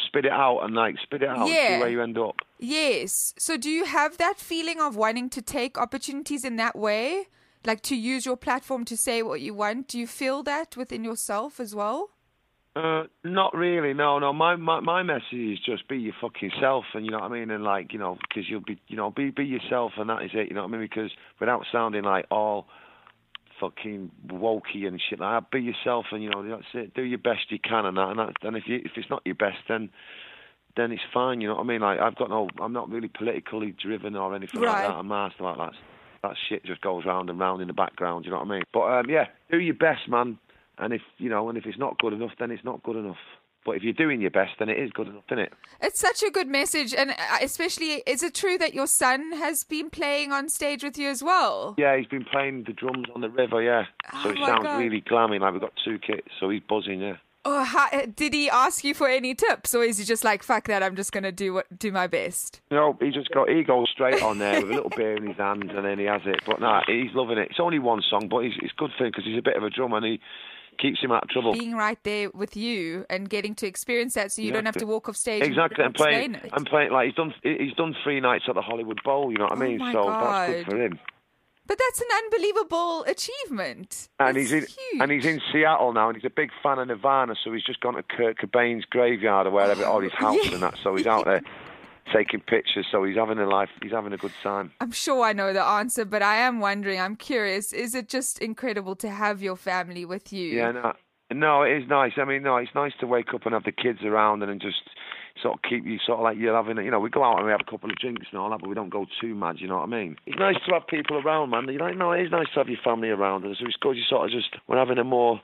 Spit 0.08 0.26
it 0.26 0.32
out 0.32 0.60
and 0.62 0.74
like 0.76 0.96
spit 1.04 1.24
it 1.24 1.30
out. 1.30 1.48
Yeah. 1.50 1.76
See 1.76 1.80
where 1.82 1.90
you 1.90 2.02
end 2.02 2.18
up. 2.18 2.36
Yes. 2.58 3.34
So, 3.38 3.58
do 3.58 3.70
you 3.70 3.86
have 3.86 4.18
that 4.18 4.38
feeling 4.38 4.80
of 4.80 4.96
wanting 4.96 5.30
to 5.32 5.42
take 5.42 5.78
opportunities 5.78 6.44
in 6.46 6.56
that 6.58 6.76
way? 6.78 7.28
Like 7.66 7.82
to 7.84 7.96
use 7.96 8.26
your 8.26 8.38
platform 8.38 8.86
to 8.86 8.96
say 8.96 9.22
what 9.22 9.42
you 9.42 9.54
want? 9.54 9.88
Do 9.90 10.00
you 10.00 10.08
feel 10.08 10.44
that 10.44 10.78
within 10.78 11.04
yourself 11.04 11.60
as 11.60 11.76
well? 11.76 12.10
Uh, 12.76 13.04
not 13.24 13.54
really. 13.56 13.94
No, 13.94 14.20
no. 14.20 14.32
My, 14.32 14.56
my 14.56 14.80
my 14.80 15.04
message 15.04 15.34
is 15.34 15.60
just 15.66 15.88
be 15.88 15.98
your 15.98 16.14
fucking 16.22 16.52
self, 16.62 16.86
and 16.94 17.04
you 17.04 17.12
know 17.12 17.20
what 17.20 17.32
I 17.32 17.40
mean. 17.40 17.50
And 17.50 17.64
like 17.64 17.92
you 17.94 18.00
know, 18.00 18.18
because 18.28 18.50
you'll 18.50 18.62
be, 18.62 18.80
you 18.88 18.96
know, 18.96 19.10
be 19.12 19.32
be 19.32 19.44
yourself, 19.44 19.94
and 19.98 20.10
that 20.10 20.22
is 20.22 20.32
it. 20.34 20.50
You 20.50 20.56
know 20.56 20.62
what 20.62 20.70
I 20.70 20.78
mean? 20.78 20.82
Because 20.82 21.12
without 21.40 21.66
sounding 21.72 22.04
like 22.04 22.26
all 22.32 22.68
fucking 23.60 24.12
wokey 24.28 24.88
and 24.88 25.02
shit 25.10 25.20
like 25.20 25.44
that, 25.44 25.52
be 25.52 25.62
yourself, 25.62 26.06
and 26.12 26.24
you 26.24 26.30
know 26.30 26.48
that's 26.48 26.64
it. 26.74 26.94
Do 26.94 27.02
your 27.02 27.18
best 27.18 27.50
you 27.52 27.60
can, 27.60 27.86
and 27.86 27.98
that. 27.98 28.10
And, 28.10 28.20
that, 28.20 28.34
and 28.44 28.56
if 28.56 28.64
you 28.68 28.78
if 28.78 28.92
it's 28.96 29.10
not 29.10 29.24
your 29.26 29.36
best, 29.36 29.58
then 29.68 29.90
then 30.78 30.92
it's 30.92 31.02
fine. 31.14 31.42
You 31.42 31.50
know 31.50 31.56
what 31.56 31.64
I 31.64 31.68
mean? 31.68 31.82
Like 31.82 32.00
I've 32.00 32.16
got 32.16 32.30
no, 32.30 32.48
I'm 32.62 32.72
not 32.74 32.90
really 32.90 33.10
politically 33.10 33.76
driven 33.82 34.16
or 34.16 34.36
anything 34.36 34.62
Right. 34.62 34.84
like 34.84 34.88
that. 34.88 34.96
I'm 34.96 35.08
nasty 35.08 35.44
like 35.44 35.58
that. 35.58 35.74
That 36.22 36.34
shit 36.48 36.66
just 36.66 36.82
goes 36.82 37.04
round 37.06 37.30
and 37.30 37.40
round 37.40 37.62
in 37.62 37.68
the 37.68 37.74
background. 37.74 38.26
You 38.26 38.32
know 38.32 38.38
what 38.38 38.48
I 38.48 38.52
mean? 38.52 38.64
But 38.74 38.82
um, 38.82 39.10
yeah, 39.10 39.26
do 39.50 39.58
your 39.58 39.74
best, 39.76 40.08
man. 40.08 40.38
And 40.80 40.94
if 40.94 41.02
you 41.18 41.30
know, 41.30 41.50
and 41.50 41.58
if 41.58 41.66
it's 41.66 41.78
not 41.78 41.98
good 42.00 42.14
enough, 42.14 42.32
then 42.40 42.52
it's 42.52 42.64
not 42.64 42.82
good 42.84 42.96
enough. 42.96 43.18
But 43.66 43.76
if 43.76 43.84
you're 43.84 43.94
doing 43.94 44.22
your 44.22 44.32
best, 44.32 44.54
then 44.58 44.70
it 44.70 44.80
is 44.80 44.90
good 44.92 45.08
enough, 45.10 45.24
isn't 45.30 45.40
it? 45.40 45.54
It's 45.82 46.00
such 46.00 46.24
a 46.24 46.32
good 46.32 46.48
message, 46.48 46.94
and 46.94 47.12
uh, 47.12 47.16
especially, 47.42 48.02
is 48.08 48.24
it 48.24 48.34
true 48.34 48.58
that 48.58 48.74
your 48.74 48.88
son 48.88 49.34
has 49.34 49.66
been 49.66 49.90
playing 49.90 50.32
on 50.32 50.48
stage 50.48 50.82
with 50.82 50.98
you 50.98 51.10
as 51.10 51.22
well? 51.22 51.76
Yeah, 51.78 51.98
he's 51.98 52.08
been 52.08 52.24
playing 52.24 52.64
the 52.66 52.74
drums 52.74 53.08
on 53.14 53.20
the 53.22 53.30
river. 53.30 53.62
Yeah, 53.62 53.84
so 54.24 54.30
Oh 54.30 54.32
it 54.32 54.38
sounds 54.46 54.64
God. 54.64 54.78
really 54.80 55.02
glammy. 55.02 55.40
Like 55.42 55.52
we've 55.52 55.62
got 55.62 55.74
two 55.84 56.00
kits, 56.00 56.30
so 56.40 56.50
he's 56.50 56.62
buzzing. 56.68 57.02
Yeah. 57.02 57.18
Oh, 57.46 57.64
how, 57.64 57.90
did 58.16 58.34
he 58.34 58.50
ask 58.50 58.84
you 58.84 58.94
for 58.94 59.08
any 59.10 59.34
tips, 59.36 59.74
or 59.76 59.84
is 59.84 59.98
he 59.98 60.06
just 60.06 60.24
like, 60.24 60.42
"Fuck 60.42 60.68
that, 60.68 60.82
I'm 60.82 60.96
just 60.96 61.12
gonna 61.12 61.32
do 61.32 61.54
what 61.54 61.78
do 61.78 61.92
my 61.92 62.08
best"? 62.08 62.62
No, 62.72 62.98
he 63.02 63.12
just 63.12 63.30
got 63.32 63.50
he 63.50 63.64
goes 63.64 63.90
straight 63.92 64.22
on 64.24 64.40
there 64.40 64.62
with 64.62 64.72
a 64.72 64.74
little 64.74 64.90
beer 64.96 65.18
in 65.18 65.28
his 65.28 65.38
hand, 65.38 65.70
and 65.72 65.86
then 65.86 66.00
he 66.00 66.06
has 66.06 66.22
it. 66.26 66.40
But 66.46 66.62
nah, 66.62 66.82
he's 66.88 67.14
loving 67.14 67.38
it. 67.38 67.50
It's 67.52 67.60
only 67.60 67.80
one 67.80 68.02
song, 68.10 68.30
but 68.30 68.40
he's, 68.46 68.54
it's 68.62 68.74
good 68.78 68.92
thing 68.98 69.08
because 69.08 69.26
he's 69.26 69.38
a 69.38 69.42
bit 69.42 69.58
of 69.58 69.64
a 69.64 69.70
drummer 69.70 69.98
and 69.98 70.06
he 70.06 70.20
keeps 70.80 71.00
him 71.02 71.12
out 71.12 71.24
of 71.24 71.30
trouble. 71.30 71.54
Being 71.54 71.76
right 71.76 71.98
there 72.04 72.30
with 72.32 72.56
you 72.58 73.06
and 73.10 73.30
getting 73.30 73.54
to 73.56 73.68
experience 73.68 74.14
that, 74.16 74.32
so 74.32 74.42
you 74.42 74.52
don't 74.52 74.66
have 74.66 74.78
to 74.78 74.86
walk 74.86 75.08
off 75.10 75.16
stage. 75.18 75.44
Exactly, 75.44 75.84
and 75.84 75.88
and 75.88 75.96
playing, 75.96 76.36
it. 76.36 76.50
and 76.54 76.66
playing 76.66 76.92
like 76.92 77.08
he's 77.08 77.16
done. 77.16 77.34
He's 77.44 77.74
done 77.74 77.96
three 78.04 78.20
nights 78.20 78.46
at 78.48 78.56
the 78.56 78.62
Hollywood 78.62 79.02
Bowl. 79.04 79.32
You 79.32 79.38
know 79.38 79.44
what 79.46 79.54
I 79.54 79.56
Oh 79.56 79.68
mean? 79.68 79.78
my 79.78 79.92
so 79.94 80.04
that's 80.06 80.10
God. 80.24 80.48
good 80.48 80.66
for 80.66 80.82
him. 80.84 81.00
But 81.68 81.78
that's 81.78 82.02
an 82.02 82.08
unbelievable 82.24 83.04
achievement. 83.04 84.10
And 84.20 84.36
That's 84.36 84.50
he's 84.50 84.52
in 84.54 84.60
huge. 84.62 85.02
and 85.02 85.12
he's 85.12 85.26
in 85.26 85.40
Seattle 85.52 85.94
now, 85.94 86.08
and 86.10 86.18
he's 86.18 86.26
a 86.26 86.30
big 86.34 86.50
fan 86.64 86.80
of 86.80 86.88
Nirvana. 86.88 87.36
So 87.44 87.54
he's 87.54 87.64
just 87.64 87.80
gone 87.80 87.94
to 87.94 88.02
Kurt 88.02 88.40
Cobain's 88.40 88.86
graveyard 88.86 89.46
or 89.46 89.52
wherever, 89.52 89.86
or 89.86 90.02
his 90.02 90.12
house 90.14 90.52
and 90.52 90.64
that. 90.64 90.76
So 90.82 90.96
he's 90.96 91.06
out 91.06 91.26
there 91.26 91.42
taking 92.14 92.40
pictures. 92.42 92.88
So 92.92 93.04
he's 93.04 93.18
having 93.18 93.38
a 93.40 93.48
life. 93.48 93.70
He's 93.82 93.92
having 93.92 94.14
a 94.14 94.18
good 94.18 94.34
time. 94.44 94.72
I'm 94.82 94.92
sure 94.92 95.24
I 95.24 95.34
know 95.34 95.54
the 95.54 95.64
answer, 95.64 96.06
but 96.06 96.22
I 96.22 96.38
am 96.38 96.60
wondering. 96.60 97.00
I'm 97.00 97.16
curious. 97.16 97.74
Is 97.74 97.96
it 97.96 98.10
just 98.10 98.40
incredible 98.40 98.96
to 98.98 99.10
have 99.10 99.42
your 99.42 99.56
family 99.56 100.06
with 100.06 100.34
you? 100.34 100.58
Yeah, 100.58 100.72
no, 100.72 100.94
no, 101.32 101.64
it 101.64 101.84
is 101.84 101.90
nice. 101.90 102.14
I 102.18 102.26
mean, 102.26 102.44
no, 102.44 102.58
it's 102.58 102.74
nice 102.74 102.94
to 103.00 103.08
wake 103.08 103.34
up 103.34 103.46
and 103.46 103.54
have 103.54 103.64
the 103.64 103.72
kids 103.72 104.00
around 104.04 104.44
and 104.44 104.60
just 104.62 104.82
sort 105.42 105.54
of 105.54 105.62
keep 105.62 105.86
you 105.86 105.98
sort 106.06 106.20
of 106.20 106.24
like 106.24 106.38
you're 106.38 106.56
having, 106.56 106.84
you 106.84 106.92
know, 106.92 107.00
we 107.00 107.10
go 107.10 107.24
out 107.24 107.38
and 107.38 107.46
we 107.46 107.52
have 107.52 107.62
a 107.66 107.70
couple 107.70 107.90
of 107.90 107.96
drinks 107.98 108.28
and 108.32 108.40
all 108.40 108.50
that, 108.50 108.60
but 108.60 108.68
we 108.68 108.76
don't 108.76 108.90
go 108.90 109.06
too 109.22 109.36
mad. 109.36 109.56
You 109.60 109.68
know 109.68 109.78
what 109.78 109.84
I 109.84 109.88
mean? 109.88 110.18
It's 110.26 110.40
nice 110.40 110.56
to 110.68 110.74
have 110.74 110.88
people 110.88 111.18
around, 111.18 111.52
man. 111.52 111.68
You 111.68 111.78
know, 111.78 111.92
no, 111.92 112.12
it 112.12 112.24
is 112.24 112.32
nice 112.32 112.48
to 112.54 112.60
have 112.60 112.68
your 112.70 112.80
family 112.84 113.10
around, 113.10 113.46
and 113.46 113.56
so 113.58 113.66
it's 113.66 113.78
good. 113.78 113.96
You 113.96 114.04
sort 114.10 114.26
of 114.26 114.32
just 114.32 114.50
we're 114.68 114.78
having 114.78 114.98
a 114.98 115.04
more 115.04 115.40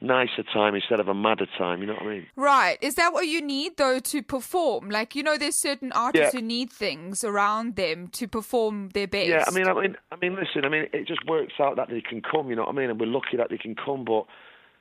nicer 0.00 0.42
time 0.42 0.74
instead 0.74 0.98
of 1.00 1.08
a 1.08 1.14
madder 1.14 1.46
time. 1.58 1.80
You 1.80 1.86
know 1.88 1.94
what 1.94 2.02
I 2.02 2.06
mean? 2.06 2.26
Right. 2.36 2.78
Is 2.80 2.94
that 2.94 3.12
what 3.12 3.26
you 3.26 3.42
need 3.42 3.76
though 3.76 3.98
to 3.98 4.22
perform? 4.22 4.90
Like 4.90 5.14
you 5.14 5.22
know, 5.22 5.36
there's 5.36 5.56
certain 5.60 5.92
artists 5.92 6.32
Yeah. 6.34 6.40
who 6.40 6.46
need 6.46 6.70
things 6.70 7.22
around 7.24 7.76
them 7.76 8.08
to 8.08 8.26
perform 8.26 8.90
their 8.90 9.06
best. 9.06 9.28
Yeah, 9.28 9.44
I 9.46 9.50
mean, 9.50 9.68
I 9.68 9.74
mean, 9.74 9.96
I 10.12 10.16
mean, 10.16 10.36
listen, 10.36 10.64
I 10.64 10.68
mean, 10.68 10.86
it 10.92 11.06
just 11.06 11.24
works 11.26 11.54
out 11.60 11.76
that 11.76 11.88
they 11.90 12.00
can 12.00 12.22
come. 12.22 12.48
You 12.50 12.56
know 12.56 12.62
what 12.62 12.74
I 12.74 12.78
mean? 12.78 12.90
And 12.90 12.98
we're 13.00 13.06
lucky 13.06 13.36
that 13.36 13.50
they 13.50 13.58
can 13.58 13.74
come. 13.74 14.04
But 14.04 14.24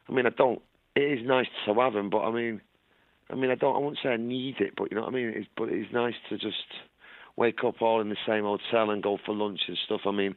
I 0.08 0.14
mean, 0.14 0.26
I 0.26 0.30
don't. 0.30 0.62
It 0.96 1.20
is 1.20 1.28
nice 1.28 1.48
to 1.66 1.74
have 1.74 1.94
them, 1.94 2.10
but 2.10 2.22
I 2.22 2.32
mean, 2.32 2.62
I 3.30 3.36
mean, 3.36 3.52
I 3.52 3.56
don't. 3.56 3.76
I 3.76 3.80
won't 3.80 3.98
say 4.02 4.10
I 4.10 4.18
need 4.18 4.60
it, 4.60 4.74
but 4.76 4.92
you 4.92 4.96
know 4.96 5.04
what 5.04 5.14
I 5.14 5.16
mean. 5.16 5.30
It's, 5.36 5.48
but 5.58 5.70
it's 5.70 5.92
nice 5.94 6.16
to 6.30 6.38
just 6.38 6.56
wake 7.36 7.64
up 7.66 7.82
all 7.82 8.02
in 8.02 8.10
the 8.10 8.18
same 8.28 8.44
hotel 8.44 8.90
and 8.90 9.04
go 9.04 9.18
for 9.26 9.34
lunch 9.36 9.62
and 9.68 9.78
stuff. 9.86 10.02
I 10.06 10.12
mean. 10.12 10.36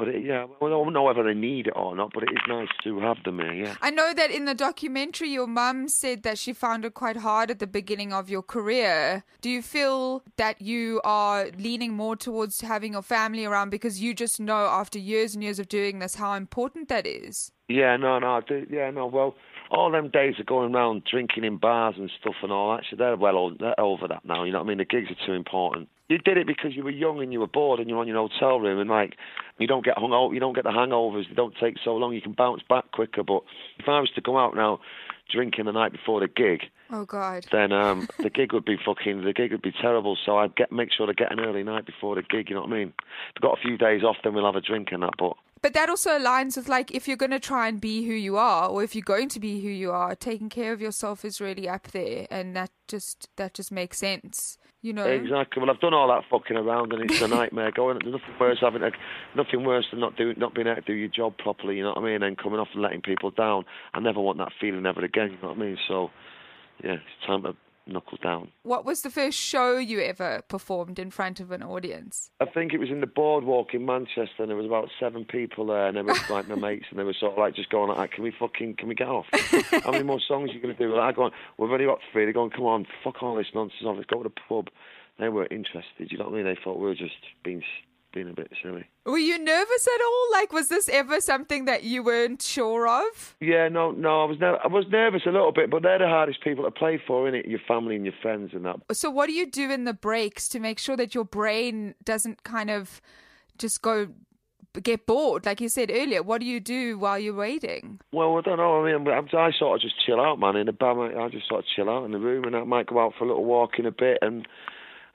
But 0.00 0.08
it, 0.08 0.24
yeah, 0.24 0.46
well, 0.60 0.72
I 0.72 0.82
don't 0.82 0.94
know 0.94 1.02
whether 1.02 1.28
I 1.28 1.34
need 1.34 1.66
it 1.66 1.74
or 1.76 1.94
not, 1.94 2.12
but 2.14 2.22
it 2.22 2.30
is 2.32 2.38
nice 2.48 2.68
to 2.84 3.00
have 3.00 3.22
them 3.22 3.38
here. 3.38 3.52
Yeah. 3.52 3.74
I 3.82 3.90
know 3.90 4.14
that 4.14 4.30
in 4.30 4.46
the 4.46 4.54
documentary, 4.54 5.28
your 5.28 5.46
mum 5.46 5.88
said 5.88 6.22
that 6.22 6.38
she 6.38 6.54
found 6.54 6.86
it 6.86 6.94
quite 6.94 7.18
hard 7.18 7.50
at 7.50 7.58
the 7.58 7.66
beginning 7.66 8.10
of 8.10 8.30
your 8.30 8.40
career. 8.40 9.24
Do 9.42 9.50
you 9.50 9.60
feel 9.60 10.22
that 10.38 10.62
you 10.62 11.02
are 11.04 11.48
leaning 11.58 11.92
more 11.92 12.16
towards 12.16 12.62
having 12.62 12.92
your 12.94 13.02
family 13.02 13.44
around 13.44 13.68
because 13.68 14.00
you 14.00 14.14
just 14.14 14.40
know 14.40 14.64
after 14.80 14.98
years 14.98 15.34
and 15.34 15.44
years 15.44 15.58
of 15.58 15.68
doing 15.68 15.98
this 15.98 16.14
how 16.14 16.32
important 16.32 16.88
that 16.88 17.06
is? 17.06 17.52
Yeah, 17.68 17.98
no, 17.98 18.18
no, 18.20 18.36
I 18.36 18.40
do, 18.40 18.66
yeah, 18.70 18.90
no. 18.90 19.06
Well, 19.06 19.34
all 19.70 19.90
them 19.92 20.08
days 20.08 20.34
of 20.40 20.46
going 20.46 20.74
around 20.74 21.04
drinking 21.04 21.44
in 21.44 21.58
bars 21.58 21.96
and 21.98 22.10
stuff 22.20 22.36
and 22.42 22.50
all 22.50 22.74
that, 22.74 22.84
so 22.90 22.96
they're 22.96 23.16
well 23.16 23.36
o- 23.36 23.56
they're 23.60 23.78
over 23.78 24.08
that 24.08 24.24
now. 24.24 24.44
You 24.44 24.52
know 24.52 24.60
what 24.60 24.64
I 24.64 24.68
mean? 24.68 24.78
The 24.78 24.86
gigs 24.86 25.10
are 25.10 25.26
too 25.26 25.34
important. 25.34 25.88
You 26.10 26.18
did 26.18 26.36
it 26.36 26.46
because 26.46 26.74
you 26.74 26.82
were 26.82 26.90
young 26.90 27.22
and 27.22 27.32
you 27.32 27.38
were 27.38 27.46
bored 27.46 27.78
and 27.78 27.88
you're 27.88 28.00
on 28.00 28.08
your 28.08 28.16
hotel 28.28 28.58
room 28.58 28.80
and 28.80 28.90
like 28.90 29.14
you 29.58 29.68
don't 29.68 29.84
get 29.84 29.96
hung 29.96 30.12
out, 30.12 30.32
you 30.32 30.40
don't 30.40 30.54
get 30.54 30.64
the 30.64 30.70
hangovers. 30.70 31.28
They 31.28 31.34
don't 31.34 31.54
take 31.60 31.76
so 31.84 31.94
long. 31.94 32.12
You 32.12 32.20
can 32.20 32.32
bounce 32.32 32.62
back 32.68 32.90
quicker. 32.90 33.22
But 33.22 33.42
if 33.78 33.88
I 33.88 34.00
was 34.00 34.10
to 34.16 34.20
go 34.20 34.36
out 34.36 34.56
now 34.56 34.80
drinking 35.30 35.66
the 35.66 35.72
night 35.72 35.92
before 35.92 36.18
the 36.18 36.26
gig, 36.26 36.62
Oh 36.90 37.04
God. 37.04 37.46
then 37.52 37.70
um, 37.70 38.08
the 38.18 38.28
gig 38.28 38.52
would 38.52 38.64
be 38.64 38.76
fucking 38.84 39.22
the 39.22 39.32
gig 39.32 39.52
would 39.52 39.62
be 39.62 39.72
terrible. 39.80 40.18
So 40.26 40.38
I'd 40.38 40.56
get 40.56 40.72
make 40.72 40.90
sure 40.92 41.06
to 41.06 41.14
get 41.14 41.30
an 41.30 41.38
early 41.38 41.62
night 41.62 41.86
before 41.86 42.16
the 42.16 42.22
gig. 42.22 42.48
You 42.50 42.56
know 42.56 42.62
what 42.62 42.72
I 42.72 42.76
mean? 42.78 42.88
If 42.98 43.36
I've 43.36 43.42
got 43.42 43.58
a 43.58 43.62
few 43.62 43.78
days 43.78 44.02
off, 44.02 44.16
then 44.24 44.34
we'll 44.34 44.46
have 44.46 44.56
a 44.56 44.60
drink 44.60 44.88
and 44.90 45.04
that. 45.04 45.12
But 45.16 45.34
But 45.62 45.74
that 45.74 45.88
also 45.88 46.18
aligns 46.18 46.56
with 46.56 46.68
like 46.68 46.90
if 46.90 47.06
you're 47.06 47.16
going 47.16 47.30
to 47.30 47.38
try 47.38 47.68
and 47.68 47.80
be 47.80 48.04
who 48.04 48.14
you 48.14 48.36
are, 48.36 48.68
or 48.68 48.82
if 48.82 48.96
you're 48.96 49.02
going 49.04 49.28
to 49.28 49.38
be 49.38 49.60
who 49.60 49.68
you 49.68 49.92
are, 49.92 50.16
taking 50.16 50.48
care 50.48 50.72
of 50.72 50.80
yourself 50.80 51.24
is 51.24 51.40
really 51.40 51.68
up 51.68 51.88
there, 51.92 52.26
and 52.30 52.56
that 52.56 52.70
just 52.88 53.28
that 53.36 53.54
just 53.54 53.70
makes 53.70 53.98
sense, 53.98 54.58
you 54.82 54.92
know. 54.92 55.04
Exactly. 55.04 55.60
Well, 55.60 55.70
I've 55.70 55.80
done 55.80 55.94
all 55.94 56.08
that 56.08 56.24
fucking 56.30 56.56
around, 56.56 56.92
and 56.92 57.10
it's 57.10 57.20
a 57.20 57.28
nightmare. 57.38 57.70
Going, 57.70 57.98
there's 58.02 58.12
nothing 58.12 58.34
worse 58.38 58.58
having 58.60 58.80
to, 58.82 58.92
nothing 59.36 59.64
worse 59.64 59.86
than 59.90 60.00
not 60.00 60.16
doing, 60.16 60.36
not 60.38 60.54
being 60.54 60.66
able 60.66 60.76
to 60.76 60.82
do 60.82 60.92
your 60.92 61.08
job 61.08 61.36
properly. 61.38 61.76
You 61.76 61.84
know 61.84 61.90
what 61.90 61.98
I 61.98 62.04
mean? 62.04 62.22
And 62.22 62.36
coming 62.38 62.60
off 62.60 62.68
and 62.72 62.82
letting 62.82 63.02
people 63.02 63.30
down. 63.30 63.64
I 63.94 64.00
never 64.00 64.20
want 64.20 64.38
that 64.38 64.52
feeling 64.60 64.86
ever 64.86 65.04
again. 65.04 65.32
You 65.32 65.38
know 65.42 65.48
what 65.48 65.58
I 65.58 65.60
mean? 65.60 65.78
So, 65.88 66.10
yeah, 66.82 66.94
it's 66.94 67.26
time 67.26 67.42
to 67.42 67.54
knuckle 67.90 68.18
down. 68.22 68.50
What 68.62 68.84
was 68.84 69.02
the 69.02 69.10
first 69.10 69.38
show 69.38 69.78
you 69.78 70.00
ever 70.00 70.42
performed 70.48 70.98
in 70.98 71.10
front 71.10 71.40
of 71.40 71.50
an 71.50 71.62
audience? 71.62 72.30
I 72.40 72.46
think 72.46 72.72
it 72.72 72.78
was 72.78 72.90
in 72.90 73.00
the 73.00 73.06
boardwalk 73.06 73.74
in 73.74 73.84
Manchester, 73.84 74.40
and 74.40 74.48
there 74.48 74.56
was 74.56 74.66
about 74.66 74.88
seven 74.98 75.24
people 75.24 75.66
there, 75.66 75.86
and 75.86 75.96
they 75.96 76.02
were 76.02 76.14
like 76.28 76.48
my 76.48 76.54
mates, 76.68 76.86
and 76.90 76.98
they 76.98 77.04
were 77.04 77.14
sort 77.18 77.32
of 77.32 77.38
like 77.38 77.54
just 77.54 77.70
going 77.70 77.90
like, 77.90 78.12
"Can 78.12 78.24
we 78.24 78.32
fucking, 78.38 78.76
can 78.76 78.88
we 78.88 78.94
get 78.94 79.08
off? 79.08 79.26
How 79.84 79.90
many 79.90 80.04
more 80.04 80.20
songs 80.20 80.50
are 80.50 80.54
you 80.54 80.60
gonna 80.60 80.74
do?" 80.74 80.92
And 80.92 81.00
I 81.00 81.12
going, 81.12 81.32
"We've 81.58 81.70
only 81.70 81.86
got 81.86 82.00
three. 82.12 82.24
They're 82.24 82.32
going, 82.32 82.50
"Come 82.50 82.64
on, 82.64 82.86
fuck 83.04 83.22
all 83.22 83.36
this 83.36 83.48
nonsense 83.54 83.82
off. 83.84 83.96
Let's 83.96 84.08
go 84.08 84.22
to 84.22 84.28
the 84.28 84.40
pub." 84.48 84.68
They 85.18 85.28
weren't 85.28 85.52
interested. 85.52 86.10
You 86.10 86.16
know 86.16 86.24
what 86.24 86.32
I 86.32 86.36
mean? 86.36 86.44
They 86.46 86.58
thought 86.64 86.78
we 86.78 86.86
were 86.86 86.94
just 86.94 87.12
being 87.44 87.62
being 88.12 88.28
a 88.28 88.32
bit 88.32 88.50
silly. 88.62 88.84
Were 89.04 89.18
you 89.18 89.38
nervous 89.38 89.86
at 89.86 90.00
all? 90.04 90.32
Like, 90.32 90.52
was 90.52 90.68
this 90.68 90.88
ever 90.88 91.20
something 91.20 91.64
that 91.64 91.84
you 91.84 92.02
weren't 92.02 92.42
sure 92.42 92.88
of? 92.88 93.36
Yeah, 93.40 93.68
no, 93.68 93.90
no, 93.92 94.22
I 94.22 94.24
was 94.24 94.38
ner- 94.38 94.58
I 94.62 94.68
was 94.68 94.86
nervous 94.90 95.22
a 95.26 95.30
little 95.30 95.52
bit, 95.52 95.70
but 95.70 95.82
they're 95.82 95.98
the 95.98 96.08
hardest 96.08 96.42
people 96.42 96.64
to 96.64 96.70
play 96.70 97.00
for, 97.06 97.30
innit? 97.30 97.48
Your 97.48 97.60
family 97.66 97.96
and 97.96 98.04
your 98.04 98.14
friends 98.20 98.50
and 98.52 98.64
that. 98.64 98.76
So, 98.92 99.10
what 99.10 99.26
do 99.26 99.32
you 99.32 99.46
do 99.46 99.70
in 99.70 99.84
the 99.84 99.94
breaks 99.94 100.48
to 100.50 100.60
make 100.60 100.78
sure 100.78 100.96
that 100.96 101.14
your 101.14 101.24
brain 101.24 101.94
doesn't 102.04 102.42
kind 102.44 102.70
of 102.70 103.00
just 103.58 103.82
go 103.82 104.08
get 104.82 105.06
bored? 105.06 105.46
Like 105.46 105.60
you 105.60 105.68
said 105.68 105.90
earlier, 105.90 106.22
what 106.22 106.40
do 106.40 106.46
you 106.46 106.60
do 106.60 106.98
while 106.98 107.18
you're 107.18 107.34
waiting? 107.34 108.00
Well, 108.12 108.36
I 108.36 108.40
don't 108.42 108.58
know. 108.58 108.84
I 108.84 108.92
mean, 108.92 109.08
I'm, 109.08 109.28
I 109.36 109.50
sort 109.58 109.76
of 109.76 109.82
just 109.82 109.94
chill 110.04 110.20
out, 110.20 110.38
man. 110.38 110.56
In 110.56 110.66
the 110.66 110.72
band, 110.72 111.18
I 111.18 111.28
just 111.28 111.48
sort 111.48 111.60
of 111.60 111.66
chill 111.74 111.90
out 111.90 112.04
in 112.04 112.12
the 112.12 112.18
room, 112.18 112.44
and 112.44 112.56
I 112.56 112.64
might 112.64 112.86
go 112.86 113.00
out 113.00 113.14
for 113.18 113.24
a 113.24 113.28
little 113.28 113.44
walk 113.44 113.78
in 113.78 113.86
a 113.86 113.92
bit, 113.92 114.18
and 114.22 114.46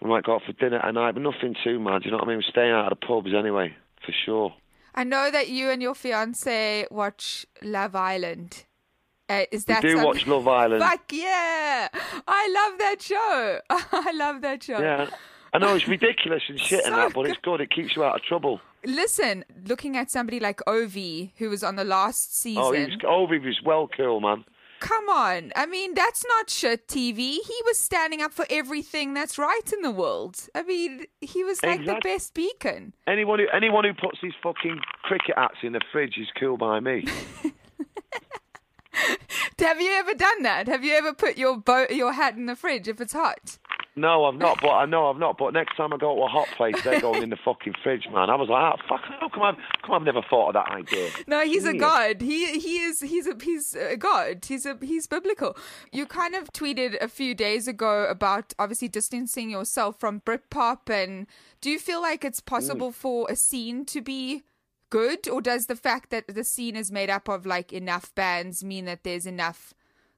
I 0.04 0.08
might 0.08 0.24
go 0.24 0.36
out 0.36 0.42
for 0.46 0.54
dinner 0.54 0.78
at 0.78 0.94
night, 0.94 1.14
but 1.14 1.24
nothing 1.24 1.56
too 1.64 1.80
mad. 1.80 2.04
You 2.06 2.12
know 2.12 2.18
what 2.18 2.26
I 2.26 2.30
mean? 2.30 2.38
We're 2.38 2.52
staying 2.52 2.72
out 2.72 2.92
of 2.92 3.00
the 3.00 3.06
pubs 3.06 3.34
anyway, 3.38 3.76
for 4.06 4.12
sure. 4.26 4.54
I 4.94 5.04
know 5.04 5.30
that 5.32 5.50
you 5.50 5.70
and 5.70 5.82
your 5.82 5.96
fiance 5.96 6.88
watch 6.90 7.46
Love 7.62 7.96
Island. 7.96 8.66
Uh, 9.28 9.44
is 9.52 9.66
that 9.66 9.84
we 9.84 9.90
do 9.90 10.06
watch 10.06 10.28
Love 10.28 10.48
Island. 10.48 10.84
Fuck 10.84 11.12
yeah! 11.12 11.88
I 12.28 12.70
love 12.70 12.80
that 12.80 13.02
show. 13.02 13.60
I 13.70 14.12
love 14.14 14.42
that 14.42 14.64
show. 14.64 14.80
Yeah, 14.80 15.10
I 15.52 15.58
know 15.58 15.76
it's 15.76 15.88
ridiculous 15.88 16.44
and 16.48 16.60
shit 16.62 16.86
and 16.86 16.94
that, 16.94 17.14
but 17.14 17.26
it's 17.28 17.40
good. 17.42 17.60
It 17.60 17.72
keeps 17.72 17.96
you 17.96 18.04
out 18.04 18.16
of 18.16 18.22
trouble. 18.22 18.62
Listen, 18.86 19.44
looking 19.66 19.98
at 19.98 20.12
somebody 20.12 20.40
like 20.40 20.62
Ovie, 20.68 21.34
who 21.38 21.50
was 21.50 21.64
on 21.64 21.76
the 21.76 21.84
last 21.84 22.38
season. 22.38 22.64
Oh, 22.64 22.72
he 22.72 22.86
was, 22.86 22.98
Ovie 23.04 23.40
was 23.40 23.60
well 23.66 23.90
cool, 23.98 24.22
man. 24.22 24.46
Come 24.86 25.10
on. 25.10 25.52
I 25.56 25.66
mean, 25.66 25.96
that's 25.96 26.24
not 26.28 26.48
shit 26.48 26.88
TV. 26.88 27.18
He 27.18 27.56
was 27.66 27.80
standing 27.80 28.22
up 28.22 28.32
for 28.32 28.46
everything 28.52 29.16
that's 29.16 29.40
right 29.40 29.74
in 29.74 29.82
the 29.82 29.90
world. 29.90 30.48
I 30.54 30.62
mean, 30.62 31.08
he 31.22 31.44
was 31.44 31.64
like 31.64 31.84
the 31.84 32.00
best 32.04 32.36
beacon. 32.36 32.94
Anyone 33.08 33.40
who 33.40 33.48
anyone 33.52 33.84
who 33.84 33.96
puts 33.96 34.20
these 34.22 34.34
fucking 34.44 34.80
cricket 35.02 35.34
hats 35.36 35.56
in 35.64 35.74
the 35.74 35.82
fridge 35.92 36.20
is 36.20 36.28
cool 36.40 36.58
by 36.58 36.80
me. 36.82 37.04
Have 39.60 39.82
you 39.82 39.92
ever 39.94 40.14
done 40.14 40.44
that? 40.44 40.68
Have 40.68 40.84
you 40.84 40.94
ever 40.94 41.14
put 41.14 41.36
your 41.36 41.58
bo- 41.58 41.88
your 41.90 42.14
hat 42.14 42.36
in 42.36 42.46
the 42.46 42.56
fridge 42.56 42.88
if 42.88 43.02
it's 43.02 43.14
hot? 43.14 43.58
No, 43.98 44.26
I've 44.26 44.36
not, 44.36 44.60
but 44.62 44.72
I 44.72 44.86
know 44.86 45.10
I've 45.10 45.18
not. 45.18 45.38
But 45.38 45.54
next 45.54 45.78
time 45.78 45.94
I 45.94 45.98
go 45.98 46.16
to 46.16 46.22
a 46.24 46.28
hot 46.28 46.48
place, 46.58 46.76
they're 46.84 47.00
going 47.00 47.24
in 47.24 47.30
the 47.30 47.38
fucking 47.38 47.76
fridge, 47.82 48.08
man. 48.12 48.30
I 48.30 48.36
was 48.36 48.50
like, 48.50 48.62
ah, 48.62 48.76
fuck, 48.90 49.02
how 49.20 49.30
come 49.30 49.44
I've, 49.44 49.56
come 49.84 49.96
I've 49.96 50.02
never 50.04 50.22
thought 50.30 50.50
of 50.50 50.54
that 50.56 50.70
idea? 50.70 51.10
No, 51.28 51.46
he's 51.46 51.66
a 51.66 51.74
god. 51.74 52.22
He 52.22 52.60
he 52.60 52.80
is 52.80 53.00
he's 53.00 53.26
a 53.26 53.36
he's 53.42 53.74
a 53.74 53.96
god. 53.96 54.44
He's 54.46 54.66
a 54.66 54.78
he's 54.82 55.08
biblical. 55.08 55.56
You 55.94 56.06
kind 56.06 56.36
of 56.36 56.52
tweeted 56.52 57.02
a 57.02 57.08
few 57.08 57.34
days 57.34 57.70
ago 57.70 58.06
about 58.06 58.54
obviously 58.60 58.90
distancing 58.90 59.50
yourself 59.50 59.98
from 59.98 60.22
Britpop, 60.22 60.90
and 60.90 61.28
do 61.62 61.70
you 61.70 61.80
feel 61.80 62.02
like 62.02 62.26
it's 62.26 62.42
possible 62.42 62.92
for 62.92 63.28
a 63.30 63.36
scene 63.38 63.86
to 63.86 64.02
be 64.02 64.44
good, 64.90 65.28
or 65.30 65.42
does 65.42 65.68
the 65.68 65.76
fact 65.76 66.10
that 66.10 66.28
the 66.28 66.44
scene 66.44 66.76
is 66.76 66.92
made 66.92 67.10
up 67.10 67.30
of 67.30 67.46
like 67.46 67.72
enough 67.72 68.14
bands 68.14 68.64
mean 68.64 68.86
that 68.86 69.04
there's 69.04 69.26
enough 69.26 69.74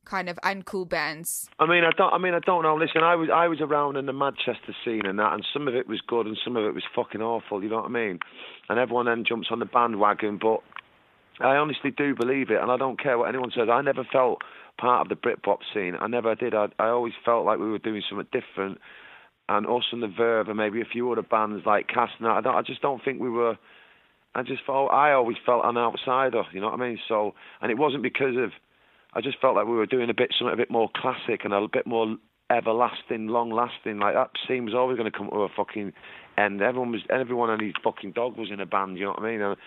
kind 0.08 0.30
of 0.30 0.38
uncool 0.44 0.88
bands? 0.88 1.50
I 1.60 1.68
mean, 1.68 1.84
I 1.84 1.92
don't. 1.96 2.14
I 2.14 2.18
mean, 2.18 2.34
I 2.34 2.40
don't 2.40 2.64
know. 2.64 2.76
Listen, 2.76 3.04
I 3.04 3.16
was 3.16 3.30
I 3.34 3.48
was 3.48 3.60
around 3.62 3.98
in 3.98 4.06
the 4.06 4.14
Manchester 4.14 4.76
scene 4.84 5.06
and 5.06 5.20
that, 5.20 5.34
and 5.34 5.46
some 5.54 5.68
of 5.68 5.76
it 5.76 5.88
was 5.88 6.02
good, 6.08 6.26
and 6.26 6.38
some 6.44 6.56
of 6.56 6.66
it 6.66 6.74
was 6.74 6.84
fucking 6.96 7.22
awful. 7.22 7.64
You 7.64 7.70
know 7.70 7.78
what 7.78 7.86
I 7.86 7.90
mean? 7.90 8.20
And 8.70 8.80
everyone 8.80 9.06
then 9.06 9.26
jumps 9.28 9.50
on 9.52 9.60
the 9.60 9.66
bandwagon, 9.66 10.40
but 10.42 10.62
I 11.40 11.56
honestly 11.56 11.92
do 11.92 12.16
believe 12.16 12.50
it, 12.50 12.62
and 12.62 12.72
I 12.72 12.78
don't 12.78 13.02
care 13.02 13.18
what 13.18 13.30
anyone 13.30 13.52
says. 13.56 13.68
I 13.72 13.82
never 13.82 14.04
felt 14.12 14.42
part 14.80 15.02
of 15.02 15.10
the 15.10 15.16
Britpop 15.16 15.60
scene. 15.74 15.96
I 16.00 16.08
never 16.08 16.34
did. 16.36 16.56
I 16.56 16.68
I 16.80 16.88
always 16.88 17.14
felt 17.24 17.46
like 17.46 17.60
we 17.60 17.70
were 17.70 17.80
doing 17.80 18.02
something 18.10 18.28
different. 18.32 18.80
And 19.50 19.66
us 19.66 19.86
and 19.94 20.04
the 20.04 20.10
Verve, 20.10 20.50
and 20.50 20.58
maybe 20.58 20.82
a 20.82 20.86
few 20.86 21.10
other 21.10 21.22
bands 21.22 21.66
like 21.66 21.88
Castner. 21.88 22.32
I 22.32 22.42
don't. 22.42 22.56
I 22.56 22.62
just 22.64 22.82
don't 22.82 23.02
think 23.04 23.22
we 23.22 23.30
were. 23.30 23.58
I 24.36 24.44
just 24.44 24.62
felt 24.66 24.92
I 24.92 25.14
always 25.14 25.38
felt 25.46 25.64
an 25.64 25.78
outsider. 25.78 26.44
You 26.52 26.60
know 26.60 26.68
what 26.68 26.82
I 26.82 26.86
mean? 26.86 27.00
So, 27.08 27.34
and 27.62 27.72
it 27.72 27.78
wasn't 27.78 28.04
because 28.04 28.36
of. 28.38 28.52
I 29.18 29.22
just 29.22 29.42
felt 29.42 29.56
like 29.56 29.66
we 29.66 29.76
were 29.76 29.88
doing 29.88 30.12
a 30.12 30.14
bit 30.14 30.32
something 30.38 30.54
a 30.54 30.58
bit 30.58 30.70
more 30.70 30.92
classic 30.96 31.44
and 31.44 31.52
a 31.52 31.68
bit 31.68 31.88
more 31.88 32.18
everlasting, 32.52 33.28
long 33.28 33.50
lasting. 33.50 33.98
Like 33.98 34.14
that 34.14 34.30
scene 34.48 34.66
was 34.66 34.76
always 34.76 34.96
going 34.96 35.12
to 35.12 35.18
come 35.18 35.28
to 35.32 35.38
a 35.38 35.50
fucking 35.50 35.92
end. 36.38 36.62
Everyone 36.62 36.92
was, 36.92 37.02
everyone 37.10 37.50
and 37.50 37.60
his 37.60 37.74
fucking 37.84 38.12
dog 38.12 38.38
was 38.38 38.50
in 38.52 38.60
a 38.60 38.68
band. 38.68 39.00
You 39.00 39.06
know 39.06 39.12
what 39.12 39.24
I 39.24 39.32
mean? 39.32 39.42
And 39.42 39.58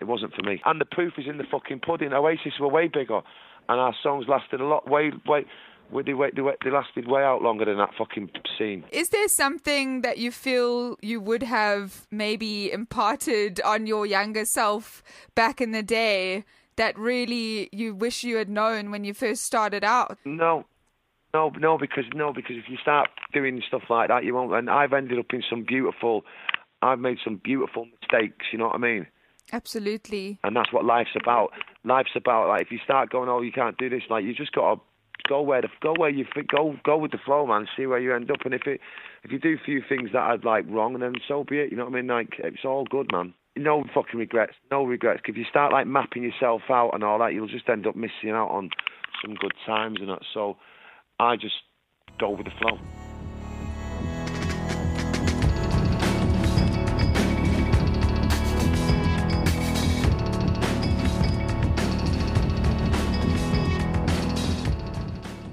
it 0.00 0.04
wasn't 0.04 0.34
for 0.34 0.42
me. 0.42 0.60
And 0.64 0.80
the 0.80 0.84
proof 0.84 1.12
is 1.16 1.26
in 1.28 1.38
the 1.38 1.44
fucking 1.48 1.80
pudding. 1.86 2.12
Oasis 2.12 2.54
were 2.58 2.66
way 2.66 2.88
bigger, 2.88 3.20
and 3.68 3.80
our 3.80 3.94
songs 4.02 4.26
lasted 4.26 4.60
a 4.60 4.64
lot. 4.64 4.90
Way, 4.90 5.12
way. 5.26 5.46
They, 5.90 6.02
they, 6.02 6.12
they 6.12 6.70
lasted 6.70 7.08
way 7.08 7.22
out 7.22 7.40
longer 7.40 7.64
than 7.64 7.78
that 7.78 7.92
fucking 7.96 8.30
scene. 8.58 8.84
Is 8.90 9.08
there 9.08 9.28
something 9.28 10.02
that 10.02 10.18
you 10.18 10.30
feel 10.30 10.98
you 11.00 11.18
would 11.18 11.44
have 11.44 12.06
maybe 12.10 12.70
imparted 12.70 13.58
on 13.62 13.86
your 13.86 14.04
younger 14.04 14.44
self 14.44 15.02
back 15.34 15.62
in 15.62 15.70
the 15.70 15.82
day 15.82 16.44
that 16.78 16.98
really 16.98 17.68
you 17.72 17.94
wish 17.94 18.24
you 18.24 18.36
had 18.36 18.48
known 18.48 18.90
when 18.90 19.04
you 19.04 19.14
first 19.14 19.44
started 19.44 19.84
out? 19.84 20.18
No, 20.24 20.64
no, 21.34 21.50
no, 21.58 21.78
because 21.78 22.04
no, 22.14 22.32
because 22.32 22.56
if 22.56 22.64
you 22.68 22.78
start 22.78 23.08
doing 23.32 23.62
stuff 23.66 23.82
like 23.90 24.08
that, 24.08 24.24
you 24.24 24.34
won't. 24.34 24.52
And 24.54 24.70
I've 24.70 24.92
ended 24.92 25.18
up 25.18 25.26
in 25.32 25.42
some 25.48 25.64
beautiful. 25.64 26.24
I've 26.80 26.98
made 26.98 27.18
some 27.22 27.40
beautiful 27.42 27.86
mistakes. 28.00 28.46
You 28.52 28.58
know 28.58 28.66
what 28.66 28.76
I 28.76 28.78
mean? 28.78 29.06
Absolutely. 29.52 30.38
And 30.44 30.56
that's 30.56 30.72
what 30.72 30.84
life's 30.84 31.16
about. 31.20 31.52
Life's 31.84 32.10
about 32.16 32.48
like 32.48 32.62
if 32.62 32.70
you 32.70 32.78
start 32.84 33.10
going, 33.10 33.28
oh, 33.28 33.42
you 33.42 33.52
can't 33.52 33.76
do 33.78 33.88
this. 33.88 34.02
Like 34.08 34.24
you 34.24 34.34
just 34.34 34.52
got 34.52 34.74
to 34.74 34.80
go 35.28 35.42
where 35.42 35.62
the 35.62 35.68
go 35.80 35.94
where 35.96 36.10
you 36.10 36.24
go 36.48 36.76
go 36.84 36.96
with 36.96 37.12
the 37.12 37.18
flow, 37.18 37.46
man. 37.46 37.66
See 37.76 37.86
where 37.86 37.98
you 37.98 38.14
end 38.14 38.30
up. 38.30 38.44
And 38.44 38.54
if 38.54 38.66
it 38.66 38.80
if 39.22 39.32
you 39.32 39.38
do 39.38 39.54
a 39.54 39.64
few 39.64 39.82
things 39.86 40.10
that 40.12 40.22
I'd 40.22 40.44
like 40.44 40.64
wrong, 40.68 40.98
then 40.98 41.14
so 41.26 41.44
be 41.44 41.58
it. 41.58 41.70
You 41.70 41.76
know 41.76 41.84
what 41.84 41.94
I 41.94 41.96
mean? 41.96 42.06
Like 42.06 42.34
it's 42.38 42.64
all 42.64 42.84
good, 42.84 43.10
man. 43.12 43.34
No 43.56 43.84
fucking 43.94 44.18
regrets. 44.18 44.54
No 44.70 44.84
regrets. 44.84 45.22
If 45.26 45.36
you 45.36 45.44
start 45.48 45.72
like 45.72 45.86
mapping 45.86 46.22
yourself 46.22 46.62
out 46.70 46.90
and 46.94 47.02
all 47.02 47.18
that, 47.18 47.34
you'll 47.34 47.48
just 47.48 47.68
end 47.68 47.86
up 47.86 47.96
missing 47.96 48.30
out 48.30 48.50
on 48.50 48.70
some 49.22 49.34
good 49.34 49.54
times 49.66 49.98
and 50.00 50.08
that. 50.08 50.22
So 50.32 50.56
I 51.18 51.36
just 51.36 51.56
go 52.18 52.30
with 52.30 52.46
the 52.46 52.52
flow. 52.60 53.07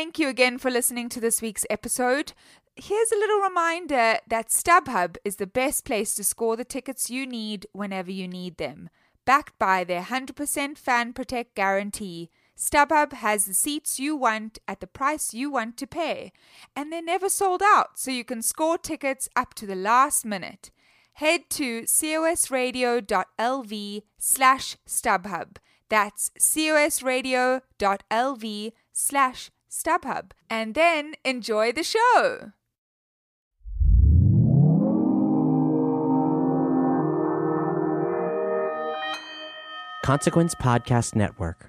Thank 0.00 0.18
you 0.18 0.28
again 0.30 0.56
for 0.56 0.70
listening 0.70 1.10
to 1.10 1.20
this 1.20 1.42
week's 1.42 1.66
episode. 1.68 2.32
Here's 2.74 3.12
a 3.12 3.18
little 3.18 3.40
reminder 3.40 4.16
that 4.26 4.48
StubHub 4.48 5.18
is 5.26 5.36
the 5.36 5.46
best 5.46 5.84
place 5.84 6.14
to 6.14 6.24
score 6.24 6.56
the 6.56 6.64
tickets 6.64 7.10
you 7.10 7.26
need 7.26 7.66
whenever 7.72 8.10
you 8.10 8.26
need 8.26 8.56
them. 8.56 8.88
Backed 9.26 9.58
by 9.58 9.84
their 9.84 10.00
100% 10.00 10.78
fan 10.78 11.12
protect 11.12 11.54
guarantee, 11.54 12.30
StubHub 12.56 13.12
has 13.12 13.44
the 13.44 13.52
seats 13.52 14.00
you 14.00 14.16
want 14.16 14.58
at 14.66 14.80
the 14.80 14.86
price 14.86 15.34
you 15.34 15.50
want 15.50 15.76
to 15.76 15.86
pay, 15.86 16.32
and 16.74 16.90
they're 16.90 17.02
never 17.02 17.28
sold 17.28 17.60
out, 17.62 17.98
so 17.98 18.10
you 18.10 18.24
can 18.24 18.40
score 18.40 18.78
tickets 18.78 19.28
up 19.36 19.52
to 19.52 19.66
the 19.66 19.76
last 19.76 20.24
minute. 20.24 20.70
Head 21.12 21.50
to 21.50 21.82
cosradio.lv 21.82 23.02
slash 24.16 24.76
StubHub. 24.88 25.58
That's 25.90 26.30
cosradio.lv 26.38 27.62
slash 28.94 29.50
StubHub. 29.70 30.32
And 30.48 30.74
then 30.74 31.14
enjoy 31.24 31.72
the 31.72 31.84
show. 31.84 32.52
Consequence 40.04 40.54
Podcast 40.56 41.14
Network. 41.14 41.68